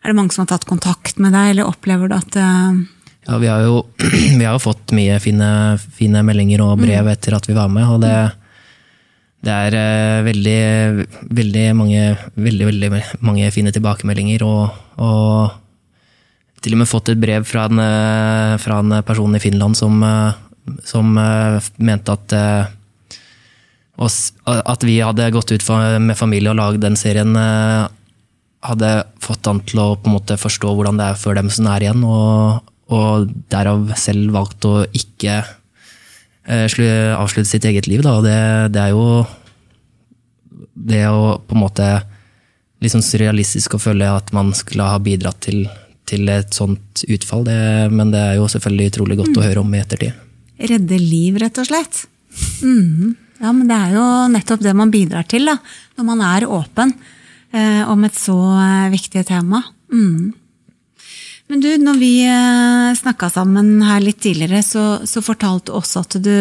er 0.00 0.10
det 0.10 0.16
mange 0.16 0.32
som 0.32 0.46
har 0.46 0.54
tatt 0.54 0.68
kontakt 0.68 1.20
med 1.20 1.34
deg, 1.36 1.52
eller 1.52 1.68
opplever 1.68 2.10
du 2.10 2.16
at 2.16 2.36
eh, 2.40 2.80
Ja, 3.28 3.38
vi 3.40 3.50
har 3.52 3.64
jo, 3.66 3.82
vi 4.40 4.46
har 4.46 4.60
fått 4.62 4.94
mye 4.96 5.18
fine, 5.22 5.50
fine 5.96 6.24
meldinger 6.26 6.64
og 6.64 6.80
brev 6.80 7.10
etter 7.12 7.36
at 7.36 7.48
vi 7.48 7.56
var 7.56 7.68
med, 7.72 7.84
og 7.84 8.00
det, 8.04 8.14
det 9.44 9.58
er 9.66 9.78
eh, 9.80 10.22
veldig, 10.30 10.60
veldig, 11.28 11.66
mange, 11.76 12.04
veldig, 12.34 12.70
veldig 12.72 12.92
mange 13.28 13.52
fine 13.52 13.74
tilbakemeldinger. 13.76 14.46
Og, 14.48 14.80
og 15.04 16.64
til 16.64 16.76
og 16.76 16.82
med 16.82 16.90
fått 16.90 17.12
et 17.12 17.20
brev 17.20 17.44
fra 17.48 17.68
en, 17.68 17.84
eh, 17.84 18.56
fra 18.60 18.80
en 18.80 19.00
person 19.04 19.36
i 19.36 19.42
Finland 19.42 19.76
som, 19.76 20.00
som 20.84 21.12
mente 21.76 22.16
at 22.16 22.36
oss, 24.00 24.30
at 24.48 24.84
vi 24.88 25.02
hadde 25.04 25.28
gått 25.32 25.52
ut 25.52 25.64
med 26.00 26.16
familie 26.16 26.48
og 26.54 26.56
lagd 26.56 26.80
den 26.80 26.96
serien, 26.96 27.36
hadde 28.66 28.90
fått 29.22 29.48
han 29.48 29.62
til 29.64 29.80
å 29.80 29.94
på 29.96 30.10
en 30.10 30.18
måte 30.18 30.36
forstå 30.40 30.74
hvordan 30.76 31.00
det 31.00 31.08
er 31.10 31.20
for 31.20 31.38
dem 31.38 31.48
som 31.52 31.68
er 31.72 31.86
igjen, 31.86 32.04
og, 32.04 32.60
og 32.92 33.30
derav 33.52 33.92
selv 34.00 34.34
valgt 34.36 34.66
å 34.68 34.74
ikke 34.86 35.40
eh, 35.40 36.80
avslutte 37.16 37.48
sitt 37.48 37.66
eget 37.68 37.88
liv. 37.88 38.04
Da. 38.04 38.18
Det, 38.24 38.40
det 38.74 38.82
er 38.84 38.94
jo 38.94 39.04
det 40.74 41.04
å 41.08 41.38
på 41.44 41.56
en 41.56 41.62
måte 41.64 41.90
litt 42.80 42.94
sånn 42.94 43.04
surrealistisk 43.04 43.76
å 43.76 43.82
føle 43.82 44.08
at 44.08 44.32
man 44.36 44.52
skulle 44.56 44.88
ha 44.88 45.00
bidratt 45.02 45.42
til, 45.44 45.64
til 46.08 46.28
et 46.32 46.52
sånt 46.56 47.04
utfall, 47.08 47.44
det, 47.48 47.60
men 47.92 48.12
det 48.12 48.20
er 48.20 48.38
jo 48.40 48.48
selvfølgelig 48.48 48.92
utrolig 48.92 49.18
godt 49.20 49.40
å 49.40 49.44
høre 49.44 49.64
om 49.64 49.74
i 49.74 49.82
ettertid. 49.82 50.16
redde 50.60 51.00
liv, 51.00 51.36
rett 51.40 51.60
og 51.60 51.68
slett? 51.68 52.04
Mm. 52.64 53.16
Ja, 53.40 53.52
men 53.52 53.68
det 53.68 53.76
er 53.76 53.96
jo 53.96 54.04
nettopp 54.32 54.64
det 54.64 54.76
man 54.76 54.92
bidrar 54.92 55.28
til, 55.28 55.48
da, 55.48 55.56
når 55.96 56.08
man 56.08 56.24
er 56.28 56.48
åpen 56.48 56.94
om 57.90 58.04
et 58.06 58.18
så 58.18 58.36
eh, 58.36 58.90
viktig 58.92 59.24
tema. 59.28 59.62
Mm. 59.92 60.30
Men 61.50 61.62
du, 61.64 61.70
når 61.82 61.96
vi 61.98 62.12
eh, 62.30 62.90
snakka 62.94 63.30
sammen 63.34 63.80
her 63.82 64.02
litt 64.04 64.20
tidligere, 64.22 64.62
så, 64.62 64.84
så 65.02 65.22
fortalte 65.24 65.72
du 65.72 65.78
også 65.80 66.04
at 66.04 66.20
du 66.22 66.36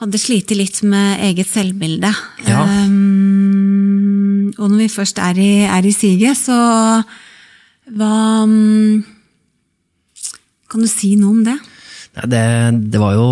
hadde 0.00 0.20
slitt 0.20 0.52
litt 0.54 0.82
med 0.86 1.22
eget 1.24 1.48
selvbilde. 1.50 2.12
Ja. 2.46 2.62
Um, 2.86 4.52
og 4.56 4.70
når 4.70 4.84
vi 4.84 4.88
først 4.92 5.18
er 5.22 5.40
i, 5.40 5.52
er 5.66 5.88
i 5.88 5.94
siget, 5.94 6.38
så 6.38 6.56
hva 7.96 8.14
um, 8.42 9.04
Kan 10.66 10.82
du 10.82 10.88
si 10.90 11.12
noe 11.14 11.36
om 11.36 11.44
det? 11.46 11.54
Ja, 12.16 12.24
det, 12.26 12.42
det 12.90 12.98
var 12.98 13.12
jo 13.14 13.26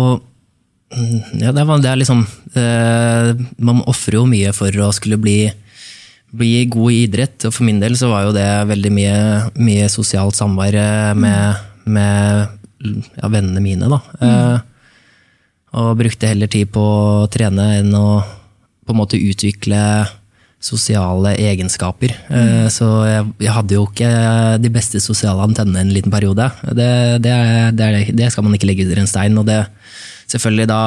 mm, 0.95 1.41
Ja, 1.41 1.51
det, 1.51 1.65
var, 1.67 1.81
det 1.83 1.89
er 1.91 1.99
liksom 1.99 2.21
eh, 2.55 3.33
Man 3.59 3.81
ofrer 3.83 4.15
jo 4.21 4.29
mye 4.31 4.53
for 4.55 4.71
å 4.79 4.93
skulle 4.95 5.19
bli, 5.19 5.41
bli 6.37 6.65
god 6.71 6.91
i 6.93 7.01
idrett. 7.05 7.47
Og 7.47 7.55
for 7.55 7.67
min 7.67 7.81
del 7.81 7.97
så 7.99 8.09
var 8.11 8.27
jo 8.27 8.35
det 8.35 8.47
veldig 8.71 8.91
mye, 8.93 9.17
mye 9.57 9.89
sosialt 9.91 10.37
samvær 10.37 10.77
eh, 10.81 11.11
med, 11.17 11.65
med 11.85 12.45
ja, 13.17 13.29
vennene 13.31 13.63
mine, 13.63 13.89
da. 13.91 14.01
Eh, 14.21 14.57
og 15.75 15.97
brukte 15.99 16.29
heller 16.29 16.47
tid 16.51 16.69
på 16.71 16.81
å 16.81 17.25
trene 17.31 17.73
enn 17.81 17.95
å 17.97 18.07
på 18.85 18.93
en 18.93 18.99
måte 18.99 19.17
utvikle 19.17 19.81
sosiale 20.65 21.33
egenskaper. 21.41 22.13
Eh, 22.29 22.67
Så 22.73 22.87
jeg, 23.09 23.25
jeg 23.43 23.53
hadde 23.53 23.75
jo 23.77 23.85
ikke 23.89 24.09
de 24.61 24.71
beste 24.73 25.01
sosiale 25.03 25.43
antennene 25.45 25.83
en 25.83 25.93
liten 25.93 26.13
periode. 26.13 26.47
Det, 26.69 26.89
det, 27.21 27.35
det, 27.77 27.89
det 28.17 28.31
skal 28.33 28.45
man 28.45 28.55
ikke 28.57 28.69
legge 28.69 28.85
under 28.87 29.03
en 29.03 29.09
stein. 29.09 29.37
Og 29.41 29.45
det 29.49 29.59
selvfølgelig 30.31 30.69
da 30.71 30.81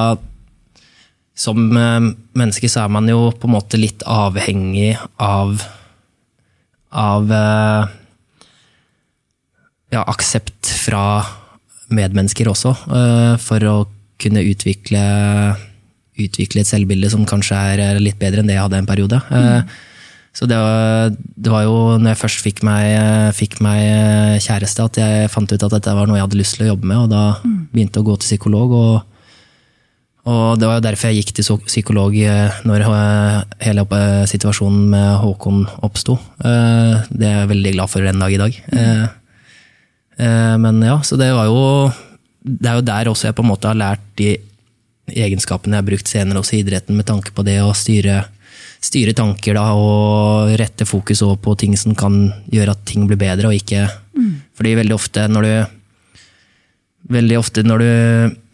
Som 1.38 1.70
eh, 1.79 2.11
menneske 2.38 2.70
så 2.70 2.85
er 2.85 2.92
man 2.92 3.09
jo 3.11 3.29
på 3.31 3.48
en 3.48 3.55
måte 3.55 3.79
litt 3.81 4.03
avhengig 4.07 4.96
av 5.22 5.61
av 6.88 7.33
eh, 7.33 7.90
ja, 9.92 10.05
aksept 10.09 10.70
fra 10.87 11.03
medmennesker 11.92 12.48
også, 12.48 12.72
eh, 12.96 13.35
for 13.40 13.64
å 13.68 13.77
kunne 14.18 14.42
utvikle, 14.48 15.03
utvikle 16.18 16.64
et 16.64 16.70
selvbilde 16.70 17.11
som 17.12 17.29
kanskje 17.29 17.59
er 17.74 18.01
litt 18.03 18.18
bedre 18.20 18.42
enn 18.42 18.48
det 18.51 18.57
jeg 18.57 18.64
hadde 18.64 18.81
en 18.81 18.88
periode. 18.88 19.20
Mm. 19.31 19.68
Så 20.35 20.48
det 20.48 20.57
var, 20.59 21.12
det 21.14 21.53
var 21.53 21.62
jo 21.66 21.77
når 22.01 22.12
jeg 22.12 22.20
først 22.22 22.42
fikk 22.44 22.64
meg, 22.66 22.88
fikk 23.37 23.59
meg 23.64 24.40
kjæreste, 24.44 24.88
at 24.88 24.98
jeg 25.01 25.31
fant 25.33 25.53
ut 25.53 25.64
at 25.68 25.77
dette 25.77 25.94
var 25.94 26.09
noe 26.09 26.18
jeg 26.18 26.27
hadde 26.27 26.40
lyst 26.40 26.57
til 26.57 26.66
å 26.66 26.72
jobbe 26.72 26.90
med, 26.90 27.05
og 27.05 27.12
da 27.12 27.22
begynte 27.44 28.01
jeg 28.01 28.05
å 28.07 28.09
gå 28.11 28.18
til 28.18 28.33
psykolog. 28.33 28.74
og 28.81 29.17
og 30.26 30.59
det 30.59 30.66
var 30.68 30.78
jo 30.78 30.85
derfor 30.85 31.09
jeg 31.09 31.22
gikk 31.22 31.31
til 31.38 31.61
psykolog 31.68 32.16
eh, 32.20 32.57
når 32.68 32.85
eh, 32.85 33.37
hele 33.64 33.85
situasjonen 34.28 34.88
med 34.92 35.07
Håkon 35.22 35.62
oppsto. 35.87 36.18
Eh, 36.42 37.07
Det 37.09 37.28
er 37.28 37.38
jeg 37.40 37.52
veldig 37.54 37.72
glad 37.76 37.92
for 37.92 38.04
den 38.04 38.18
dag 38.18 38.35
i 38.35 38.40
dag. 38.40 38.59
Eh, 38.72 39.07
eh, 40.18 40.57
Men 40.59 40.83
ja, 40.83 40.98
så 41.02 41.16
det 41.16 41.31
var 41.33 41.46
jo 41.46 41.92
Det 42.42 42.68
er 42.68 42.74
jo 42.76 42.87
der 42.90 43.09
også 43.09 43.28
jeg 43.28 43.35
på 43.38 43.42
en 43.42 43.52
måte 43.52 43.68
har 43.68 43.78
lært 43.78 44.04
de 44.16 44.37
egenskapene 45.09 45.76
jeg 45.76 45.83
har 45.83 45.88
brukt 45.88 46.09
senere 46.09 46.38
også 46.42 46.57
i 46.57 46.61
idretten, 46.61 46.96
med 46.96 47.07
tanke 47.09 47.33
på 47.33 47.42
det 47.42 47.62
å 47.64 47.72
styre, 47.72 48.26
styre 48.85 49.14
tanker 49.16 49.57
da, 49.57 49.72
og 49.72 50.52
rette 50.61 50.85
fokus 50.85 51.22
over 51.24 51.37
på 51.40 51.54
ting 51.57 51.76
som 51.81 51.94
kan 51.96 52.26
gjøre 52.52 52.74
at 52.76 52.85
ting 52.85 53.07
blir 53.09 53.16
bedre, 53.16 53.48
og 53.48 53.57
ikke 53.57 53.88
Fordi 54.59 54.74
veldig 54.74 54.94
ofte 54.94 55.24
når 55.31 55.42
du 55.46 55.78
veldig 57.09 57.38
ofte 57.38 57.62
når 57.64 57.78
du 57.78 57.90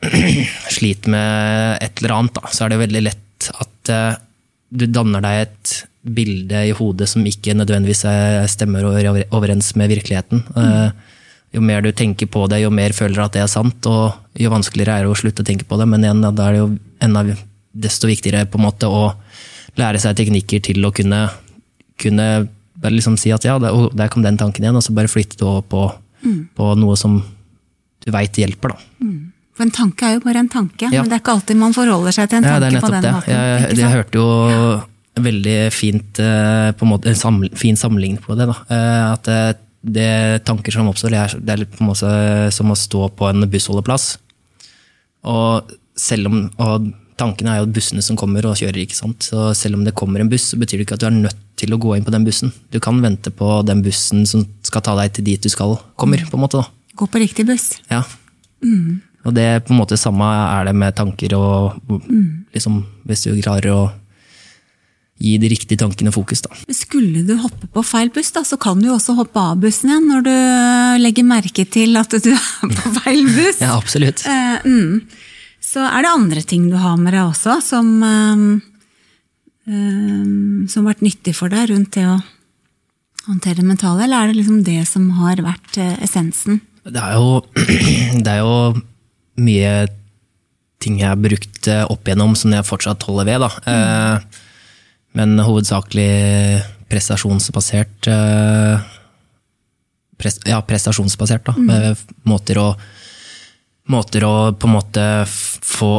sliter 0.75 1.13
med 1.15 1.79
et 1.85 2.03
eller 2.03 2.15
annet, 2.19 2.35
da, 2.37 2.51
så 2.53 2.67
er 2.67 2.75
det 2.75 2.81
veldig 2.85 3.03
lett 3.07 3.51
at 3.55 3.91
uh, 3.95 4.15
du 4.75 4.87
danner 4.91 5.23
deg 5.25 5.41
et 5.47 5.75
bilde 6.05 6.61
i 6.69 6.73
hodet 6.77 7.07
som 7.09 7.25
ikke 7.25 7.55
nødvendigvis 7.57 8.03
stemmer 8.53 8.85
over- 8.85 9.23
overens 9.33 9.71
med 9.79 9.89
virkeligheten. 9.89 10.43
Eh, 10.61 10.91
jo 11.55 11.63
mer 11.65 11.81
du 11.81 11.93
tenker 11.97 12.27
på 12.29 12.43
det, 12.51 12.59
jo 12.61 12.69
mer 12.75 12.93
føler 12.93 13.15
du 13.17 13.23
at 13.25 13.33
det 13.33 13.41
er 13.41 13.49
sant, 13.49 13.87
og 13.89 14.13
jo 14.37 14.51
vanskeligere 14.53 14.99
er 14.99 15.07
det 15.07 15.13
å 15.15 15.17
slutte 15.17 15.41
å 15.41 15.47
tenke 15.49 15.65
på 15.65 15.79
det. 15.81 15.87
Men 15.89 16.05
igjen, 16.05 16.21
da 16.27 16.49
er 16.49 16.53
det 16.53 16.61
jo 16.61 16.67
enda 17.07 17.23
desto 17.73 18.11
viktigere 18.11 18.45
på 18.51 18.59
en 18.61 18.67
måte 18.67 18.91
å 18.91 19.15
lære 19.81 20.03
seg 20.03 20.19
teknikker 20.19 20.61
til 20.69 20.85
å 20.85 20.93
kunne, 20.93 21.23
kunne 21.97 22.29
bare 22.77 22.93
liksom 22.99 23.17
si 23.17 23.33
at 23.33 23.47
ja, 23.49 23.57
der, 23.63 23.73
der 23.97 24.13
kom 24.13 24.27
den 24.27 24.37
tanken 24.37 24.67
igjen, 24.67 24.77
og 24.77 24.85
så 24.85 24.93
bare 24.93 25.09
flytte 25.09 25.39
det 25.41 25.47
over 25.49 25.63
på, 25.73 25.87
på 26.59 26.75
noe 26.83 26.99
som 27.01 27.17
du 28.05 28.11
veit 28.13 28.37
hjelper. 28.37 28.75
da. 28.75 29.09
For 29.55 29.63
en 29.67 29.71
tanke 29.71 30.03
er 30.09 30.17
jo 30.17 30.21
bare 30.25 30.41
en 30.43 30.49
tanke, 30.51 30.89
Ja. 30.91 31.03
men 31.03 31.11
det 31.11 31.19
er 31.19 31.23
ikke 31.23 31.35
alltid 31.37 31.57
man 31.61 31.73
forholder 31.77 32.13
seg 32.17 32.29
til 32.31 32.39
en 32.41 32.45
Ja, 32.49 32.59
det 32.59 32.73
tanke 32.73 32.77
er 32.77 32.87
på 32.89 32.91
den 32.95 33.03
det. 33.03 33.13
måten. 33.15 33.35
Jeg, 33.35 33.61
jeg, 33.69 33.79
jeg 33.79 33.93
hørte 33.95 34.19
jo 34.19 34.83
veldig 35.29 35.59
fint 35.73 36.19
eh, 36.19 36.73
på 36.75 36.83
en 36.83 36.91
måte, 36.91 37.09
en 37.13 37.15
saml, 37.21 37.49
fin 37.55 37.77
sammenligning 37.79 38.19
på 38.25 38.35
det. 38.35 38.49
Da. 38.51 38.57
Eh, 38.75 39.13
At 39.13 39.23
det, 39.31 39.39
det 39.95 40.45
tanker 40.45 40.73
som 40.75 40.89
oppstår, 40.91 41.15
det 41.39 41.55
er, 41.55 41.65
på 41.71 41.85
en 41.85 41.91
måte 41.93 42.11
som 42.57 42.73
å 42.75 42.77
stå 42.79 43.09
på 43.15 43.29
en 43.31 43.47
bussholdeplass. 43.53 44.17
Og 45.31 45.71
selv 45.97 46.27
om 46.33 46.51
og 46.59 46.91
tankene 47.17 47.53
er 47.55 47.61
jo 47.63 47.71
bussene 47.71 48.03
som 48.03 48.17
kommer 48.19 48.43
og 48.51 48.57
kjører, 48.59 48.81
ikke 48.83 48.97
sant? 48.99 49.23
så 49.23 49.53
selv 49.55 49.79
om 49.79 49.85
det 49.87 49.95
kommer 49.95 50.19
en 50.21 50.29
buss, 50.33 50.49
så 50.51 50.59
betyr 50.59 50.81
det 50.83 50.89
ikke 50.89 50.97
at 50.99 51.05
du 51.05 51.07
er 51.07 51.15
nødt 51.15 51.39
til 51.55 51.71
å 51.71 51.79
gå 51.79 51.95
inn 51.95 52.03
på 52.05 52.11
den 52.11 52.25
bussen. 52.27 52.51
Du 52.75 52.81
kan 52.83 52.99
vente 53.05 53.31
på 53.31 53.61
den 53.63 53.85
bussen 53.87 54.27
som 54.27 54.43
skal 54.67 54.83
ta 54.83 54.97
deg 54.99 55.13
til 55.15 55.25
dit 55.31 55.41
du 55.41 55.49
skal, 55.49 55.77
kommer. 55.95 56.19
på 56.27 56.35
en 56.35 56.43
måte 56.43 56.59
da. 56.59 56.67
Gå 56.99 57.07
på 57.07 57.23
riktig 57.23 57.47
buss. 57.47 57.77
Ja. 57.87 58.03
Og 59.25 59.35
det 59.37 59.65
på 59.65 59.73
en 59.75 59.81
måte 59.81 59.99
samme 60.01 60.27
er 60.27 60.69
det 60.69 60.75
med 60.77 60.97
tanker 60.97 61.37
og 61.39 61.79
liksom, 62.55 62.83
Hvis 63.09 63.27
du 63.27 63.41
klarer 63.41 63.71
å 63.73 63.83
gi 65.25 65.37
de 65.39 65.49
riktige 65.49 65.79
tankene 65.79 66.11
fokus, 66.13 66.43
da. 66.43 66.51
Skulle 66.75 67.23
du 67.27 67.37
hoppe 67.39 67.69
på 67.71 67.85
feil 67.87 68.11
buss, 68.15 68.33
da, 68.35 68.43
så 68.45 68.59
kan 68.61 68.81
du 68.83 68.89
også 68.93 69.15
hoppe 69.15 69.41
av 69.41 69.61
bussen 69.63 69.93
igjen 69.93 70.09
når 70.11 70.25
du 70.27 70.35
legger 71.05 71.29
merke 71.29 71.65
til 71.71 71.95
at 72.01 72.17
du 72.25 72.33
er 72.35 72.75
på 72.75 72.95
feil 72.99 73.23
buss. 73.31 73.63
Ja, 73.63 73.77
absolutt. 73.79 74.25
Eh, 74.27 74.67
mm. 74.67 75.05
Så 75.65 75.85
er 75.87 76.05
det 76.05 76.13
andre 76.13 76.43
ting 76.45 76.67
du 76.71 76.77
har 76.83 76.99
med 77.01 77.15
deg 77.15 77.23
også, 77.29 77.61
som, 77.65 77.95
eh, 78.03 78.43
eh, 79.71 80.67
som 80.69 80.83
har 80.83 80.93
vært 80.93 81.07
nyttig 81.07 81.37
for 81.39 81.53
deg 81.55 81.71
rundt 81.71 81.95
det 81.97 82.09
å 82.11 82.19
håndtere 83.29 83.63
det 83.63 83.69
mentale, 83.71 84.05
eller 84.05 84.19
er 84.19 84.33
det 84.33 84.41
liksom 84.43 84.65
det 84.67 84.83
som 84.91 85.09
har 85.21 85.41
vært 85.47 85.79
eh, 85.81 85.95
essensen? 86.05 86.61
Det 86.85 87.01
er 87.01 87.15
jo, 87.17 87.39
det 88.25 88.35
er 88.35 88.43
jo 88.43 88.57
mye 89.41 89.75
ting 90.85 90.99
jeg 91.01 91.09
har 91.09 91.21
brukt 91.21 91.69
eh, 91.71 91.85
opp 91.89 92.07
igjennom 92.07 92.35
som 92.37 92.53
jeg 92.53 92.67
fortsatt 92.69 93.07
holder 93.09 93.29
ved. 93.31 93.45
Da. 93.47 93.51
Eh, 93.73 94.41
Men 95.15 95.39
hovedsakelig 95.39 96.63
prestasjonsbasert 96.91 98.09
eh, 98.11 98.91
Ja, 100.49 100.59
prestasjonsbasert, 100.65 101.45
da. 101.47 101.55
Med 101.59 101.97
Måter 102.29 102.59
å, 102.61 102.67
måter 103.93 104.25
å 104.25 104.35
på 104.57 104.69
en 104.69 104.77
måte 104.77 105.07
få 105.29 105.93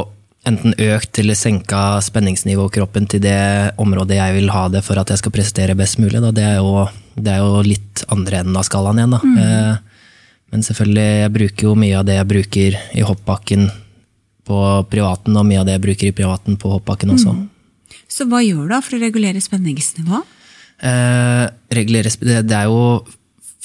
enten 0.46 0.76
økt 0.78 1.18
eller 1.22 1.38
senka 1.38 2.00
spenningsnivået 2.06 2.76
i 2.76 2.80
kroppen 2.80 3.08
til 3.10 3.22
det 3.24 3.74
området 3.82 4.20
jeg 4.20 4.36
vil 4.38 4.52
ha 4.54 4.68
det 4.70 4.84
for 4.86 5.02
at 5.02 5.10
jeg 5.10 5.22
skal 5.24 5.34
prestere 5.34 5.78
best 5.78 5.98
mulig. 5.98 6.22
Det, 6.38 6.44
er 6.46 6.60
jo, 6.62 6.86
det 7.18 7.34
er 7.34 7.42
jo 7.42 7.64
litt 7.66 8.06
andre 8.14 8.44
enden 8.44 8.60
av 8.60 8.68
skalaen 8.68 9.02
igjen. 9.02 9.16
Da. 9.16 9.22
Eh, 9.42 9.95
Men 10.54 10.64
selvfølgelig, 10.66 11.08
jeg 11.24 11.34
bruker 11.36 11.68
jo 11.68 11.74
mye 11.80 11.98
av 12.00 12.06
det 12.08 12.20
jeg 12.20 12.30
bruker 12.30 12.78
i 12.96 13.04
hoppbakken 13.06 13.68
på 14.46 14.62
privaten, 14.92 15.36
og 15.36 15.48
mye 15.48 15.64
av 15.64 15.68
det 15.68 15.76
jeg 15.76 15.84
bruker 15.88 16.12
i 16.12 16.16
privaten 16.16 16.58
på 16.62 16.72
hoppbakken 16.76 17.16
også. 17.16 17.34
Så 18.12 18.28
hva 18.30 18.44
gjør 18.46 18.68
du 18.68 18.74
da 18.76 18.80
for 18.86 18.98
å 18.98 19.02
regulere 19.02 19.42
spenningsnivået? 19.42 20.34
Eh, 20.86 21.46
regulere, 21.74 22.12
det, 22.22 22.42
det 22.50 22.58
er 22.58 22.68
jo 22.68 23.06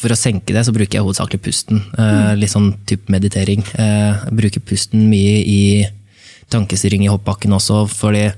For 0.01 0.15
å 0.15 0.17
senke 0.17 0.55
det, 0.55 0.63
så 0.65 0.73
bruker 0.73 0.97
jeg 0.97 1.05
hovedsakelig 1.05 1.43
pusten. 1.45 1.83
Eh, 2.01 2.31
Litt 2.39 2.55
sånn 2.55 2.71
type 2.89 3.13
meditering. 3.13 3.61
Eh, 3.77 4.23
jeg 4.31 4.37
bruker 4.39 4.63
pusten 4.65 5.03
mye 5.11 5.43
i 5.45 5.61
tankestyring 6.49 7.05
i 7.05 7.11
hoppbakken 7.13 7.53
også, 7.53 7.83
fordi 7.93 8.31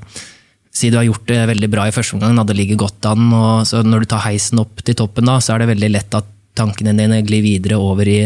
Si 0.72 0.88
du 0.88 0.96
har 0.96 1.05
gjort 1.05 1.26
det 1.28 1.37
veldig 1.50 1.68
bra 1.68 1.85
i 1.85 1.92
første 1.92 2.16
omgang, 2.16 2.33
det 2.48 2.55
ligger 2.57 2.78
godt 2.81 3.05
an, 3.05 3.26
og 3.37 3.66
så 3.68 3.83
når 3.85 4.02
du 4.02 4.09
tar 4.09 4.22
heisen 4.24 4.62
opp 4.62 4.81
til 4.81 4.96
toppen, 4.96 5.28
da, 5.28 5.35
så 5.37 5.52
er 5.52 5.61
det 5.61 5.66
veldig 5.74 5.90
lett 5.92 6.16
at 6.16 6.31
tankene 6.58 6.94
dine 6.96 7.22
glir 7.26 7.44
videre 7.44 7.78
over 7.80 8.08
i 8.08 8.22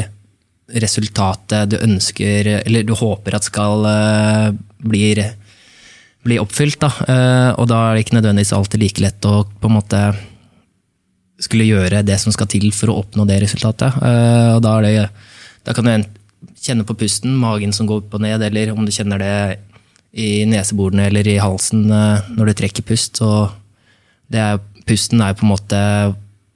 resultatet 0.66 1.70
du 1.70 1.76
ønsker, 1.78 2.48
eller 2.66 2.86
du 2.86 2.94
håper 2.98 3.36
at 3.38 3.46
skal 3.46 3.86
eh, 3.86 4.48
bli 4.82 5.10
bli 6.26 6.38
oppfylt. 6.42 6.80
Da. 6.82 6.90
Eh, 7.06 7.50
Og 7.54 7.68
da 7.70 7.82
er 7.86 7.94
det 7.94 8.06
ikke 8.06 8.18
nødvendigvis 8.18 8.54
alltid 8.56 8.82
like 8.82 9.02
lett 9.04 9.28
å 9.28 9.44
på 9.46 9.70
en 9.70 9.76
måte 9.78 10.00
skulle 11.38 11.68
gjøre 11.68 12.00
det 12.02 12.16
som 12.18 12.32
skal 12.32 12.48
til 12.50 12.70
for 12.74 12.90
å 12.90 12.98
oppnå 13.04 13.26
det 13.28 13.40
resultatet. 13.44 13.94
Eh, 14.02 14.56
Og 14.56 14.62
da, 14.64 14.80
det, 14.82 15.08
da 15.62 15.76
kan 15.76 15.86
du 15.86 16.08
kjenne 16.58 16.86
på 16.86 16.96
pusten, 16.98 17.36
magen 17.38 17.72
som 17.72 17.86
går 17.86 18.02
opp 18.02 18.18
og 18.18 18.24
ned, 18.24 18.42
eller 18.42 18.72
om 18.74 18.82
du 18.84 18.90
kjenner 18.90 19.22
det 19.22 19.36
i 20.16 20.42
neseborene 20.48 21.06
eller 21.10 21.28
i 21.28 21.36
halsen 21.38 21.86
når 21.86 22.48
du 22.48 22.52
trekker 22.56 22.86
pust. 22.88 23.20
Så 23.20 23.50
det 24.32 24.40
er, 24.40 24.62
pusten 24.88 25.20
er 25.22 25.36
på 25.36 25.44
en 25.44 25.52
måte 25.52 25.80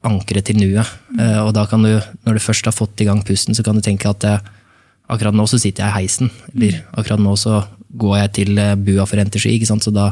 ankeret 0.06 0.48
til 0.48 0.60
nuet. 0.60 0.88
Mm. 1.12 1.20
Og 1.44 1.52
da 1.56 1.66
kan 1.68 1.84
du, 1.84 1.92
når 2.26 2.38
du 2.38 2.42
først 2.42 2.68
har 2.68 2.76
fått 2.76 3.02
i 3.02 3.08
gang 3.08 3.22
pusten, 3.26 3.56
så 3.56 3.64
kan 3.66 3.76
du 3.76 3.84
tenke 3.84 4.08
at 4.08 4.24
eh, 4.24 4.40
akkurat 5.10 5.36
nå 5.36 5.46
så 5.50 5.60
sitter 5.60 5.84
jeg 5.84 5.90
i 5.92 5.98
heisen. 5.98 6.32
Eller 6.54 6.80
akkurat 6.92 7.22
nå 7.22 7.36
så 7.40 7.62
går 8.00 8.16
jeg 8.22 8.34
til 8.40 8.60
eh, 8.62 8.76
bua 8.80 9.06
for 9.08 9.20
Enterski. 9.20 9.56
ikke 9.58 9.68
sant? 9.68 9.84
Så 9.84 9.92
da, 9.94 10.10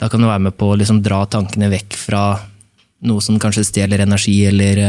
da 0.00 0.10
kan 0.12 0.20
du 0.20 0.28
være 0.28 0.46
med 0.50 0.58
på 0.60 0.72
å 0.72 0.78
liksom 0.78 1.00
dra 1.04 1.22
tankene 1.30 1.70
vekk 1.72 1.96
fra 1.98 2.24
noe 3.08 3.22
som 3.22 3.38
kanskje 3.40 3.66
stjeler 3.68 4.02
energi, 4.02 4.40
eller 4.50 4.80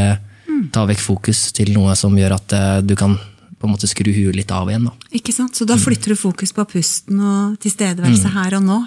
mm. 0.49 0.69
ta 0.73 0.87
vekk 0.89 1.03
fokus 1.03 1.51
til 1.55 1.75
noe 1.75 1.93
som 1.95 2.15
gjør 2.17 2.39
at 2.39 2.55
du 2.81 2.95
kan 2.97 3.13
på 3.59 3.67
en 3.67 3.73
måte 3.75 3.89
skru 3.91 4.09
huet 4.15 4.37
litt 4.37 4.51
av 4.55 4.69
igjen. 4.71 4.87
Da. 4.87 5.11
Ikke 5.19 5.35
sant? 5.35 5.57
Så 5.57 5.67
da 5.67 5.75
flytter 5.77 6.15
du 6.15 6.17
fokus 6.17 6.53
på 6.55 6.63
pusten 6.71 7.19
og 7.19 7.59
tilstedeværelse 7.61 8.31
her 8.33 8.55
og 8.57 8.63
nå, 8.65 8.77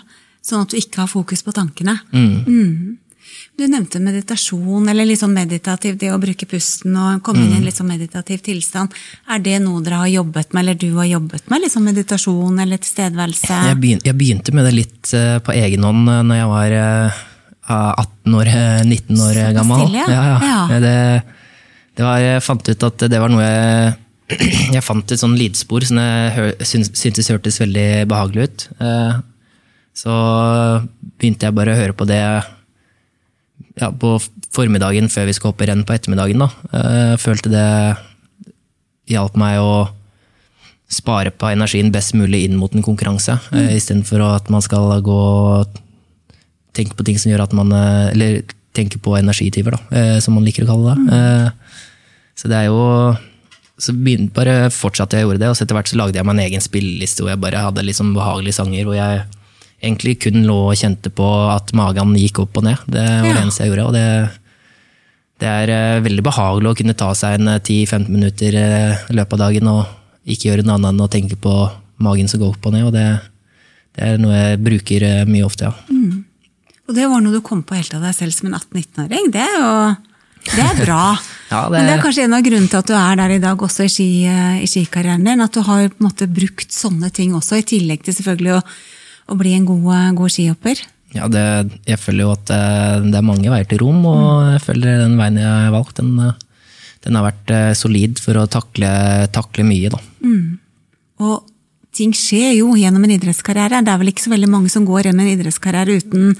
sånn 0.42 0.64
at 0.64 0.72
du 0.72 0.78
ikke 0.80 1.04
har 1.04 1.10
fokus 1.12 1.44
på 1.44 1.54
tankene. 1.54 1.98
Mm. 2.10 2.96
Du 3.58 3.66
nevnte 3.68 4.00
meditasjon, 4.00 4.86
eller 4.88 5.04
litt 5.06 5.20
sånn 5.20 5.34
meditativ, 5.36 5.98
det 6.00 6.08
å 6.10 6.16
bruke 6.18 6.46
pusten 6.48 6.94
og 6.96 7.18
komme 7.22 7.42
inn 7.44 7.52
i 7.52 7.58
en 7.60 7.66
litt 7.66 7.76
sånn 7.76 7.90
meditativ 7.90 8.40
tilstand. 8.46 8.94
Er 9.28 9.42
det 9.44 9.58
noe 9.60 9.82
dere 9.84 9.98
har 10.00 10.08
jobbet 10.08 10.54
med, 10.56 10.62
eller 10.64 10.78
du 10.80 10.86
har 10.96 11.04
jobbet 11.10 11.50
med? 11.52 11.66
Sånn 11.70 11.84
meditasjon 11.84 12.58
eller 12.64 12.80
tilstedeværelse? 12.80 13.58
Jeg, 13.68 13.76
begyn- 13.82 14.00
jeg 14.08 14.16
begynte 14.18 14.54
med 14.56 14.64
det 14.66 14.72
litt 14.78 15.12
eh, 15.14 15.36
på 15.44 15.52
egen 15.52 15.84
hånd 15.84 16.08
eh, 16.08 16.22
når 16.30 16.40
jeg 16.40 16.48
var 16.54 16.76
eh, 16.78 17.20
18 17.68 18.38
år, 18.40 18.50
eh, 18.54 18.80
19 18.88 19.20
år 19.28 19.36
Så 19.36 19.52
gammel. 19.60 19.84
ja. 20.00 20.06
ja. 20.08 20.38
Ja. 20.48 20.80
Det, 20.86 20.96
det 22.00 22.08
var, 22.08 22.18
jeg 22.24 22.42
fant 22.48 22.72
ut 22.72 22.88
at 22.88 23.04
det 23.12 23.20
var 23.20 23.28
noe 23.36 23.44
jeg 23.44 23.98
Jeg 24.78 24.80
fant 24.86 25.12
et 25.12 25.20
sånn 25.20 25.36
lydspor 25.36 25.84
som 25.84 25.98
jeg 26.00 26.56
syntes 26.64 27.28
hørtes 27.28 27.60
veldig 27.60 28.08
behagelig 28.08 28.46
ut. 28.48 28.62
Så 29.92 30.14
begynte 31.20 31.50
jeg 31.50 31.56
bare 31.58 31.74
å 31.74 31.78
høre 31.82 31.92
på 31.98 32.06
det 32.08 32.22
ja, 33.80 33.88
på 33.90 34.16
formiddagen 34.52 35.08
før 35.12 35.28
vi 35.28 35.34
skulle 35.36 35.54
hoppe 35.54 35.68
renn 35.68 35.84
på 35.88 35.94
ettermiddagen. 35.96 36.44
Da. 36.44 36.48
Jeg 36.72 37.20
Følte 37.22 37.52
det 37.52 37.66
hjalp 39.12 39.36
meg 39.40 39.60
å 39.60 39.74
spare 40.92 41.32
på 41.32 41.48
energien 41.48 41.92
best 41.92 42.12
mulig 42.18 42.44
inn 42.46 42.58
mot 42.60 42.74
en 42.76 42.84
konkurranse, 42.84 43.38
mm. 43.48 43.70
istedenfor 43.78 44.24
at 44.26 44.50
man 44.52 44.64
skal 44.64 44.92
gå 45.04 45.16
og 45.16 45.80
tenke 46.76 46.96
på 46.98 47.06
ting 47.08 47.16
som 47.20 47.32
gjør 47.32 47.46
at 47.46 47.54
man 47.56 47.72
eh, 47.76 48.12
Eller 48.12 48.42
tenke 48.76 49.00
på 49.00 49.16
energityver, 49.18 49.76
da, 49.76 49.98
eh, 49.98 50.18
som 50.24 50.36
man 50.36 50.44
liker 50.44 50.64
å 50.64 50.70
kalle 50.70 50.92
det. 50.92 51.00
Mm. 51.08 51.82
Så 52.40 52.48
det 52.48 52.56
er 52.56 52.70
jo 52.70 52.84
så 53.82 53.92
begynte 53.96 54.36
bare 54.36 54.70
fortsatte 54.72 55.18
jeg 55.18 55.26
å 55.26 55.32
gjøre 55.32 55.42
det, 55.42 55.50
og 55.50 55.56
så 55.56 55.64
etter 55.64 55.76
hvert 55.76 55.90
så 55.90 55.98
lagde 55.98 56.18
jeg 56.18 56.26
meg 56.28 56.36
en 56.36 56.44
egen 56.44 56.62
spilleliste 56.62 57.24
hvor 57.24 57.32
jeg 57.32 57.42
bare 57.42 57.64
hadde 57.64 57.84
liksom 57.86 58.12
behagelige 58.14 58.58
sanger, 58.60 58.84
hvor 58.86 58.96
jeg 58.96 59.24
egentlig 59.82 60.20
kun 60.22 60.44
lå 60.46 60.56
og 60.70 60.76
kjente 60.78 61.10
på 61.10 61.26
at 61.50 61.72
magen 61.74 62.14
gikk 62.18 62.38
opp 62.44 62.56
og 62.60 62.64
ned. 62.68 62.78
Det 62.86 63.02
var 63.02 63.26
Ja. 63.26 63.32
det 63.34 63.42
eneste 63.42 63.64
jeg 63.64 63.72
gjorde. 63.72 63.86
og 63.86 63.92
det, 63.96 64.06
det 65.42 65.48
er 65.50 65.72
eh, 65.74 66.00
veldig 66.04 66.22
behagelig 66.22 66.70
å 66.70 66.76
kunne 66.78 66.94
ta 66.98 67.10
seg 67.18 67.40
en 67.40 67.48
eh, 67.48 67.58
10-15 67.58 68.08
minutter 68.08 68.54
eh, 68.54 69.02
i 69.10 69.16
løpet 69.18 69.32
av 69.38 69.42
dagen 69.48 69.66
og 69.72 69.86
ikke 70.24 70.50
gjøre 70.52 70.62
noe 70.66 70.76
annet 70.78 70.92
enn 70.94 71.02
å 71.02 71.10
tenke 71.10 71.36
på 71.42 71.54
magen 72.02 72.28
som 72.30 72.40
går 72.42 72.54
opp 72.54 72.66
og 72.70 72.76
ned. 72.76 72.86
og 72.86 72.92
Det, 72.94 73.06
det 73.98 74.06
er 74.12 74.22
noe 74.22 74.36
jeg 74.38 74.60
bruker 74.62 75.02
eh, 75.08 75.24
mye 75.26 75.44
ofte, 75.48 75.66
ja. 75.66 75.74
Og 76.88 76.94
det 76.96 77.08
var 77.10 77.20
noe 77.22 77.32
du 77.34 77.40
kom 77.46 77.62
på 77.66 77.74
helt 77.78 77.94
av 77.94 78.02
deg 78.06 78.14
selv 78.14 78.34
som 78.36 78.48
en 78.50 78.58
18-19-åring. 78.58 79.28
Det 79.34 79.42
er 79.42 79.58
jo 79.58 79.74
det 80.52 80.64
er 80.66 80.80
bra. 80.86 81.02
Ja, 81.52 81.66
det- 81.68 81.74
Men 81.76 81.84
det 81.86 81.92
er 81.98 82.02
kanskje 82.02 82.22
en 82.24 82.32
av 82.38 82.42
grunnene 82.46 82.70
til 82.72 82.78
at 82.80 82.88
du 82.88 82.94
er 82.96 83.16
der 83.20 83.30
i 83.34 83.42
dag, 83.42 83.60
også 83.60 83.84
i, 83.84 83.90
ski, 83.92 84.06
i 84.64 84.66
skikarrieren 84.70 85.26
din. 85.26 85.42
At 85.44 85.52
du 85.52 85.60
har 85.66 85.82
på 85.92 86.00
en 86.00 86.06
måte 86.08 86.24
brukt 86.32 86.72
sånne 86.72 87.10
ting 87.12 87.34
også, 87.36 87.58
i 87.60 87.66
tillegg 87.68 88.00
til 88.06 88.14
selvfølgelig 88.16 88.54
å, 88.56 88.62
å 89.32 89.38
bli 89.38 89.54
en 89.56 89.68
god, 89.68 90.16
god 90.18 90.34
skihopper. 90.34 90.82
Ja, 91.12 91.28
det, 91.28 91.44
jeg 91.88 92.00
føler 92.00 92.24
jo 92.24 92.32
at 92.32 92.52
eh, 92.54 93.04
det 93.04 93.18
er 93.18 93.26
mange 93.26 93.52
veier 93.52 93.68
til 93.68 93.82
rom, 93.82 94.00
og 94.08 94.52
jeg 94.54 94.64
føler 94.64 95.02
den 95.04 95.18
veien 95.20 95.40
jeg 95.42 95.50
har 95.50 95.72
valgt, 95.74 95.98
den, 96.00 96.12
eh, 96.24 96.68
den 97.04 97.18
har 97.18 97.26
vært 97.26 97.52
eh, 97.52 97.70
solid 97.76 98.20
for 98.22 98.40
å 98.40 98.48
takle, 98.50 98.92
takle 99.34 99.66
mye. 99.68 99.92
Da. 99.92 100.00
Og 101.22 101.52
ting 101.92 102.14
skjer 102.16 102.54
jo 102.56 102.72
gjennom 102.78 103.04
en 103.04 103.14
idrettskarriere. 103.14 103.82
Det 103.84 103.92
er 103.92 104.00
vel 104.00 104.12
ikke 104.12 104.24
så 104.24 104.32
veldig 104.32 104.50
mange 104.50 104.72
som 104.72 104.86
går 104.88 105.10
gjennom 105.10 105.26
en 105.26 105.34
idrettskarriere 105.34 105.98
uten 106.00 106.32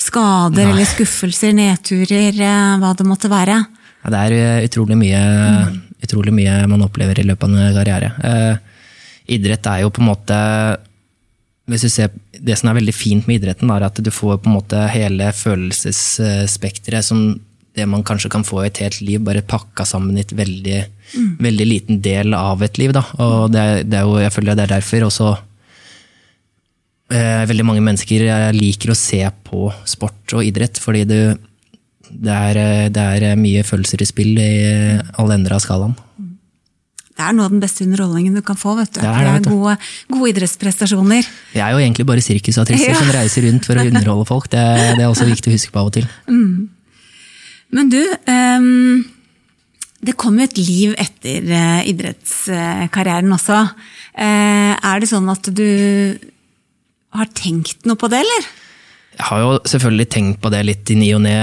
skader 0.00 0.68
eller 0.68 0.88
skuffelser, 0.88 1.54
nedturer, 1.56 2.36
eh, 2.36 2.74
hva 2.82 2.92
det 2.96 3.08
måtte 3.08 3.32
være. 3.32 3.56
Ja, 4.04 4.12
det 4.12 4.20
er 4.20 4.36
eh, 4.36 4.66
utrolig 4.68 4.98
mye, 5.00 5.22
utrolig 6.04 6.36
mye 6.36 6.60
man 6.70 6.84
opplever 6.84 7.20
i 7.20 7.26
løpet 7.28 7.48
av 7.48 7.56
en 7.56 7.80
karriere. 7.80 8.12
Eh, 8.28 8.84
idrett 9.36 9.66
er 9.72 9.84
jo 9.84 9.92
på 9.94 10.04
en 10.04 10.10
måte 10.10 10.38
hvis 11.70 11.86
du 11.86 11.90
ser, 11.92 12.10
Det 12.40 12.56
som 12.56 12.70
er 12.70 12.78
veldig 12.80 12.94
fint 12.94 13.26
med 13.28 13.40
idretten, 13.40 13.70
er 13.70 13.84
at 13.84 13.98
du 14.00 14.10
får 14.10 14.40
på 14.40 14.50
en 14.50 14.56
måte 14.56 14.80
hele 14.90 15.28
følelsesspekteret 15.36 17.04
som 17.04 17.38
det 17.76 17.86
man 17.86 18.02
kanskje 18.06 18.30
kan 18.32 18.44
få 18.46 18.64
i 18.64 18.70
et 18.70 18.80
helt 18.82 19.00
liv, 19.04 19.20
bare 19.22 19.44
pakka 19.46 19.84
sammen 19.86 20.16
i 20.16 20.24
et 20.24 20.32
veldig, 20.34 20.80
mm. 21.14 21.36
veldig 21.38 21.66
liten 21.68 22.00
del 22.02 22.34
av 22.34 22.62
et 22.66 22.80
liv. 22.80 22.94
Da. 22.96 23.04
Og 23.22 23.52
det, 23.52 23.66
det 23.90 24.00
er 24.00 24.08
jo, 24.08 24.18
jeg 24.22 24.34
føler 24.34 24.58
det 24.58 24.64
er 24.66 24.74
derfor 24.74 25.06
også 25.06 25.28
eh, 27.14 27.44
veldig 27.50 27.68
mange 27.68 27.84
mennesker 27.86 28.26
liker 28.56 28.92
å 28.92 28.98
se 28.98 29.22
på 29.46 29.70
sport 29.86 30.34
og 30.34 30.44
idrett, 30.46 30.82
fordi 30.82 31.04
det, 31.12 31.22
det, 32.10 32.36
er, 32.36 32.90
det 32.90 33.06
er 33.30 33.40
mye 33.40 33.66
følelser 33.66 34.02
i 34.02 34.10
spill 34.10 34.34
i 34.40 34.52
alle 35.14 35.38
ender 35.38 35.58
av 35.58 35.62
skalaen. 35.62 35.94
Det 37.20 37.26
er 37.28 37.36
noe 37.36 37.50
av 37.50 37.52
den 37.52 37.60
beste 37.60 37.84
underholdningen 37.84 38.36
du 38.38 38.40
kan 38.44 38.56
få. 38.56 38.72
vet 38.78 38.94
du. 38.94 39.02
Det 39.02 39.08
er, 39.10 39.26
det, 39.26 39.32
vet 39.36 39.44
du. 39.44 39.52
Gode, 39.52 39.76
gode, 40.08 40.32
idrettsprestasjoner. 40.32 41.26
Det 41.52 41.60
er 41.60 41.74
jo 41.74 41.80
egentlig 41.82 42.06
bare 42.08 42.24
sirkusartister 42.24 42.92
ja. 42.94 42.96
som 42.96 43.10
reiser 43.12 43.44
rundt 43.44 43.68
for 43.68 43.76
å 43.76 43.84
underholde 43.90 44.28
folk. 44.28 44.48
Det, 44.48 44.62
det, 44.96 45.04
er 45.04 45.08
også 45.10 45.28
viktig 45.28 45.52
å 45.52 45.56
huske 45.58 45.74
på 45.74 45.82
av 45.82 45.90
og 45.90 45.96
til. 45.98 46.06
Mm. 46.32 46.70
Men 47.76 47.90
du, 47.92 48.00
um, 48.24 49.02
det 50.08 50.16
kom 50.18 50.40
jo 50.40 50.48
et 50.48 50.56
liv 50.62 50.96
etter 51.04 51.44
uh, 51.52 51.82
idrettskarrieren 51.92 53.36
også. 53.36 53.60
Uh, 54.16 54.72
er 54.80 55.04
det 55.04 55.10
sånn 55.12 55.28
at 55.30 55.52
du 55.52 55.68
har 57.20 57.30
tenkt 57.36 57.84
noe 57.84 58.00
på 58.00 58.08
det, 58.08 58.24
eller? 58.24 58.48
Jeg 59.18 59.28
har 59.28 59.44
jo 59.44 59.52
selvfølgelig 59.68 60.08
tenkt 60.08 60.40
på 60.40 60.54
det 60.54 60.64
litt 60.64 60.90
i 60.94 60.96
ny 60.96 61.12
og 61.18 61.24
ne 61.26 61.36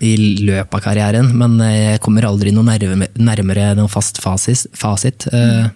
i 0.00 0.14
løpet 0.40 0.72
av 0.78 0.82
karrieren, 0.84 1.28
men 1.36 1.58
jeg 1.66 2.00
kommer 2.04 2.24
aldri 2.24 2.52
noe 2.54 2.64
nærmere, 2.64 3.10
nærmere 3.20 3.72
noen 3.76 3.90
fast 3.92 4.22
fasit. 4.22 5.26
Uh, 5.32 5.68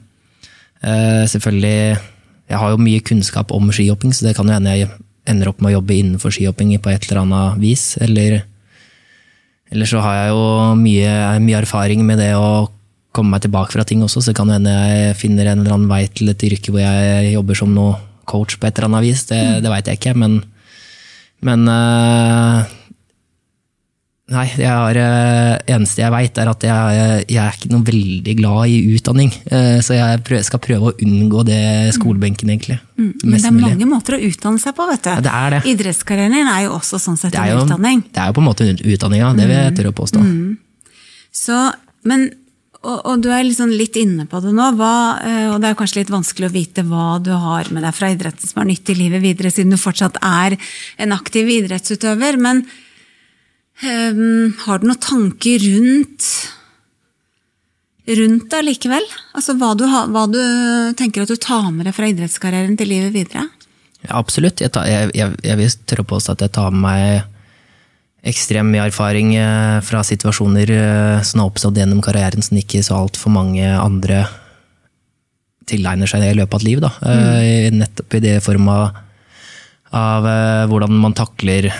uh, 0.81 1.25
selvfølgelig 1.29 1.99
Jeg 2.47 2.61
har 2.63 2.71
jo 2.71 2.79
mye 2.79 3.03
kunnskap 3.03 3.51
om 3.53 3.73
skihopping, 3.75 4.15
så 4.15 4.29
det 4.29 4.37
kan 4.39 4.47
jo 4.47 4.55
hende 4.55 4.73
jeg 4.73 4.89
ender 5.27 5.51
opp 5.51 5.61
med 5.61 5.73
å 5.73 5.81
jobbe 5.81 5.97
innenfor 5.97 6.31
skihopping 6.31 6.77
på 6.79 6.93
et 6.93 7.09
eller 7.09 7.25
annet 7.25 7.59
vis. 7.59 7.97
Eller, 8.03 8.45
eller 9.75 9.91
så 9.91 10.01
har 10.05 10.21
jeg 10.21 10.33
jo 10.33 10.45
mye, 10.79 11.13
mye, 11.43 11.61
erfaring 11.65 12.05
med 12.07 12.23
det 12.23 12.33
å 12.39 12.69
komme 13.17 13.35
meg 13.35 13.47
tilbake 13.47 13.73
fra 13.73 13.85
ting 13.89 14.03
også, 14.05 14.21
så 14.21 14.31
det 14.31 14.39
kan 14.39 14.51
hende 14.53 14.71
jeg 14.71 15.17
finner 15.19 15.49
en 15.49 15.63
eller 15.63 15.75
annen 15.75 15.91
vei 15.91 16.05
til 16.13 16.29
et 16.29 16.43
yrke 16.47 16.71
hvor 16.71 16.83
jeg 16.85 17.33
jobber 17.33 17.57
som 17.57 17.73
noe 17.73 17.97
coach 18.29 18.59
på 18.61 18.69
et 18.69 18.77
eller 18.77 18.91
annet 18.91 19.07
vis. 19.09 19.25
Det, 19.31 19.39
mm. 19.41 19.63
det 19.65 19.73
veit 19.73 19.91
jeg 19.91 20.01
ikke, 20.01 20.15
men, 20.21 20.37
men 21.47 21.67
uh, 21.71 22.67
Nei, 24.27 24.49
det 24.59 24.67
uh, 24.67 25.53
eneste 25.71 26.01
jeg 26.01 26.11
veit, 26.11 26.39
er 26.43 26.49
at 26.51 26.65
jeg, 26.67 27.19
jeg, 27.31 27.39
er 27.39 27.53
ikke 27.55 27.69
noe 27.71 27.87
veldig 27.87 28.33
glad 28.41 28.73
i 28.73 28.79
utdanning. 28.97 29.29
Uh, 29.47 29.77
så 29.87 29.95
jeg 29.95 30.23
prøv, 30.27 30.41
skal 30.49 30.61
prøve 30.65 30.89
å 30.89 30.95
unngå 31.05 31.45
det 31.47 31.59
skolebenken, 31.95 32.51
egentlig. 32.51 32.81
Mm, 32.99 33.13
men 33.23 33.37
det 33.37 33.47
er 33.47 33.53
mange 33.55 33.77
mulig. 33.77 33.87
måter 33.93 34.17
å 34.17 34.19
utdanne 34.27 34.59
seg 34.59 34.75
på, 34.75 34.87
vet 34.91 35.05
du. 35.05 35.11
Ja, 35.13 35.21
det 35.23 35.35
er 35.39 35.55
det. 35.55 35.61
Idrettskarrieren 35.71 36.35
din 36.35 36.51
er 36.51 36.65
jo 36.65 36.73
også 36.75 36.99
sånn 36.99 37.21
sett 37.21 37.37
en 37.39 37.61
utdanning. 37.61 38.03
Det 38.11 38.19
er 38.19 38.33
jo 38.33 38.35
på 38.35 38.43
en 38.43 38.49
måte 38.49 38.67
utdanning, 38.75 39.23
ja. 39.23 39.29
Det 39.37 39.47
vil 39.47 39.55
jeg 39.55 39.69
mm. 39.69 39.77
tørre 39.79 39.93
å 39.93 39.97
påstå. 40.01 40.23
Mm. 40.25 40.97
Så, 41.43 41.59
men, 42.11 42.25
og, 42.81 42.97
og, 42.97 43.23
du 43.23 43.29
er 43.31 43.45
liksom 43.47 43.77
litt 43.79 43.99
inne 44.01 44.27
på 44.27 44.41
det 44.43 44.57
nå, 44.57 44.73
hva, 44.81 44.97
og 45.53 45.61
det 45.63 45.71
er 45.71 45.79
kanskje 45.79 46.01
litt 46.01 46.11
vanskelig 46.11 46.49
å 46.49 46.57
vite 46.57 46.83
hva 46.89 47.21
du 47.23 47.31
har 47.31 47.71
med 47.71 47.87
deg 47.87 47.95
fra 47.95 48.11
idretten 48.11 48.51
som 48.51 48.65
er 48.65 48.73
nytt 48.73 48.91
i 48.91 48.99
livet 48.99 49.23
videre, 49.23 49.55
siden 49.55 49.71
du 49.71 49.79
fortsatt 49.79 50.19
er 50.19 50.59
en 50.99 51.15
aktiv 51.15 51.53
idrettsutøver. 51.61 52.43
men 52.43 52.65
Um, 53.85 54.55
har 54.65 54.81
du 54.81 54.87
noen 54.89 55.03
tanker 55.05 55.61
rundt 55.61 56.31
rundt 58.07 58.51
det 58.53 58.63
likevel? 58.65 59.05
Altså 59.37 59.57
hva 59.59 59.73
du, 59.77 59.85
hva 59.87 60.25
du, 60.31 60.41
tenker 60.99 61.25
at 61.25 61.33
du 61.33 61.39
tar 61.41 61.69
med 61.75 61.89
deg 61.89 61.97
fra 61.97 62.09
idrettskarrieren 62.11 62.77
til 62.79 62.93
livet 62.93 63.15
videre? 63.17 63.47
Ja, 64.05 64.19
absolutt. 64.21 64.63
Jeg, 64.63 64.73
tar, 64.75 64.87
jeg, 64.89 65.11
jeg, 65.17 65.35
jeg 65.45 65.59
vil 65.61 65.75
tørre 65.89 66.07
å 66.07 66.11
påstå 66.15 66.37
at 66.37 66.47
jeg 66.47 66.55
tar 66.57 66.75
med 66.75 66.85
meg 66.87 67.33
ekstremt 68.27 68.73
mye 68.73 68.89
erfaring 68.89 69.37
eh, 69.39 69.79
fra 69.87 70.03
situasjoner 70.07 70.73
eh, 70.75 71.21
som 71.27 71.43
har 71.43 71.51
oppstått 71.51 71.79
gjennom 71.79 72.03
karrieren 72.03 72.43
som 72.43 72.59
ikke 72.59 72.83
så 72.83 72.99
altfor 72.99 73.35
mange 73.35 73.67
andre 73.71 74.25
tilegner 75.67 76.11
seg 76.11 76.25
i 76.25 76.35
løpet 76.39 76.57
av 76.57 76.63
et 76.63 76.67
liv. 76.67 76.83
Da. 76.83 76.93
Eh, 77.03 77.69
mm. 77.69 77.79
Nettopp 77.83 78.19
i 78.19 78.23
det 78.25 78.37
form 78.47 78.71
av, 78.73 78.99
av 79.95 80.27
hvordan 80.71 80.99
man 81.03 81.15
takler 81.17 81.71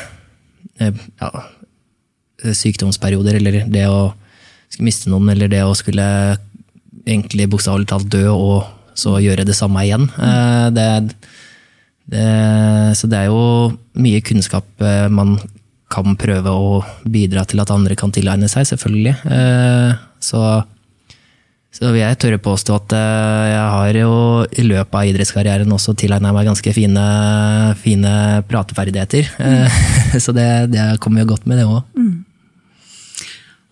ja, 0.77 1.29
sykdomsperioder, 2.45 3.39
eller 3.41 3.65
det 3.73 3.87
å 3.89 4.11
miste 4.83 5.11
noen, 5.13 5.31
eller 5.33 5.51
det 5.51 5.63
å 5.65 5.75
skulle 5.79 6.05
egentlig 7.07 7.49
bokstavelig 7.51 7.89
talt 7.89 8.11
dø 8.13 8.27
og 8.33 8.67
så 8.97 9.19
gjøre 9.23 9.45
det 9.47 9.57
samme 9.57 9.85
igjen. 9.85 10.09
Mm. 10.17 10.77
Det, 10.77 10.89
det, 12.13 12.29
så 12.99 13.09
det 13.11 13.21
er 13.21 13.31
jo 13.31 13.75
mye 14.01 14.23
kunnskap 14.25 14.67
eh, 14.83 15.07
man 15.13 15.37
kan 15.93 16.17
prøve 16.19 16.51
å 16.51 16.81
bidra 17.07 17.45
til 17.47 17.63
at 17.63 17.71
andre 17.71 17.95
kan 17.99 18.11
tilegne 18.13 18.49
seg, 18.51 18.67
selvfølgelig. 18.67 19.13
Så, 20.19 20.41
så 21.71 21.93
vil 21.93 22.01
jeg 22.01 22.19
tørre 22.25 22.41
påstå 22.43 22.75
at 22.75 22.95
jeg 22.97 23.69
har 23.77 23.99
jo 24.01 24.17
i 24.51 24.65
løpet 24.67 24.99
av 24.99 25.13
idrettskarrieren 25.13 25.77
også 25.77 25.95
tilegna 25.95 26.33
meg 26.35 26.51
ganske 26.51 26.75
fine, 26.75 27.07
fine 27.79 28.13
prateferdigheter. 28.51 29.31
Mm. 29.39 30.19
Så 30.25 30.35
det, 30.35 30.49
det 30.75 30.89
kommer 31.05 31.23
jo 31.23 31.31
godt 31.37 31.47
med, 31.47 31.63
det 31.63 31.69
òg. 31.71 31.85
Mm. 31.95 32.16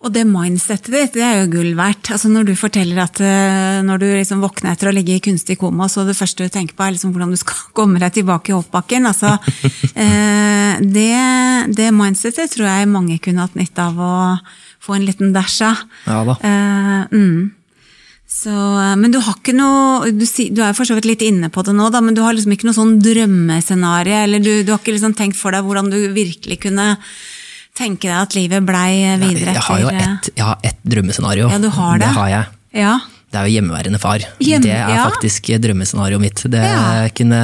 Og 0.05 0.13
det 0.13 0.21
mindsettet 0.29 0.93
ditt 0.93 1.15
det 1.17 1.23
er 1.25 1.39
jo 1.39 1.49
gull 1.55 1.71
verdt. 1.77 2.11
Altså 2.13 2.29
når 2.29 2.45
du 2.45 2.53
forteller 2.59 3.01
at 3.01 3.17
uh, 3.23 3.81
når 3.85 4.01
du 4.03 4.05
liksom 4.11 4.43
våkner 4.43 4.75
etter 4.75 4.91
å 4.91 4.93
ligge 4.93 5.15
i 5.17 5.23
kunstig 5.23 5.57
koma, 5.61 5.87
så 5.89 6.05
det 6.05 6.17
første 6.17 6.45
du 6.45 6.53
tenker 6.53 6.77
på 6.77 6.85
er 6.85 6.93
liksom 6.93 7.15
hvordan 7.15 7.33
du 7.33 7.39
skal 7.41 7.57
komme 7.77 8.01
deg 8.03 8.13
tilbake 8.19 8.53
i 8.53 8.57
hoppbakken. 8.57 9.09
Altså, 9.09 9.33
uh, 9.41 10.71
det, 10.97 11.09
det, 11.73 11.89
mindsettet 11.97 12.53
tror 12.53 12.69
jeg 12.69 12.93
mange 12.93 13.17
kunne 13.23 13.47
hatt 13.47 13.57
nytte 13.57 13.89
av 13.89 13.97
å 13.97 14.15
få 14.85 14.99
en 14.99 15.07
liten 15.09 15.33
dæsj 15.33 15.61
av. 15.71 15.85
Ja 16.05 16.23
da. 16.29 16.39
Uh, 16.45 17.15
mm. 17.15 17.37
Så, 18.35 18.51
men 18.99 19.13
du 19.13 19.19
har 19.21 19.35
ikke 19.37 19.53
noe 19.53 20.09
Du, 20.09 20.23
du 20.25 20.59
er 20.65 20.73
for 20.73 20.87
så 20.89 20.95
vidt 20.97 21.05
litt 21.05 21.21
inne 21.23 21.51
på 21.53 21.61
det 21.63 21.75
nå, 21.77 21.91
da, 21.93 22.01
men 22.03 22.17
du 22.17 22.23
har 22.25 22.33
liksom 22.33 22.55
ikke 22.55 22.67
noe 22.67 22.77
sånn 22.77 22.97
drømmescenario? 23.05 24.17
Eller 24.25 24.41
du, 24.43 24.51
du 24.65 24.73
har 24.73 24.81
ikke 24.81 24.95
liksom 24.95 25.13
tenkt 25.17 25.37
for 25.39 25.55
deg 25.55 25.65
hvordan 25.65 25.91
du 25.93 25.99
virkelig 26.13 26.57
kunne 26.65 26.95
tenke 27.75 28.07
deg 28.07 28.17
at 28.17 28.35
livet 28.37 28.65
blei 28.65 28.91
videre 29.21 29.51
etter 29.51 29.59
Jeg 29.59 29.65
har 29.67 29.81
jo 29.83 29.91
ett, 29.91 30.29
et 30.69 30.79
drømmescenario. 30.95 31.49
Ja, 31.51 31.59
du 31.61 31.69
har 31.73 31.99
det. 31.99 32.05
det 32.05 32.13
har 32.15 32.31
jeg. 32.31 32.45
Ja. 32.81 32.93
Det 33.31 33.41
er 33.41 33.49
jo 33.49 33.55
hjemmeværende 33.57 33.99
far. 33.99 34.23
Hjem, 34.39 34.63
det 34.63 34.71
er 34.71 34.93
ja. 34.95 35.07
faktisk 35.09 35.49
drømmescenarioet 35.59 36.23
mitt. 36.23 36.45
Det 36.51 36.61
ja. 36.63 37.09
kunne, 37.17 37.41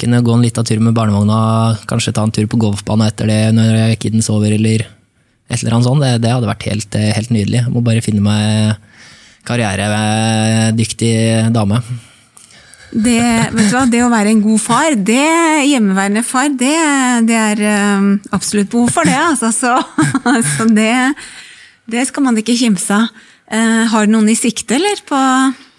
kunne, 0.00 0.22
gå 0.26 0.34
en 0.34 0.42
liten 0.42 0.66
tur 0.66 0.82
med 0.82 0.96
barnevogna, 0.96 1.38
kanskje 1.86 2.14
ta 2.16 2.24
en 2.26 2.34
tur 2.34 2.48
på 2.50 2.58
golfbanen 2.64 3.06
etter 3.06 3.30
det 3.30 3.40
når 3.54 3.94
kiden 4.02 4.24
sover, 4.24 4.56
eller 4.56 4.82
et 4.86 5.60
eller 5.60 5.76
annet 5.76 5.86
sånt. 5.86 6.02
Det, 6.02 6.10
det 6.24 6.34
hadde 6.34 6.50
vært 6.50 6.66
helt, 6.66 6.98
helt, 6.98 7.30
nydelig. 7.34 7.62
Jeg 7.62 7.74
må 7.74 7.84
bare 7.86 8.02
finne 8.02 8.24
meg 8.24 8.74
karrieredyktig 9.46 11.14
dame. 11.54 11.82
Det, 12.90 13.20
vet 13.52 13.66
du 13.66 13.74
hva, 13.74 13.84
det 13.90 14.02
å 14.04 14.10
være 14.12 14.30
en 14.32 14.42
god 14.44 14.62
far, 14.62 14.94
det 14.94 15.26
hjemmeværende 15.66 16.22
far, 16.24 16.48
det, 16.54 16.76
det 17.28 17.36
er 17.36 17.62
um, 17.98 18.12
absolutt 18.36 18.70
behov 18.72 18.92
for 18.94 19.08
det. 19.08 19.16
Altså, 19.18 19.50
så, 19.52 19.74
så 20.54 20.68
det, 20.70 20.92
det, 21.90 22.06
skal 22.08 22.28
man 22.28 22.38
ikke 22.40 22.56
kimse 22.58 22.96
av. 22.96 23.10
Uh, 23.46 23.84
har 23.92 24.06
du 24.06 24.14
noen 24.14 24.30
i 24.32 24.38
sikte, 24.38 24.78
eller? 24.78 25.02
På 25.06 25.18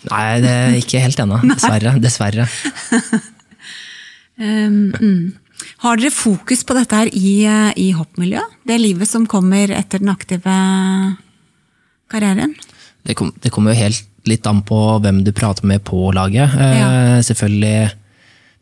Nei, 0.08 0.28
det 0.44 0.52
er 0.52 0.78
ikke 0.78 1.02
helt 1.04 1.20
ennå. 1.20 1.42
Dessverre. 1.52 1.96
Dessverre. 2.04 2.48
um, 4.40 4.94
mm. 5.02 5.20
Har 5.84 6.00
dere 6.00 6.14
fokus 6.14 6.64
på 6.66 6.76
dette 6.78 6.98
her 6.98 7.10
i, 7.14 7.32
eh, 7.46 7.72
i 7.82 7.92
hoppmiljøet? 7.94 8.62
Det 8.66 8.78
livet 8.82 9.10
som 9.10 9.26
kommer 9.30 9.74
etter 9.74 10.02
den 10.02 10.10
aktive 10.14 10.54
karrieren? 12.10 12.56
Det, 13.06 13.16
kom, 13.18 13.34
det 13.42 13.52
kommer 13.54 13.74
jo 13.74 13.82
helt 13.84 14.07
litt 14.30 14.48
an 14.50 14.62
på 14.66 14.78
hvem 15.04 15.24
du 15.26 15.32
prater 15.36 15.68
med 15.70 15.84
på 15.88 16.12
laget. 16.16 16.54
Eh, 16.54 16.76
ja. 16.80 16.90
selvfølgelig 17.26 17.90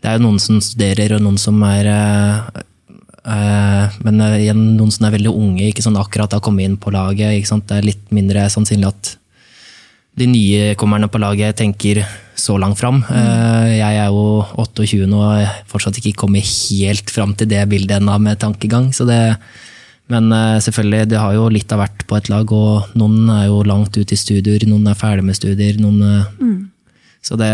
Det 0.02 0.10
er 0.12 0.18
jo 0.18 0.26
noen 0.28 0.40
som 0.42 0.62
studerer, 0.62 1.16
og 1.16 1.24
noen 1.26 1.38
som 1.42 1.62
er 1.66 1.90
eh, 1.90 2.64
eh, 3.34 4.00
Men 4.06 4.26
igjen 4.28 4.64
noen 4.78 4.94
som 4.94 5.08
er 5.08 5.16
veldig 5.18 5.34
unge, 5.34 5.70
ikke 5.70 5.86
sånn 5.86 6.00
akkurat 6.02 6.36
har 6.36 6.44
kommet 6.46 6.70
inn 6.70 6.78
på 6.78 6.94
laget. 6.94 7.46
Det 7.50 7.78
er 7.78 7.88
litt 7.88 8.12
mindre 8.16 8.48
sannsynlig 8.54 8.92
at 8.92 9.16
de 10.16 10.30
nye 10.32 10.76
kommerne 10.80 11.10
på 11.12 11.20
laget 11.20 11.58
tenker 11.60 12.06
så 12.40 12.56
langt 12.60 12.80
fram. 12.80 13.02
Mm. 13.04 13.72
Jeg 13.74 13.98
er 14.00 14.14
jo 14.14 14.46
28 14.56 15.10
nå 15.12 15.20
og 15.20 15.58
fortsatt 15.68 15.98
ikke 16.00 16.22
kommet 16.22 16.48
helt 16.48 17.12
fram 17.12 17.34
til 17.36 17.50
det 17.52 17.66
bildet 17.68 17.98
ennå 17.98 18.16
med 18.24 18.40
tankegang. 18.40 18.94
så 18.96 19.08
det 19.08 19.20
men 20.12 20.30
uh, 20.34 20.60
selvfølgelig, 20.62 21.10
det 21.10 21.22
har 21.22 21.34
jo 21.34 21.48
litt 21.50 21.72
av 21.74 21.82
hvert 21.82 22.06
på 22.06 22.18
et 22.20 22.30
lag, 22.30 22.52
og 22.54 22.96
noen 23.00 23.30
er 23.34 23.48
jo 23.48 23.64
langt 23.66 23.98
ute 23.98 24.14
i 24.14 24.20
studier, 24.20 24.68
noen 24.70 24.86
er 24.92 25.00
ferdig 25.00 25.26
med 25.26 25.38
studier. 25.38 25.80
Noen, 25.82 26.02
uh, 26.02 26.32
mm. 26.40 26.60
Så 27.26 27.38
det 27.42 27.50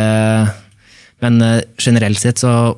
Men 1.23 1.37
uh, 1.39 1.61
generelt 1.79 2.19
sett 2.19 2.41
så 2.41 2.75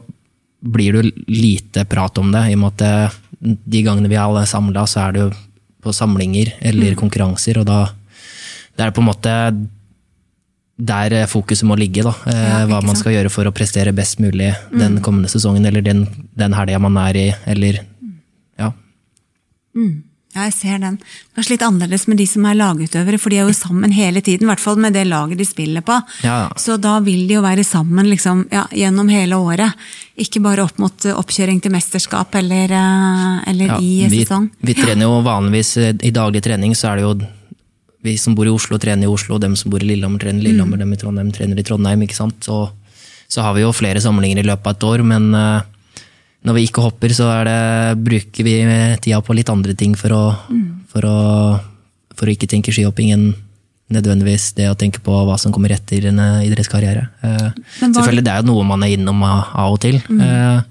blir 0.59 0.93
det 0.93 0.99
jo 1.01 1.23
lite 1.31 1.85
prat 1.89 2.17
om 2.21 2.29
det, 2.31 2.43
i 2.51 2.57
og 2.57 2.61
med 2.61 2.83
at 2.83 3.15
de 3.43 3.81
gangene 3.83 4.11
vi 4.11 4.15
er 4.15 4.23
alle 4.23 4.45
samla, 4.47 4.85
så 4.87 5.07
er 5.07 5.15
det 5.15 5.23
jo 5.23 5.31
på 5.83 5.91
samlinger 5.91 6.53
eller 6.63 6.93
mm. 6.93 6.99
konkurranser, 6.99 7.59
og 7.59 7.67
da, 7.67 7.79
det 8.77 8.85
er 8.85 8.93
på 8.95 9.03
en 9.03 9.09
måte 9.09 9.33
der 10.83 11.13
eh, 11.13 11.29
fokuset 11.29 11.67
må 11.67 11.75
ligge. 11.79 12.03
Da. 12.05 12.13
Eh, 12.29 12.43
Ja, 12.43 12.61
hva 12.69 12.81
man 12.85 12.97
skal 12.97 13.17
gjøre 13.17 13.31
for 13.33 13.47
å 13.47 13.53
prestere 13.55 13.93
best 13.95 14.21
mulig 14.23 14.53
den 14.71 14.99
kommende 15.05 15.31
sesongen, 15.31 15.65
eller 15.69 15.83
den, 15.85 16.05
den 16.39 16.55
helga 16.57 16.79
man 16.81 16.97
er 17.05 17.19
i, 17.19 17.27
eller. 17.45 17.83
Ja, 20.33 20.47
jeg 20.47 20.53
ser 20.55 20.79
den. 20.81 20.95
Kanskje 21.37 21.51
litt 21.53 21.61
annerledes 21.65 22.07
med 22.09 22.17
de 22.17 22.25
som 22.25 22.45
er 22.49 22.55
lagutøvere, 22.57 23.19
for 23.21 23.29
de 23.29 23.37
er 23.37 23.45
jo 23.45 23.53
sammen 23.53 23.91
hele 23.93 24.21
tiden, 24.25 24.47
i 24.47 24.49
hvert 24.49 24.63
fall 24.63 24.79
med 24.81 24.95
det 24.97 25.03
laget 25.05 25.37
de 25.37 25.45
spiller 25.45 25.83
på. 25.85 25.99
Ja. 26.25 26.47
Så 26.57 26.79
da 26.81 26.95
vil 27.05 27.27
de 27.29 27.35
jo 27.35 27.43
være 27.45 27.61
sammen 27.67 28.09
liksom, 28.09 28.47
ja, 28.53 28.63
gjennom 28.73 29.11
hele 29.13 29.37
året. 29.37 29.77
Ikke 30.17 30.41
bare 30.41 30.65
opp 30.65 30.81
mot 30.81 31.05
eh, 31.05 31.13
oppkjøring 31.13 31.61
til 31.61 31.73
mesterskap 31.75 32.33
eller, 32.41 32.73
eh, 32.73 33.37
eller 33.51 33.75
Ja, 33.75 33.77
i 33.77 34.07
vi, 34.09 34.23
sesong. 34.23 34.49
vi 34.61 34.73
trener 34.73 35.05
jo 35.05 35.21
vanligvis 35.25 35.75
eh, 35.77 35.93
i 36.01 36.09
daglig 36.13 36.41
trening, 36.45 36.73
så 36.77 36.91
er 36.95 37.01
det 37.01 37.05
jo 37.05 37.13
vi 38.03 38.17
som 38.17 38.33
bor 38.35 38.49
i 38.49 38.51
Oslo, 38.51 38.79
trener 38.81 39.05
i 39.05 39.13
Oslo, 39.13 39.37
dem 39.39 39.53
som 39.55 39.69
bor 39.71 39.85
i 39.85 39.87
Lillehammer, 39.87 40.19
trener 40.19 40.41
i 40.41 40.49
Lillehammer, 40.49 40.81
dem 40.81 40.91
i 40.91 40.97
Trondheim 40.99 41.29
trener 41.31 41.61
i 41.61 41.63
Trondheim. 41.63 42.01
ikke 42.03 42.17
sant? 42.17 42.41
Så, 42.43 42.57
så 43.31 43.45
har 43.45 43.53
vi 43.55 43.61
jo 43.63 43.69
flere 43.71 44.01
samlinger 44.03 44.41
i 44.41 44.47
løpet 44.49 44.65
av 44.65 44.75
et 44.75 44.83
år, 44.89 45.05
men 45.13 45.29
når 46.43 46.57
vi 46.57 46.65
ikke 46.67 46.83
hopper, 46.83 47.13
så 47.15 47.29
det, 47.47 47.57
bruker 48.03 48.43
vi 48.47 48.53
tida 49.03 49.21
på 49.23 49.35
litt 49.37 49.49
andre 49.53 49.73
ting 49.79 49.93
for 49.95 50.11
å, 50.11 50.23
for 50.91 51.07
å, 51.07 51.17
for 52.17 52.27
å 52.27 52.33
ikke 52.33 52.49
tenke 52.51 52.73
skihopping 52.75 53.13
enn 53.15 53.29
nødvendigvis 53.93 54.53
det 54.57 54.69
å 54.71 54.75
tenke 54.79 54.99
på 55.05 55.13
hva 55.27 55.35
som 55.37 55.53
kommer 55.53 55.73
etter 55.75 56.07
en 56.09 56.19
eh, 56.19 56.45
idrettskarriere. 56.47 57.03
Eh, 57.21 57.49
selvfølgelig, 57.83 58.23
det 58.25 58.31
er 58.33 58.39
jo 58.41 58.47
noe 58.49 58.63
man 58.65 58.83
er 58.85 58.93
innom 58.95 59.19
av, 59.27 59.51
og 59.69 59.79
til. 59.83 59.99
Eh, 60.01 60.61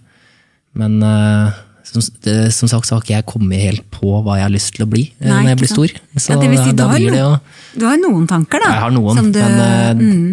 men 0.80 0.96
eh, 1.06 1.60
som, 1.86 2.02
det, 2.24 2.36
som 2.56 2.70
sagt 2.72 2.88
så 2.88 2.96
har 2.96 3.04
ikke 3.04 3.14
jeg 3.14 3.26
kommet 3.28 3.62
helt 3.62 3.84
på 3.94 4.16
hva 4.24 4.38
jeg 4.40 4.46
har 4.48 4.54
lyst 4.54 4.72
til 4.74 4.86
å 4.86 4.90
bli 4.90 5.04
Nei, 5.20 5.28
når 5.44 5.50
jeg 5.52 5.60
blir 5.60 5.70
stor. 5.74 5.94
Så 6.16 6.32
ja, 6.34 6.40
det 6.40 6.48
vil 6.50 6.62
si, 6.64 6.74
da 6.78 6.88
har 6.90 6.98
blir 6.98 7.12
det 7.14 7.20
jo 7.20 7.30
Du 7.76 7.86
har 7.86 8.00
noen 8.00 8.26
tanker, 8.30 8.64
da. 8.64 8.72
Jeg 8.74 8.84
har 8.88 8.94
noen, 8.96 9.30
du, 9.34 9.38
men 9.38 10.02
mm, 10.02 10.26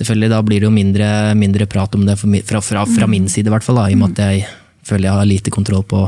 selvfølgelig 0.00 0.32
da 0.34 0.42
blir 0.48 0.64
det 0.64 0.68
jo 0.70 0.74
mindre, 0.74 1.08
mindre 1.38 1.68
prat 1.70 1.94
om 2.00 2.04
det 2.08 2.18
fra, 2.18 2.30
fra, 2.50 2.64
fra, 2.64 2.84
fra 2.96 3.06
Mm. 3.08 3.14
min 3.18 3.28
side, 3.30 3.46
i 3.46 3.54
hvert 3.54 3.66
fall. 3.66 3.78
Da, 3.82 3.86
I 3.92 3.94
og 3.98 4.02
med 4.02 4.16
at 4.18 4.24
jeg 4.32 4.46
føler 4.84 5.08
jeg 5.08 5.18
har 5.18 5.28
lite 5.28 5.52
kontroll 5.54 5.84
på, 5.88 6.02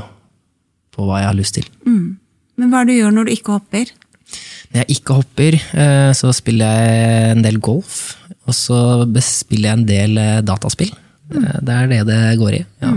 på 0.94 1.06
hva 1.08 1.22
jeg 1.22 1.30
har 1.30 1.38
lyst 1.38 1.56
til. 1.58 1.68
Men 1.86 2.70
hva 2.72 2.82
er 2.82 2.88
det 2.88 2.96
du 2.96 3.00
gjør 3.02 3.16
når 3.16 3.28
du 3.28 3.32
ikke 3.34 3.56
hopper? 3.56 3.90
Når 4.72 4.82
jeg 4.82 4.96
ikke 4.96 5.16
hopper, 5.20 5.56
eh, 5.82 6.12
så 6.18 6.32
spiller 6.34 6.80
jeg 6.80 7.34
en 7.36 7.44
del 7.44 7.60
golf. 7.62 7.98
Og 8.46 8.54
så 8.56 8.78
spiller 9.24 9.70
jeg 9.70 9.78
en 9.80 9.86
del 9.88 10.18
eh, 10.22 10.40
dataspill. 10.46 10.92
Mm. 11.30 11.44
Eh, 11.44 11.60
Det 11.66 11.76
er 11.76 11.92
det 11.92 12.00
det 12.08 12.20
går 12.40 12.58
i. 12.60 12.64
Ja. 12.82 12.92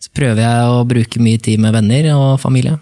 Så 0.00 0.12
prøver 0.16 0.40
jeg 0.42 0.70
å 0.72 0.84
bruke 0.88 1.20
mye 1.20 1.40
tid 1.42 1.60
med 1.60 1.74
venner 1.76 2.10
og 2.16 2.40
familie. 2.40 2.78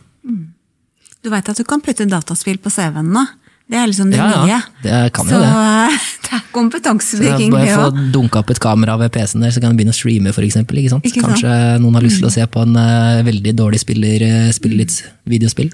Du 1.19 1.31
veit 1.33 1.49
at 1.51 1.59
du 1.59 1.65
kan 1.67 1.83
putte 1.83 2.07
dataspill 2.07 2.61
på 2.63 2.71
CV-en 2.71 3.09
nå? 3.13 3.25
Det 3.69 3.77
er 3.77 3.87
liksom 3.91 4.09
det 4.11 4.17
Ja, 4.17 4.29
nye. 4.45 4.49
ja, 4.49 4.61
det 4.83 5.13
kan 5.13 5.27
Så 5.29 5.35
jo 5.37 5.41
det. 5.43 5.49
det 5.53 5.59
er 5.59 5.99
Så 5.99 6.31
det 6.31 6.43
kompetansebygging, 6.59 7.51
bare 7.53 7.75
få 7.77 7.89
òg. 7.91 7.99
dunka 8.15 8.39
opp 8.41 8.51
et 8.55 8.61
kamera 8.65 8.97
ved 8.99 9.13
PC-en 9.13 9.43
der, 9.45 9.51
så 9.53 9.61
kan 9.61 9.71
jeg 9.75 9.79
begynne 9.83 9.93
å 9.93 9.99
streame, 9.99 10.33
for 10.33 10.43
eksempel. 10.47 10.79
Ikke 10.81 10.91
sant? 10.95 11.05
Ikke 11.05 11.21
sant? 11.21 11.27
Mm. 11.27 11.35
Kanskje 11.37 11.81
noen 11.85 11.95
har 11.99 12.03
lyst 12.07 12.19
til 12.23 12.29
å 12.31 12.33
se 12.33 12.47
på 12.49 12.63
en 12.65 12.77
uh, 12.81 13.23
veldig 13.29 13.55
dårlig 13.61 13.81
spiller 13.85 14.25
uh, 14.25 14.51
spille 14.57 14.81
litt 14.81 14.97
videospill. 15.29 15.71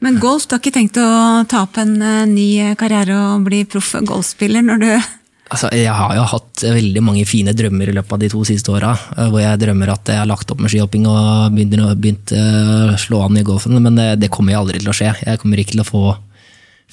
Men 0.00 0.16
golf, 0.22 0.46
du 0.48 0.54
har 0.56 0.62
ikke 0.62 0.72
tenkt 0.78 0.96
å 1.02 1.08
ta 1.50 1.64
opp 1.66 1.76
en 1.82 1.96
uh, 2.00 2.24
ny 2.30 2.74
karriere 2.80 3.16
og 3.34 3.44
bli 3.50 3.64
proff 3.68 3.92
golfspiller 4.08 4.62
når 4.64 4.80
du 4.80 4.88
Altså, 5.50 5.66
jeg 5.74 5.90
har 5.90 6.12
jo 6.14 6.24
hatt 6.30 6.62
veldig 6.62 7.00
mange 7.02 7.24
fine 7.26 7.50
drømmer 7.58 7.90
i 7.90 7.94
løpet 7.96 8.14
av 8.14 8.20
de 8.22 8.28
to 8.30 8.44
siste 8.46 8.70
åra. 8.70 8.92
eh, 9.16 9.26
Hvor 9.32 9.40
jeg 9.42 9.58
drømmer 9.58 9.90
at 9.90 10.06
jeg 10.12 10.20
har 10.20 10.28
lagt 10.30 10.50
opp 10.54 10.60
med 10.62 10.70
skihopping 10.70 11.08
og 11.10 11.56
begynt 11.56 12.30
eh, 12.36 12.92
å 12.94 12.98
slå 13.00 13.24
an 13.26 13.38
i 13.40 13.42
golfen, 13.46 13.74
men 13.82 13.98
det, 13.98 14.20
det 14.22 14.30
kommer 14.30 14.54
jo 14.54 14.60
aldri 14.62 14.78
til 14.78 14.92
å 14.92 14.94
skje. 14.94 15.10
Jeg 15.26 15.40
kommer 15.42 15.58
ikke 15.58 15.74
til 15.74 15.82
å 15.82 15.88
få, 15.88 16.02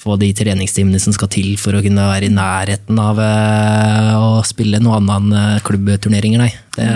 få 0.02 0.16
de 0.18 0.32
treningstimene 0.34 0.98
som 1.02 1.14
skal 1.14 1.30
til 1.30 1.52
for 1.60 1.78
å 1.78 1.82
kunne 1.86 2.08
være 2.10 2.26
i 2.26 2.34
nærheten 2.34 2.98
av 2.98 3.22
eh, 3.22 4.10
å 4.18 4.42
spille 4.46 4.82
noe 4.82 4.98
annet 4.98 5.14
enn 5.20 5.38
eh, 5.38 5.62
klubbturneringer, 5.68 6.42
nei. 6.42 6.50
Det, 6.74 6.90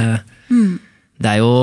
det 1.22 1.30
er 1.36 1.38
jo 1.44 1.54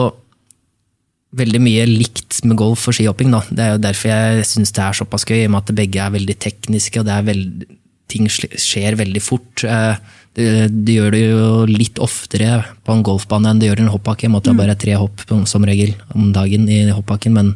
veldig 1.35 1.59
mye 1.61 1.83
likt 1.85 2.39
med 2.47 2.57
golf 2.57 2.87
og 2.89 2.95
skihopping. 2.95 3.29
Da. 3.35 3.43
Det 3.51 3.65
er 3.67 3.75
jo 3.75 3.83
derfor 3.83 4.09
jeg 4.09 4.47
syns 4.49 4.71
det 4.73 4.81
er 4.81 4.95
såpass 4.97 5.27
gøy, 5.27 5.43
i 5.43 5.49
og 5.49 5.53
med 5.53 5.61
at 5.67 5.75
begge 5.77 6.01
er 6.01 6.15
veldig 6.15 6.37
tekniske, 6.41 7.03
og 7.03 7.05
det 7.05 7.13
er 7.19 7.27
veld, 7.27 7.67
ting 8.09 8.29
skjer 8.29 8.97
veldig 8.99 9.21
fort. 9.23 9.65
Eh, 9.65 10.15
Det, 10.39 10.69
det 10.85 10.93
gjør 10.93 11.11
det 11.11 11.19
jo 11.19 11.45
litt 11.67 11.97
oftere 11.99 12.61
på 12.85 12.93
en 12.93 13.01
golfbane 13.03 13.49
enn 13.49 13.59
det 13.59 13.65
gjør 13.67 13.79
i 13.81 13.83
en 13.87 13.91
hoppbakke. 13.91 14.29
Det 14.29 14.51
er 14.51 14.59
bare 14.59 14.75
tre 14.77 14.93
hopp 14.95 15.23
som 15.49 15.65
regel 15.65 15.95
om 16.15 16.29
dagen 16.31 16.67
i 16.69 16.85
hoppbakken, 16.93 17.33
men 17.33 17.49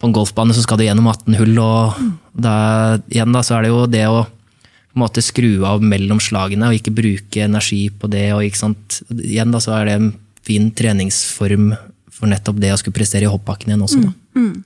på 0.00 0.08
en 0.08 0.14
golfbane 0.16 0.56
så 0.56 0.64
skal 0.64 0.80
du 0.80 0.86
gjennom 0.86 1.06
18 1.06 1.36
hull, 1.38 1.58
og 1.62 2.00
da, 2.34 2.98
igjen 3.12 3.36
da, 3.36 3.42
så 3.44 3.58
er 3.58 3.62
det 3.62 3.70
jo 3.70 3.84
det 3.86 4.06
å 4.08 4.24
på 4.24 4.98
en 4.98 5.02
måte 5.04 5.22
skru 5.24 5.62
av 5.68 5.84
mellom 5.84 6.18
slagene 6.20 6.68
og 6.68 6.76
ikke 6.80 6.92
bruke 6.96 7.44
energi 7.44 7.86
på 7.92 8.10
det. 8.12 8.26
Og, 8.34 8.42
ikke 8.44 8.60
sant? 8.64 8.98
Igjen 9.12 9.52
da, 9.54 9.60
så 9.62 9.76
er 9.78 9.86
det 9.88 9.94
en 10.00 10.10
fin 10.44 10.72
treningsform 10.74 11.70
for 12.12 12.28
nettopp 12.28 12.58
det 12.60 12.72
å 12.74 12.80
skulle 12.80 12.98
prestere 12.98 13.28
i 13.28 13.30
hoppbakken 13.30 13.70
igjen 13.72 13.84
også. 13.86 14.02
Da. 14.04 14.12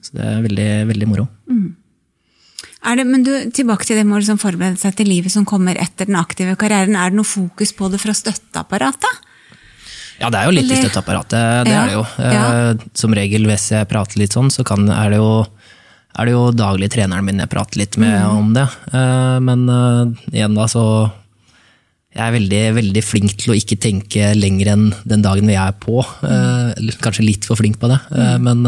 Så 0.02 0.16
det 0.16 0.24
er 0.30 0.42
veldig, 0.46 0.70
veldig 0.94 1.10
moro. 1.10 1.28
er 1.52 1.85
det, 2.94 3.04
Men 3.10 3.24
du, 3.26 3.50
tilbake 3.50 3.84
til 3.84 3.96
det 3.98 4.04
med 4.06 4.14
å 4.14 4.20
liksom 4.22 4.38
forberede 4.38 4.78
seg 4.78 4.94
til 4.94 5.08
livet 5.10 5.32
som 5.34 5.44
kommer 5.44 5.74
etter 5.82 6.06
den 6.06 6.14
aktive 6.20 6.54
karrieren. 6.60 6.94
Er 6.94 7.10
det 7.10 7.16
noe 7.18 7.24
fokus 7.26 7.72
på 7.74 7.90
det 7.90 7.98
fra 7.98 8.14
støtteapparatet? 8.14 9.22
Ja, 10.20 10.30
det 10.30 10.38
er 10.38 10.44
jo 10.46 10.54
litt 10.54 10.70
i 10.70 10.78
støtteapparatet, 10.80 11.66
det 11.66 11.72
Ja, 11.74 11.82
er 11.82 11.86
det 11.90 11.96
jo. 11.98 12.04
ja. 12.22 12.70
Eh, 12.70 12.84
Som 12.94 13.12
regel 13.12 13.44
hvis 13.50 13.66
jeg 13.74 13.88
prater 13.90 14.16
litt 14.22 14.32
sånn, 14.32 14.48
så 14.54 14.62
kan, 14.64 14.86
er, 14.88 15.10
det 15.10 15.18
jo, 15.18 15.46
er 16.16 16.24
det 16.24 16.32
jo 16.32 16.44
daglig 16.56 16.88
treneren 16.94 17.24
min 17.26 17.42
jeg 17.42 17.50
prater 17.52 17.76
litt 17.82 17.98
med 17.98 18.14
Mm. 18.22 18.38
om 18.38 18.54
det. 18.54 18.68
Eh, 18.94 19.38
Men 19.40 19.68
eh, 19.68 20.04
igjen 20.38 20.54
da, 20.54 20.64
så 20.70 21.10
jeg 22.16 22.22
er 22.24 22.32
veldig, 22.38 22.62
veldig 22.78 23.02
flink 23.04 23.36
til 23.36 23.52
å 23.52 23.56
ikke 23.58 23.76
tenke 23.76 24.30
lenger 24.34 24.70
enn 24.72 24.86
den 25.04 25.20
dagen 25.20 25.46
vi 25.46 25.52
er 25.60 25.72
på. 25.72 26.00
Mm. 26.22 26.96
Kanskje 27.04 27.26
litt 27.26 27.44
for 27.44 27.56
flink 27.56 27.76
på 27.78 27.88
det, 27.92 28.00
Mm. 28.10 28.40
men 28.42 28.62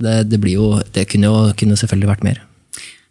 det, 0.00 0.28
det 0.30 0.40
blir 0.40 0.54
jo 0.56 0.80
Det 0.92 1.04
kunne 1.08 1.28
jo 1.28 1.52
kunne 1.52 1.76
selvfølgelig 1.76 2.08
vært 2.08 2.24
mer. 2.24 2.40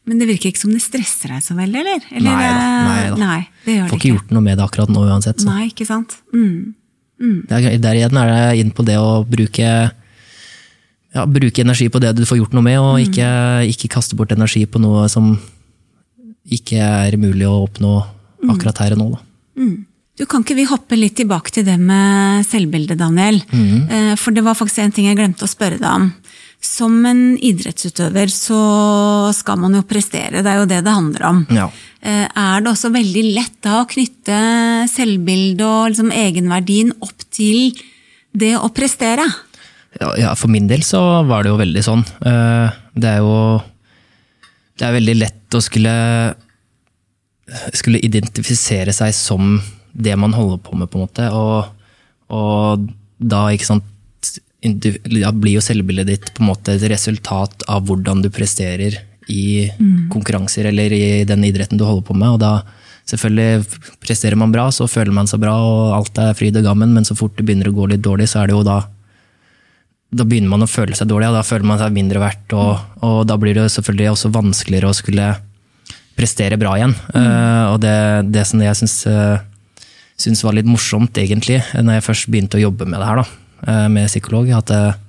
Men 0.04 0.20
det 0.20 0.28
virker 0.28 0.52
ikke 0.52 0.60
som 0.66 0.74
det 0.76 0.82
stresser 0.84 1.32
deg 1.32 1.44
så 1.46 1.56
veldig, 1.56 1.80
eller? 1.80 2.08
eller 2.12 2.28
Nei 2.28 2.48
da, 2.48 2.64
nei 2.84 3.04
da. 3.08 3.18
Nei, 3.22 3.42
det 3.64 3.76
gjør 3.78 3.86
Får 3.88 3.94
det 3.96 4.00
ikke 4.02 4.14
gjort 4.18 4.34
noe 4.36 4.44
med 4.44 4.58
det 4.60 4.66
akkurat 4.66 4.92
nå 4.92 5.04
uansett. 5.08 5.40
Så. 5.40 5.48
Nei, 5.48 5.68
ikke 5.70 5.88
sant? 5.88 6.18
Mm. 6.36 6.74
Mm. 7.24 7.38
Der, 7.48 7.68
der 7.86 8.00
igjen 8.00 8.20
er 8.20 8.32
det 8.34 8.42
inn 8.60 8.74
på 8.76 8.84
det 8.88 8.98
å 9.00 9.22
bruke, 9.28 9.70
ja, 11.16 11.26
bruke 11.30 11.64
energi 11.64 11.88
på 11.94 12.02
det 12.04 12.12
du 12.18 12.26
får 12.28 12.42
gjort 12.42 12.58
noe 12.58 12.66
med, 12.66 12.82
og 12.84 13.00
ikke, 13.00 13.30
ikke 13.72 13.92
kaste 13.96 14.20
bort 14.20 14.36
energi 14.36 14.66
på 14.68 14.82
noe 14.84 15.06
som 15.12 15.38
ikke 16.52 16.84
er 16.84 17.16
mulig 17.22 17.48
å 17.48 17.62
oppnå 17.64 17.96
akkurat 18.52 18.84
her 18.84 18.98
og 18.98 19.00
nå. 19.00 19.10
Da. 19.16 19.24
Du, 20.20 20.26
Kan 20.30 20.44
ikke 20.44 20.58
vi 20.60 20.66
hoppe 20.70 20.98
litt 21.00 21.16
tilbake 21.18 21.54
til 21.56 21.66
det 21.66 21.78
med 21.82 22.44
selvbildet, 22.46 23.00
Daniel? 23.00 23.40
Eh, 23.50 24.14
For 24.20 24.36
det 24.36 24.44
var 24.46 24.58
faktisk 24.60 24.84
en 24.84 24.92
ting 24.94 25.08
jeg 25.08 25.18
glemte 25.18 25.48
å 25.48 25.50
spørre 25.50 25.80
deg 25.80 25.90
om. 25.90 26.12
Som 26.64 27.02
en 27.06 27.24
idrettsutøver 27.44 28.32
så 28.32 28.60
skal 29.36 29.60
man 29.60 29.76
jo 29.76 29.82
prestere, 29.88 30.40
det 30.46 30.48
er 30.48 30.62
jo 30.62 30.68
det 30.70 30.80
det 30.86 30.94
handler 30.96 31.26
om. 31.28 31.42
Ja. 31.52 31.66
Eh, 32.00 32.28
Er 32.40 32.62
det 32.64 32.72
også 32.72 32.92
veldig 32.94 33.24
lett 33.36 33.58
da 33.66 33.82
å 33.82 33.90
knytte 33.90 34.38
selvbildet 34.92 35.66
og 35.68 35.90
liksom 35.92 36.14
egenverdien 36.16 36.94
opp 37.04 37.26
til 37.36 37.76
det 38.32 38.54
å 38.58 38.72
prestere? 38.74 39.28
Ja, 40.00 40.14
ja, 40.18 40.32
for 40.40 40.50
min 40.50 40.68
del 40.72 40.82
så 40.88 41.02
var 41.28 41.44
det 41.44 41.52
jo 41.52 41.60
veldig 41.60 41.84
sånn. 41.86 42.06
Eh, 42.26 42.72
Det 42.96 43.10
er 43.10 43.20
jo 43.20 43.62
Det 44.80 44.88
er 44.88 44.94
veldig 45.00 45.16
lett 45.20 45.54
å 45.54 45.62
skulle 45.62 46.36
skulle 47.76 48.00
identifisere 48.00 48.94
seg 48.96 49.14
som 49.14 49.62
det 49.94 50.16
man 50.18 50.34
holder 50.34 50.58
på 50.64 50.78
med, 50.80 50.90
på 50.90 50.98
en 50.98 51.04
måte. 51.06 51.26
Og, 51.30 51.66
og 52.34 52.88
da, 53.20 53.46
ikke 53.54 53.68
sant 53.68 53.84
Da 54.64 55.34
blir 55.36 55.58
jo 55.58 55.64
selvbildet 55.64 56.08
ditt 56.08 56.30
på 56.34 56.44
en 56.44 56.52
måte 56.54 56.78
et 56.78 56.86
resultat 56.92 57.66
av 57.68 57.84
hvordan 57.88 58.24
du 58.24 58.30
presterer 58.32 59.02
i 59.32 59.70
konkurranser 60.12 60.68
eller 60.72 60.94
i 60.96 61.04
den 61.28 61.44
idretten 61.48 61.80
du 61.80 61.86
holder 61.88 62.08
på 62.08 62.16
med. 62.16 62.36
Og 62.36 62.42
da 62.42 62.54
selvfølgelig 63.10 64.00
presterer 64.04 64.40
man 64.40 64.54
bra, 64.56 64.70
så 64.72 64.88
føler 64.88 65.16
man 65.16 65.28
seg 65.28 65.44
bra, 65.44 65.56
og 65.60 65.96
alt 65.98 66.20
er 66.24 66.36
fryd 66.38 66.60
og 66.60 66.68
gammen, 66.68 66.94
men 66.96 67.08
så 67.08 67.16
fort 67.20 67.36
det 67.38 67.46
begynner 67.48 67.72
å 67.72 67.76
gå 67.76 67.90
litt 67.92 68.04
dårlig, 68.04 68.30
så 68.32 68.44
er 68.44 68.52
det 68.52 68.58
jo 68.58 68.68
da 68.68 68.82
da 70.14 70.26
begynner 70.30 70.52
man 70.52 70.62
å 70.62 70.70
føle 70.70 70.94
seg 70.94 71.10
dårlig, 71.10 71.32
og 71.32 71.40
da 71.40 71.46
føler 71.46 71.66
man 71.66 71.80
seg 71.82 71.96
mindre 71.96 72.22
verdt. 72.22 72.54
Og, 72.54 72.82
og 73.06 73.24
da 73.26 73.38
blir 73.42 73.58
det 73.58 73.64
selvfølgelig 73.74 74.12
også 74.12 74.30
vanskeligere 74.36 74.92
å 74.92 74.98
skulle 74.98 75.30
prestere 76.14 76.60
bra 76.62 76.76
igjen. 76.78 76.94
Eh, 77.18 77.64
og 77.72 77.80
det, 77.82 77.96
det 78.30 78.46
som 78.46 78.62
jeg 78.62 78.78
syns, 78.78 79.00
uh, 79.10 80.46
var 80.46 80.58
litt 80.58 80.70
morsomt, 80.70 81.18
egentlig, 81.18 81.64
når 81.74 81.98
jeg 81.98 82.06
først 82.06 82.30
begynte 82.30 82.60
å 82.60 82.66
jobbe 82.68 82.86
med 82.86 83.02
det 83.02 83.10
her, 83.10 83.24
da, 83.24 83.43
med 83.92 84.10
psykolog, 84.12 84.50
at 84.56 84.74
eh, 84.76 85.00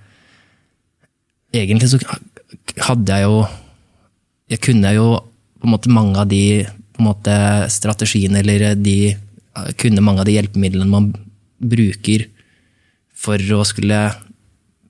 egentlig 1.62 1.90
så 1.92 2.00
hadde 2.88 3.18
jeg 3.18 3.28
jo 3.28 3.44
Jeg 4.52 4.60
kunne 4.60 4.90
jo 4.92 5.06
på 5.60 5.66
en 5.66 5.72
måte 5.72 5.88
mange 5.88 6.20
av 6.20 6.28
de 6.28 6.66
måte, 7.00 7.34
strategiene, 7.72 8.42
eller 8.42 8.74
de 8.76 9.16
kunne 9.80 10.02
mange 10.04 10.20
av 10.20 10.28
de 10.28 10.34
hjelpemidlene 10.36 10.90
man 10.90 11.06
bruker 11.56 12.26
for 13.16 13.40
å 13.56 13.62
skulle 13.66 13.98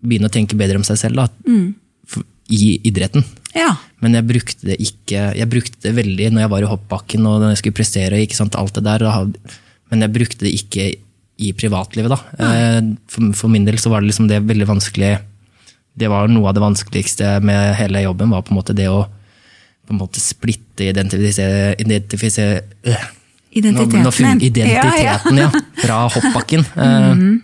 begynne 0.02 0.28
å 0.28 0.34
tenke 0.34 0.58
bedre 0.58 0.80
om 0.80 0.86
seg 0.86 0.98
selv 1.00 1.20
da, 1.22 1.28
mm. 1.46 1.68
i 2.50 2.74
idretten. 2.90 3.22
Ja. 3.54 3.70
Men 4.02 4.18
jeg 4.18 4.26
brukte 4.26 4.66
det 4.66 4.80
ikke 4.82 5.28
Jeg 5.38 5.48
brukte 5.48 5.78
det 5.86 5.94
veldig 5.94 6.32
når 6.34 6.42
jeg 6.42 6.52
var 6.56 6.64
i 6.66 6.70
hoppbakken 6.72 7.28
og 7.30 7.38
når 7.40 7.54
jeg 7.54 7.60
skulle 7.62 7.78
prestere. 7.78 8.18
alt 8.58 8.74
det 8.74 8.84
der. 8.84 9.06
Men 9.90 10.02
jeg 10.02 10.14
brukte 10.18 10.44
det 10.44 10.54
ikke 10.58 10.88
i 11.36 11.52
privatlivet. 11.52 12.12
da. 12.12 12.18
Eh, 12.38 12.80
for, 13.10 13.32
for, 13.34 13.52
min 13.52 13.66
del 13.66 13.78
så 13.78 13.90
var 13.90 14.02
det 14.02 14.12
liksom 14.12 14.28
det 14.30 14.44
veldig 14.46 14.68
vanskelig 14.68 15.16
Det 15.94 16.08
var 16.10 16.26
noe 16.26 16.48
av 16.50 16.54
det 16.56 16.62
vanskeligste 16.62 17.38
med 17.40 17.74
hele 17.78 18.02
jobben. 18.02 18.30
var 18.30 18.42
på 18.42 18.54
en 18.54 18.58
måte 18.58 18.74
det 18.74 18.88
å 18.90 19.04
på 19.84 19.92
en 19.92 20.00
måte 20.00 20.20
splitte 20.20 20.86
identifisere, 20.88 21.74
identifisere 21.78 22.62
øh. 22.88 23.04
Identiteten. 23.54 24.02
Nå, 24.02 24.10
nå 24.10 24.38
identiteten, 24.42 25.36
ja, 25.38 25.52
ja. 25.52 25.60
Fra 25.84 26.08
hoppbakken. 26.08 26.64
mm 26.74 27.20
-hmm. 27.20 27.34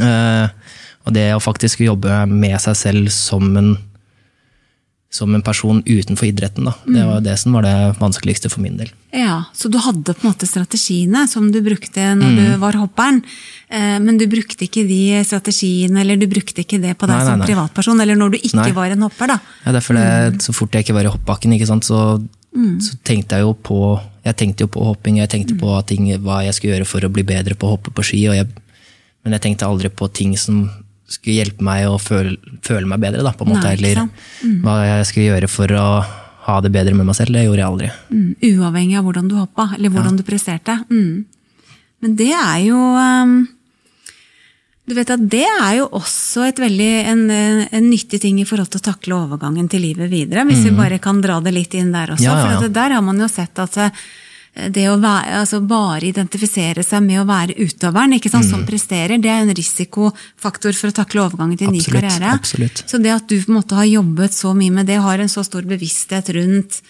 uh, 0.00 0.48
og 1.04 1.12
det 1.12 1.34
å 1.34 1.40
faktisk 1.40 1.80
jobbe 1.80 2.26
med 2.26 2.60
seg 2.60 2.76
selv 2.76 3.10
som 3.10 3.56
en 3.56 3.76
som 5.12 5.34
en 5.34 5.42
person 5.44 5.82
utenfor 5.84 6.24
idretten. 6.30 6.64
Da. 6.64 6.72
Det 6.86 7.04
var 7.04 7.20
det 7.20 7.34
som 7.36 7.52
var 7.52 7.66
det 7.66 7.94
vanskeligste 8.00 8.48
for 8.48 8.64
min 8.64 8.78
del. 8.80 8.88
Ja, 9.12 9.44
Så 9.52 9.68
du 9.68 9.76
hadde 9.78 10.14
på 10.14 10.24
en 10.24 10.30
måte 10.30 10.46
strategiene 10.48 11.26
som 11.28 11.50
du 11.52 11.58
brukte 11.60 12.14
når 12.16 12.30
mm. 12.30 12.38
du 12.38 12.60
var 12.62 12.78
hopperen, 12.80 13.18
eh, 13.68 13.98
men 14.00 14.16
du 14.16 14.24
brukte 14.26 14.64
ikke 14.64 14.86
de 14.88 15.20
strategiene, 15.28 16.00
eller 16.00 16.16
du 16.16 16.24
brukte 16.32 16.64
ikke 16.64 16.80
det 16.80 16.94
på 16.96 17.10
deg 17.10 17.18
nei, 17.18 17.26
som 17.26 17.36
nei, 17.36 17.42
nei. 17.42 17.48
privatperson, 17.50 18.00
eller 18.00 18.16
når 18.16 18.32
du 18.32 18.38
ikke 18.40 18.70
var 18.78 18.94
en 18.94 19.04
hopper, 19.04 19.34
da. 19.34 19.36
Ja, 19.66 19.74
derfor 19.76 20.00
det, 20.00 20.06
mm. 20.08 20.40
Så 20.46 20.56
fort 20.56 20.72
jeg 20.72 20.86
ikke 20.86 20.96
var 20.96 21.04
i 21.04 21.12
hoppbakken, 21.12 21.58
så, 21.84 22.00
mm. 22.56 22.80
så, 22.80 22.96
tenkte 23.04 23.36
jeg 23.36 23.44
jo 23.44 23.52
på 23.52 23.82
jeg 24.24 24.38
tenkte 24.38 24.64
jo 24.64 24.72
på 24.72 24.86
hopping, 24.86 25.18
jeg 25.20 25.28
tenkte 25.28 25.58
på 25.60 25.76
mm. 25.76 25.86
ting, 25.92 26.08
hva 26.24 26.40
jeg 26.46 26.56
skulle 26.56 26.78
gjøre 26.78 26.88
for 26.88 27.04
å 27.04 27.12
bli 27.12 27.26
bedre 27.26 27.58
på 27.58 27.68
å 27.68 27.74
hoppe 27.74 27.92
på 27.92 28.06
ski, 28.06 28.24
jeg, 28.32 28.48
men 29.26 29.36
jeg 29.36 29.44
tenkte 29.44 29.68
aldri 29.68 29.92
på 29.92 30.08
ting 30.08 30.38
som 30.40 30.70
skulle 31.12 31.38
hjelpe 31.42 31.64
meg 31.66 31.86
å 31.88 31.98
føle, 32.00 32.36
føle 32.64 32.88
meg 32.88 33.02
bedre. 33.04 33.24
Da, 33.26 33.34
på 33.36 33.46
en 33.46 33.54
måte, 33.54 33.68
Nei, 33.68 33.76
eller 33.78 34.02
mm. 34.06 34.58
hva 34.64 34.76
jeg 34.86 35.08
skulle 35.10 35.30
gjøre 35.30 35.50
for 35.52 35.78
å 35.78 35.86
ha 36.42 36.58
det 36.62 36.72
bedre 36.74 36.94
med 36.98 37.06
meg 37.08 37.18
selv. 37.18 37.36
Det 37.36 37.46
gjorde 37.46 37.62
jeg 37.62 37.70
aldri. 37.70 37.90
Mm. 38.10 38.28
Uavhengig 38.58 38.98
av 38.98 39.08
hvordan 39.08 39.30
du 39.30 39.38
hoppa, 39.38 39.70
eller 39.76 39.92
hvordan 39.94 40.16
ja. 40.16 40.20
du 40.22 40.26
presterte. 40.26 40.78
Mm. 40.90 41.24
Men 42.02 42.16
det 42.18 42.32
er 42.34 42.56
jo 42.66 42.78
um, 42.98 43.36
Du 44.90 44.96
vet 44.96 45.12
at 45.14 45.22
det 45.30 45.44
er 45.46 45.76
jo 45.78 45.84
også 45.94 46.48
veldig, 46.58 46.90
en, 47.12 47.22
en, 47.30 47.86
nyttig 47.86 48.18
ting 48.24 48.40
i 48.42 48.46
forhold 48.48 48.72
til 48.72 48.82
å 48.82 48.88
takle 48.90 49.20
overgangen 49.20 49.70
til 49.70 49.86
livet 49.86 50.10
videre. 50.10 50.42
Hvis 50.48 50.64
vi 50.66 50.74
mm. 50.74 50.82
bare 50.82 50.98
kan 51.02 51.22
dra 51.22 51.38
det 51.44 51.54
litt 51.54 51.78
inn 51.78 51.94
der 51.94 52.16
også. 52.16 52.26
Ja, 52.26 52.36
ja, 52.42 52.58
for 52.58 52.74
der 52.74 52.98
har 52.98 53.06
man 53.06 53.22
jo 53.22 53.30
sett 53.30 53.62
at 53.62 53.78
det 54.52 54.84
å 54.90 54.98
være, 55.00 55.38
altså 55.40 55.62
bare 55.64 56.10
identifisere 56.10 56.82
seg 56.84 57.00
med 57.06 57.22
å 57.22 57.28
være 57.28 57.56
utøveren 57.56 58.18
ikke 58.18 58.28
sant, 58.28 58.44
mm. 58.44 58.50
som 58.50 58.66
presterer, 58.68 59.16
det 59.22 59.30
er 59.32 59.46
en 59.46 59.54
risikofaktor 59.56 60.76
for 60.76 60.92
å 60.92 60.96
takle 60.98 61.22
overgangen 61.24 61.56
til 61.56 61.70
en 61.70 61.78
ny 61.78 61.80
karriere. 61.86 62.34
Absolutt. 62.36 62.84
Så 62.84 63.00
det 63.00 63.14
at 63.14 63.24
du 63.30 63.38
på 63.38 63.48
en 63.48 63.58
måte 63.62 63.78
har 63.78 63.88
jobbet 63.88 64.36
så 64.36 64.52
mye 64.56 64.74
med 64.74 64.90
det, 64.92 65.00
har 65.00 65.24
en 65.24 65.32
så 65.32 65.44
stor 65.46 65.64
bevissthet 65.68 66.28
rundt 66.36 66.82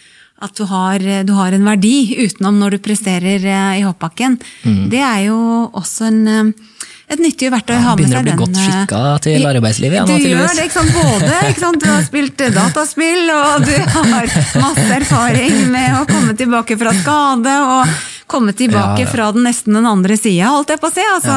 at 0.42 0.58
du 0.58 0.64
har, 0.66 1.06
du 1.22 1.32
har 1.38 1.54
en 1.54 1.68
verdi 1.70 2.16
utenom 2.24 2.58
når 2.58 2.74
du 2.74 2.82
presterer 2.82 3.44
eh, 3.46 3.78
i 3.78 3.86
hoppbakken, 3.86 4.40
mm. 4.66 4.84
det 4.90 5.02
er 5.06 5.20
jo 5.28 5.38
også 5.70 6.08
en 6.08 6.20
eh, 6.32 6.70
et 7.12 7.22
nyttig 7.22 7.50
verktøy 7.52 7.74
å 7.76 7.82
ha 7.84 7.92
med 7.98 8.08
seg. 8.08 8.16
Begynner 8.16 8.22
å 8.22 8.26
bli 8.26 8.36
godt 8.40 8.58
eh, 8.58 8.68
skikka 8.68 9.02
til 9.26 9.46
arbeidslivet? 9.50 9.98
igjen. 9.98 10.24
du 10.24 10.32
gjør 10.32 10.56
det, 10.56 10.66
ikke 10.68 10.78
sant? 10.78 10.96
Både 10.96 11.36
ikke 11.50 11.64
sant? 11.64 11.82
du 11.82 11.90
har 11.90 12.06
spilt 12.06 12.44
dataspill, 12.56 13.30
og 13.36 13.66
du 13.68 13.74
har 13.96 14.34
masse 14.62 14.88
erfaring 14.96 15.62
med 15.72 16.00
å 16.00 16.02
komme 16.08 16.36
tilbake 16.38 16.78
fra 16.80 16.94
skade, 16.96 17.54
og 17.76 17.94
komme 18.32 18.56
tilbake 18.56 19.02
ja, 19.02 19.06
ja. 19.06 19.12
fra 19.12 19.30
den 19.36 19.46
nesten 19.48 19.76
den 19.76 19.88
andre 19.88 20.16
sida, 20.16 20.52
holdt 20.54 20.72
jeg 20.72 20.80
på 20.82 20.88
å 20.88 20.94
si. 20.94 21.04
Altså, 21.18 21.36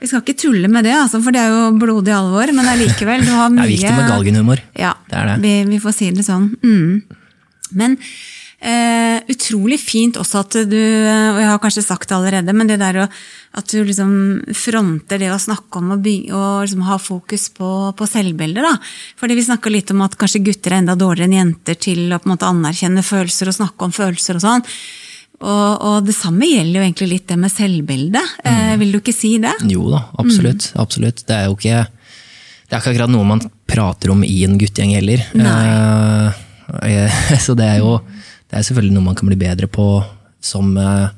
vi 0.00 0.08
skal 0.08 0.24
ikke 0.24 0.38
tulle 0.40 0.68
med 0.72 0.86
det, 0.88 0.96
altså, 0.96 1.20
for 1.22 1.36
det 1.36 1.44
er 1.44 1.52
jo 1.52 1.70
blodig 1.78 2.12
alvor, 2.16 2.50
men 2.56 2.68
allikevel, 2.72 3.24
du 3.26 3.32
har 3.36 3.52
mye 3.52 3.66
Det 3.66 3.68
er 3.68 3.76
viktig 3.76 3.96
med 3.98 4.12
galgenhumor. 4.14 4.62
Ja, 4.80 4.94
det 5.12 5.24
det. 5.28 5.38
Vi, 5.44 5.54
vi, 5.74 5.80
får 5.82 5.96
si 5.98 6.10
det 6.16 6.24
sånn. 6.26 6.50
Mm. 6.64 7.18
Men 7.76 7.98
Uh, 8.60 9.16
utrolig 9.32 9.78
fint 9.80 10.18
også 10.20 10.42
at 10.42 10.56
du, 10.68 10.76
og 10.76 11.38
jeg 11.40 11.48
har 11.48 11.60
kanskje 11.62 11.84
sagt 11.86 12.10
det 12.10 12.16
allerede, 12.18 12.52
men 12.52 12.68
det 12.68 12.76
der 12.82 13.06
at 13.06 13.72
du 13.72 13.80
liksom 13.82 14.10
fronter 14.54 15.18
det 15.18 15.30
å 15.32 15.38
snakke 15.40 15.80
om 15.80 15.94
å 15.94 15.98
bygge, 16.00 16.34
og 16.36 16.66
liksom 16.66 16.84
ha 16.86 16.98
fokus 17.00 17.48
på, 17.56 17.68
på 17.96 18.08
selvbildet. 18.08 18.62
da. 18.66 18.74
Fordi 19.18 19.38
vi 19.38 19.46
snakka 19.46 19.72
litt 19.72 19.90
om 19.94 20.04
at 20.04 20.18
kanskje 20.20 20.42
gutter 20.46 20.74
er 20.74 20.82
enda 20.82 20.94
dårligere 20.98 21.30
enn 21.30 21.38
jenter 21.38 21.78
til 21.88 22.12
å 22.12 22.20
på 22.20 22.28
en 22.28 22.34
måte 22.34 22.50
anerkjenne 22.50 23.02
følelser 23.06 23.50
og 23.50 23.56
snakke 23.56 23.88
om 23.88 23.94
følelser 23.96 24.38
og 24.38 24.44
sånn. 24.44 24.66
Og, 25.40 25.70
og, 25.80 25.96
det 26.04 26.12
samme 26.12 26.44
gjelder 26.44 26.82
jo 26.82 26.84
egentlig 26.84 27.08
litt 27.14 27.26
det 27.32 27.38
med 27.40 27.52
selvbildet. 27.54 28.36
Uh, 28.44 28.52
mm. 28.52 28.74
vil 28.84 28.92
du 28.92 29.00
ikke 29.00 29.16
si 29.16 29.32
det? 29.42 29.56
Jo 29.72 29.88
da, 29.88 30.04
absolutt. 30.20 30.68
Mm. 30.74 30.82
absolutt. 30.84 31.24
Det 31.24 31.38
er 31.38 31.48
jo 31.48 31.56
ikke 31.56 31.80
det 32.70 32.76
er 32.76 32.84
ikke 32.84 32.92
akkurat 32.92 33.10
noe 33.10 33.26
man 33.26 33.40
prater 33.66 34.12
om 34.12 34.20
i 34.22 34.44
en 34.46 34.54
guttegjeng 34.60 34.92
heller. 34.94 35.24
Eh, 36.86 37.22
så 37.44 37.56
det 37.58 37.66
er 37.66 37.80
jo 37.80 37.96
det 38.50 38.58
er 38.58 38.66
selvfølgelig 38.66 38.96
noe 38.96 39.06
man 39.06 39.18
kan 39.18 39.30
bli 39.30 39.38
bedre 39.38 39.68
på 39.70 39.86
som, 40.42 40.72
eh, 40.76 41.10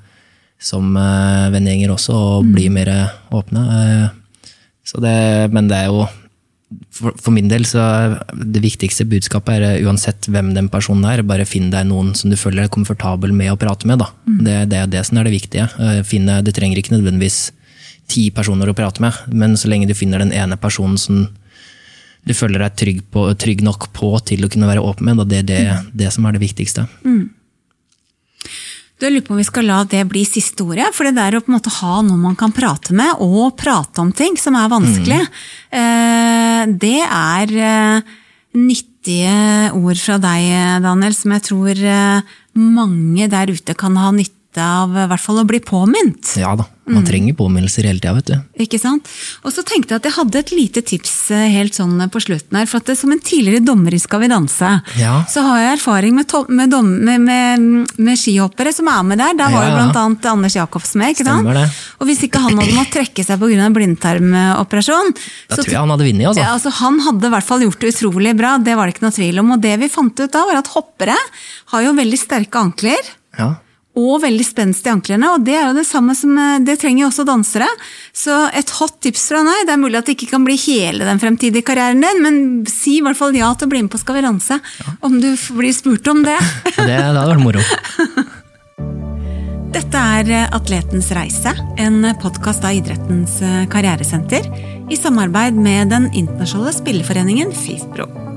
som 0.60 0.96
eh, 0.98 1.52
vennegjenger 1.54 1.94
også, 1.94 2.16
og 2.16 2.48
mm. 2.48 2.50
bli 2.56 2.66
mer 2.74 2.90
åpne. 3.32 3.62
Eh, 3.78 4.18
det, 5.00 5.14
men 5.54 5.70
det 5.70 5.78
er 5.78 5.88
jo 5.88 6.04
for, 6.92 7.14
for, 7.20 7.32
min 7.32 7.48
del 7.48 7.64
så 7.68 7.82
det 8.32 8.60
viktigste 8.64 9.06
budskapet 9.08 9.64
er 9.64 9.86
uansett 9.86 10.28
hvem 10.32 10.52
den 10.56 10.68
personen 10.72 11.06
er, 11.08 11.24
bare 11.24 11.48
finn 11.48 11.70
deg 11.72 11.86
noen 11.88 12.12
som 12.18 12.32
du 12.32 12.36
føler 12.36 12.64
deg 12.64 12.72
komfortabel 12.74 13.32
med 13.36 13.52
å 13.52 13.58
prate 13.60 13.88
med. 13.88 14.04
Mm. 14.28 14.38
Det, 14.44 14.56
det, 14.72 14.78
er 14.80 14.92
det 14.92 15.04
som 15.08 15.20
er 15.20 15.28
det 15.28 15.34
viktige. 15.36 15.68
Finne, 16.08 16.40
du 16.44 16.52
trenger 16.52 16.80
ikke 16.80 16.96
nødvendigvis 16.96 17.52
ti 18.12 18.26
personer 18.34 18.68
å 18.68 18.76
prate 18.76 19.04
med, 19.04 19.16
men 19.32 19.56
så 19.56 19.70
lenge 19.72 19.88
du 19.88 19.96
finner 19.96 20.20
den 20.20 20.34
ene 20.36 20.58
personen 20.60 21.00
som 21.00 21.26
du 22.22 22.34
føler 22.38 22.62
deg 22.62 22.74
trygg, 22.78 23.04
på, 23.10 23.26
trygg, 23.38 23.62
nok 23.66 23.88
på 23.96 24.12
til 24.26 24.44
å 24.46 24.50
kunne 24.50 24.68
være 24.70 24.82
åpen 24.84 25.08
med. 25.08 25.24
Det 25.30 25.40
er 25.42 25.48
det, 25.48 25.62
mm. 25.66 25.88
det 25.98 26.10
som 26.14 26.26
er 26.28 26.36
det 26.36 26.42
viktigste. 26.44 26.86
Mm. 27.02 27.24
Du 29.02 29.08
lurer 29.08 29.24
på 29.26 29.34
om 29.34 29.40
vi 29.40 29.46
skal 29.48 29.66
la 29.66 29.80
det 29.90 30.04
bli 30.06 30.22
siste 30.28 30.62
ordet. 30.62 30.92
For 30.94 31.08
det 31.08 31.16
der 31.16 31.34
å 31.34 31.42
på 31.42 31.50
en 31.50 31.56
måte 31.56 31.72
ha 31.80 31.96
noen 32.06 32.22
man 32.22 32.38
kan 32.38 32.54
prate 32.54 32.94
med, 32.94 33.18
og 33.18 33.56
prate 33.58 33.98
om 34.04 34.12
ting 34.14 34.38
som 34.38 34.54
er 34.58 34.70
vanskelig, 34.70 35.18
mm. 35.74 36.76
det 36.78 37.00
er 37.02 37.56
eh, 37.72 38.12
nyttige 38.54 39.72
ord 39.74 39.98
fra 39.98 40.20
deg, 40.22 40.52
Daniel, 40.86 41.18
som 41.18 41.34
jeg 41.34 41.46
tror 41.48 41.82
eh, 41.96 42.38
mange 42.62 43.26
der 43.32 43.50
ute 43.50 43.74
kan 43.78 43.98
ha 43.98 44.14
nytte 44.14 44.38
av 44.60 44.92
i 44.92 45.08
hvert 45.08 45.22
fall 45.22 45.40
å 45.42 45.48
bli 45.48 45.60
påminnet. 45.64 46.34
Ja 46.40 46.52
da, 46.58 46.66
man 46.84 47.04
mm. 47.04 47.06
trenger 47.06 47.34
påminnelser 47.38 47.86
hele 47.86 48.00
tida, 48.02 48.12
vet 48.16 48.26
du. 48.26 48.62
Ikke 48.64 48.78
sant? 48.80 49.06
Og 49.46 49.54
så 49.54 49.62
tenkte 49.62 49.94
jeg 49.94 50.02
at 50.02 50.06
jeg 50.08 50.16
hadde 50.16 50.40
et 50.40 50.52
lite 50.52 50.82
tips 50.82 51.14
eh, 51.30 51.44
helt 51.54 51.76
sånn 51.78 51.94
på 52.10 52.22
slutten 52.24 52.58
her. 52.58 52.66
For 52.66 52.82
at 52.82 52.90
det, 52.90 52.96
som 52.98 53.14
en 53.14 53.22
tidligere 53.22 53.62
dommer 53.62 53.94
i 53.94 54.00
Skal 54.02 54.24
vi 54.24 54.30
danse, 54.32 54.72
ja. 54.98 55.14
så 55.30 55.44
har 55.46 55.60
jeg 55.62 55.76
erfaring 55.76 56.18
med, 56.18 56.34
med, 56.50 56.74
med, 57.22 57.86
med, 57.94 58.18
skihoppere 58.18 58.74
som 58.74 58.90
er 58.90 59.06
med 59.06 59.22
der. 59.22 59.38
Der 59.38 59.54
var 59.54 59.62
ja, 59.62 59.70
jo 59.70 59.78
blant 59.78 60.00
annet 60.02 60.28
Anders 60.34 60.58
Jacobsen 60.58 61.04
med. 61.04 61.14
ikke 61.14 61.28
sant? 61.30 61.54
Det. 61.54 61.64
Og 62.02 62.10
hvis 62.10 62.26
ikke 62.26 62.42
han 62.42 62.58
hadde 62.58 62.76
måttet 62.76 62.98
trekke 62.98 63.24
seg 63.30 63.40
pga. 63.40 63.72
blindtarmoperasjon 63.78 65.14
Da 65.14 65.62
tror 65.62 65.70
jeg 65.70 65.80
han 65.80 65.94
hadde 65.94 66.10
vunnet, 66.10 66.28
altså. 66.32 66.42
Ja, 66.42 66.52
altså. 66.58 66.76
Han 66.82 66.98
hadde 67.06 67.30
i 67.30 67.34
hvert 67.38 67.52
fall 67.54 67.66
gjort 67.68 67.84
det 67.84 67.94
utrolig 67.94 68.36
bra, 68.36 68.56
det 68.58 68.74
var 68.74 68.90
det 68.90 68.96
ikke 68.96 69.06
noe 69.06 69.20
tvil 69.22 69.44
om. 69.44 69.54
Og 69.54 69.62
det 69.62 69.78
vi 69.80 69.92
fant 69.92 70.18
ut 70.18 70.32
da, 70.34 70.46
var 70.50 70.64
at 70.64 70.74
hoppere 70.74 71.20
har 71.76 71.86
jo 71.86 71.94
veldig 71.94 72.26
sterke 72.26 72.66
ankler. 72.66 73.14
Ja 73.38 73.54
og 73.98 74.22
veldig 74.22 74.44
spenst 74.46 74.86
i 74.86 74.92
anklene. 74.92 75.34
Og 75.34 75.44
det 75.44 75.56
er 75.58 75.66
jo 75.68 75.76
det 75.76 75.86
samme 75.88 76.14
som 76.16 76.36
eh, 76.38 76.60
det 76.64 76.78
trenger 76.80 77.08
også 77.08 77.26
dansere. 77.28 77.68
Så 78.16 78.34
et 78.56 78.72
hot 78.78 78.98
tips 79.04 79.28
fra 79.32 79.42
meg, 79.46 79.66
det 79.68 79.76
er 79.76 79.82
mulig 79.82 80.00
at 80.00 80.08
det 80.08 80.16
ikke 80.16 80.32
kan 80.32 80.46
bli 80.46 80.56
hele 80.64 81.08
den 81.08 81.20
fremtidige 81.22 81.66
karrieren 81.66 82.02
din, 82.04 82.22
men 82.24 82.36
si 82.70 82.98
i 82.98 83.04
hvert 83.04 83.18
fall 83.18 83.36
ja 83.36 83.52
til 83.56 83.68
å 83.68 83.72
bli 83.74 83.84
med 83.84 83.92
på 83.92 84.00
Skal 84.02 84.18
vi 84.18 84.24
danse, 84.24 84.58
ja. 84.58 84.94
om 85.04 85.18
du 85.22 85.32
blir 85.58 85.74
spurt 85.76 86.08
om 86.10 86.24
det. 86.26 86.38
det, 86.76 86.88
det 86.88 87.02
hadde 87.02 87.26
vært 87.34 87.44
moro. 87.44 87.66
Dette 89.72 90.00
er 90.18 90.32
eh, 90.32 90.50
Atletens 90.56 91.12
reise, 91.16 91.54
en 91.80 92.02
podkast 92.20 92.64
av 92.64 92.76
Idrettens 92.76 93.38
eh, 93.44 93.62
karrieresenter 93.72 94.48
i 94.92 94.98
samarbeid 95.00 95.56
med 95.56 95.92
den 95.92 96.10
internasjonale 96.12 96.74
spilleforeningen 96.76 97.52
FIFPro. 97.56 98.31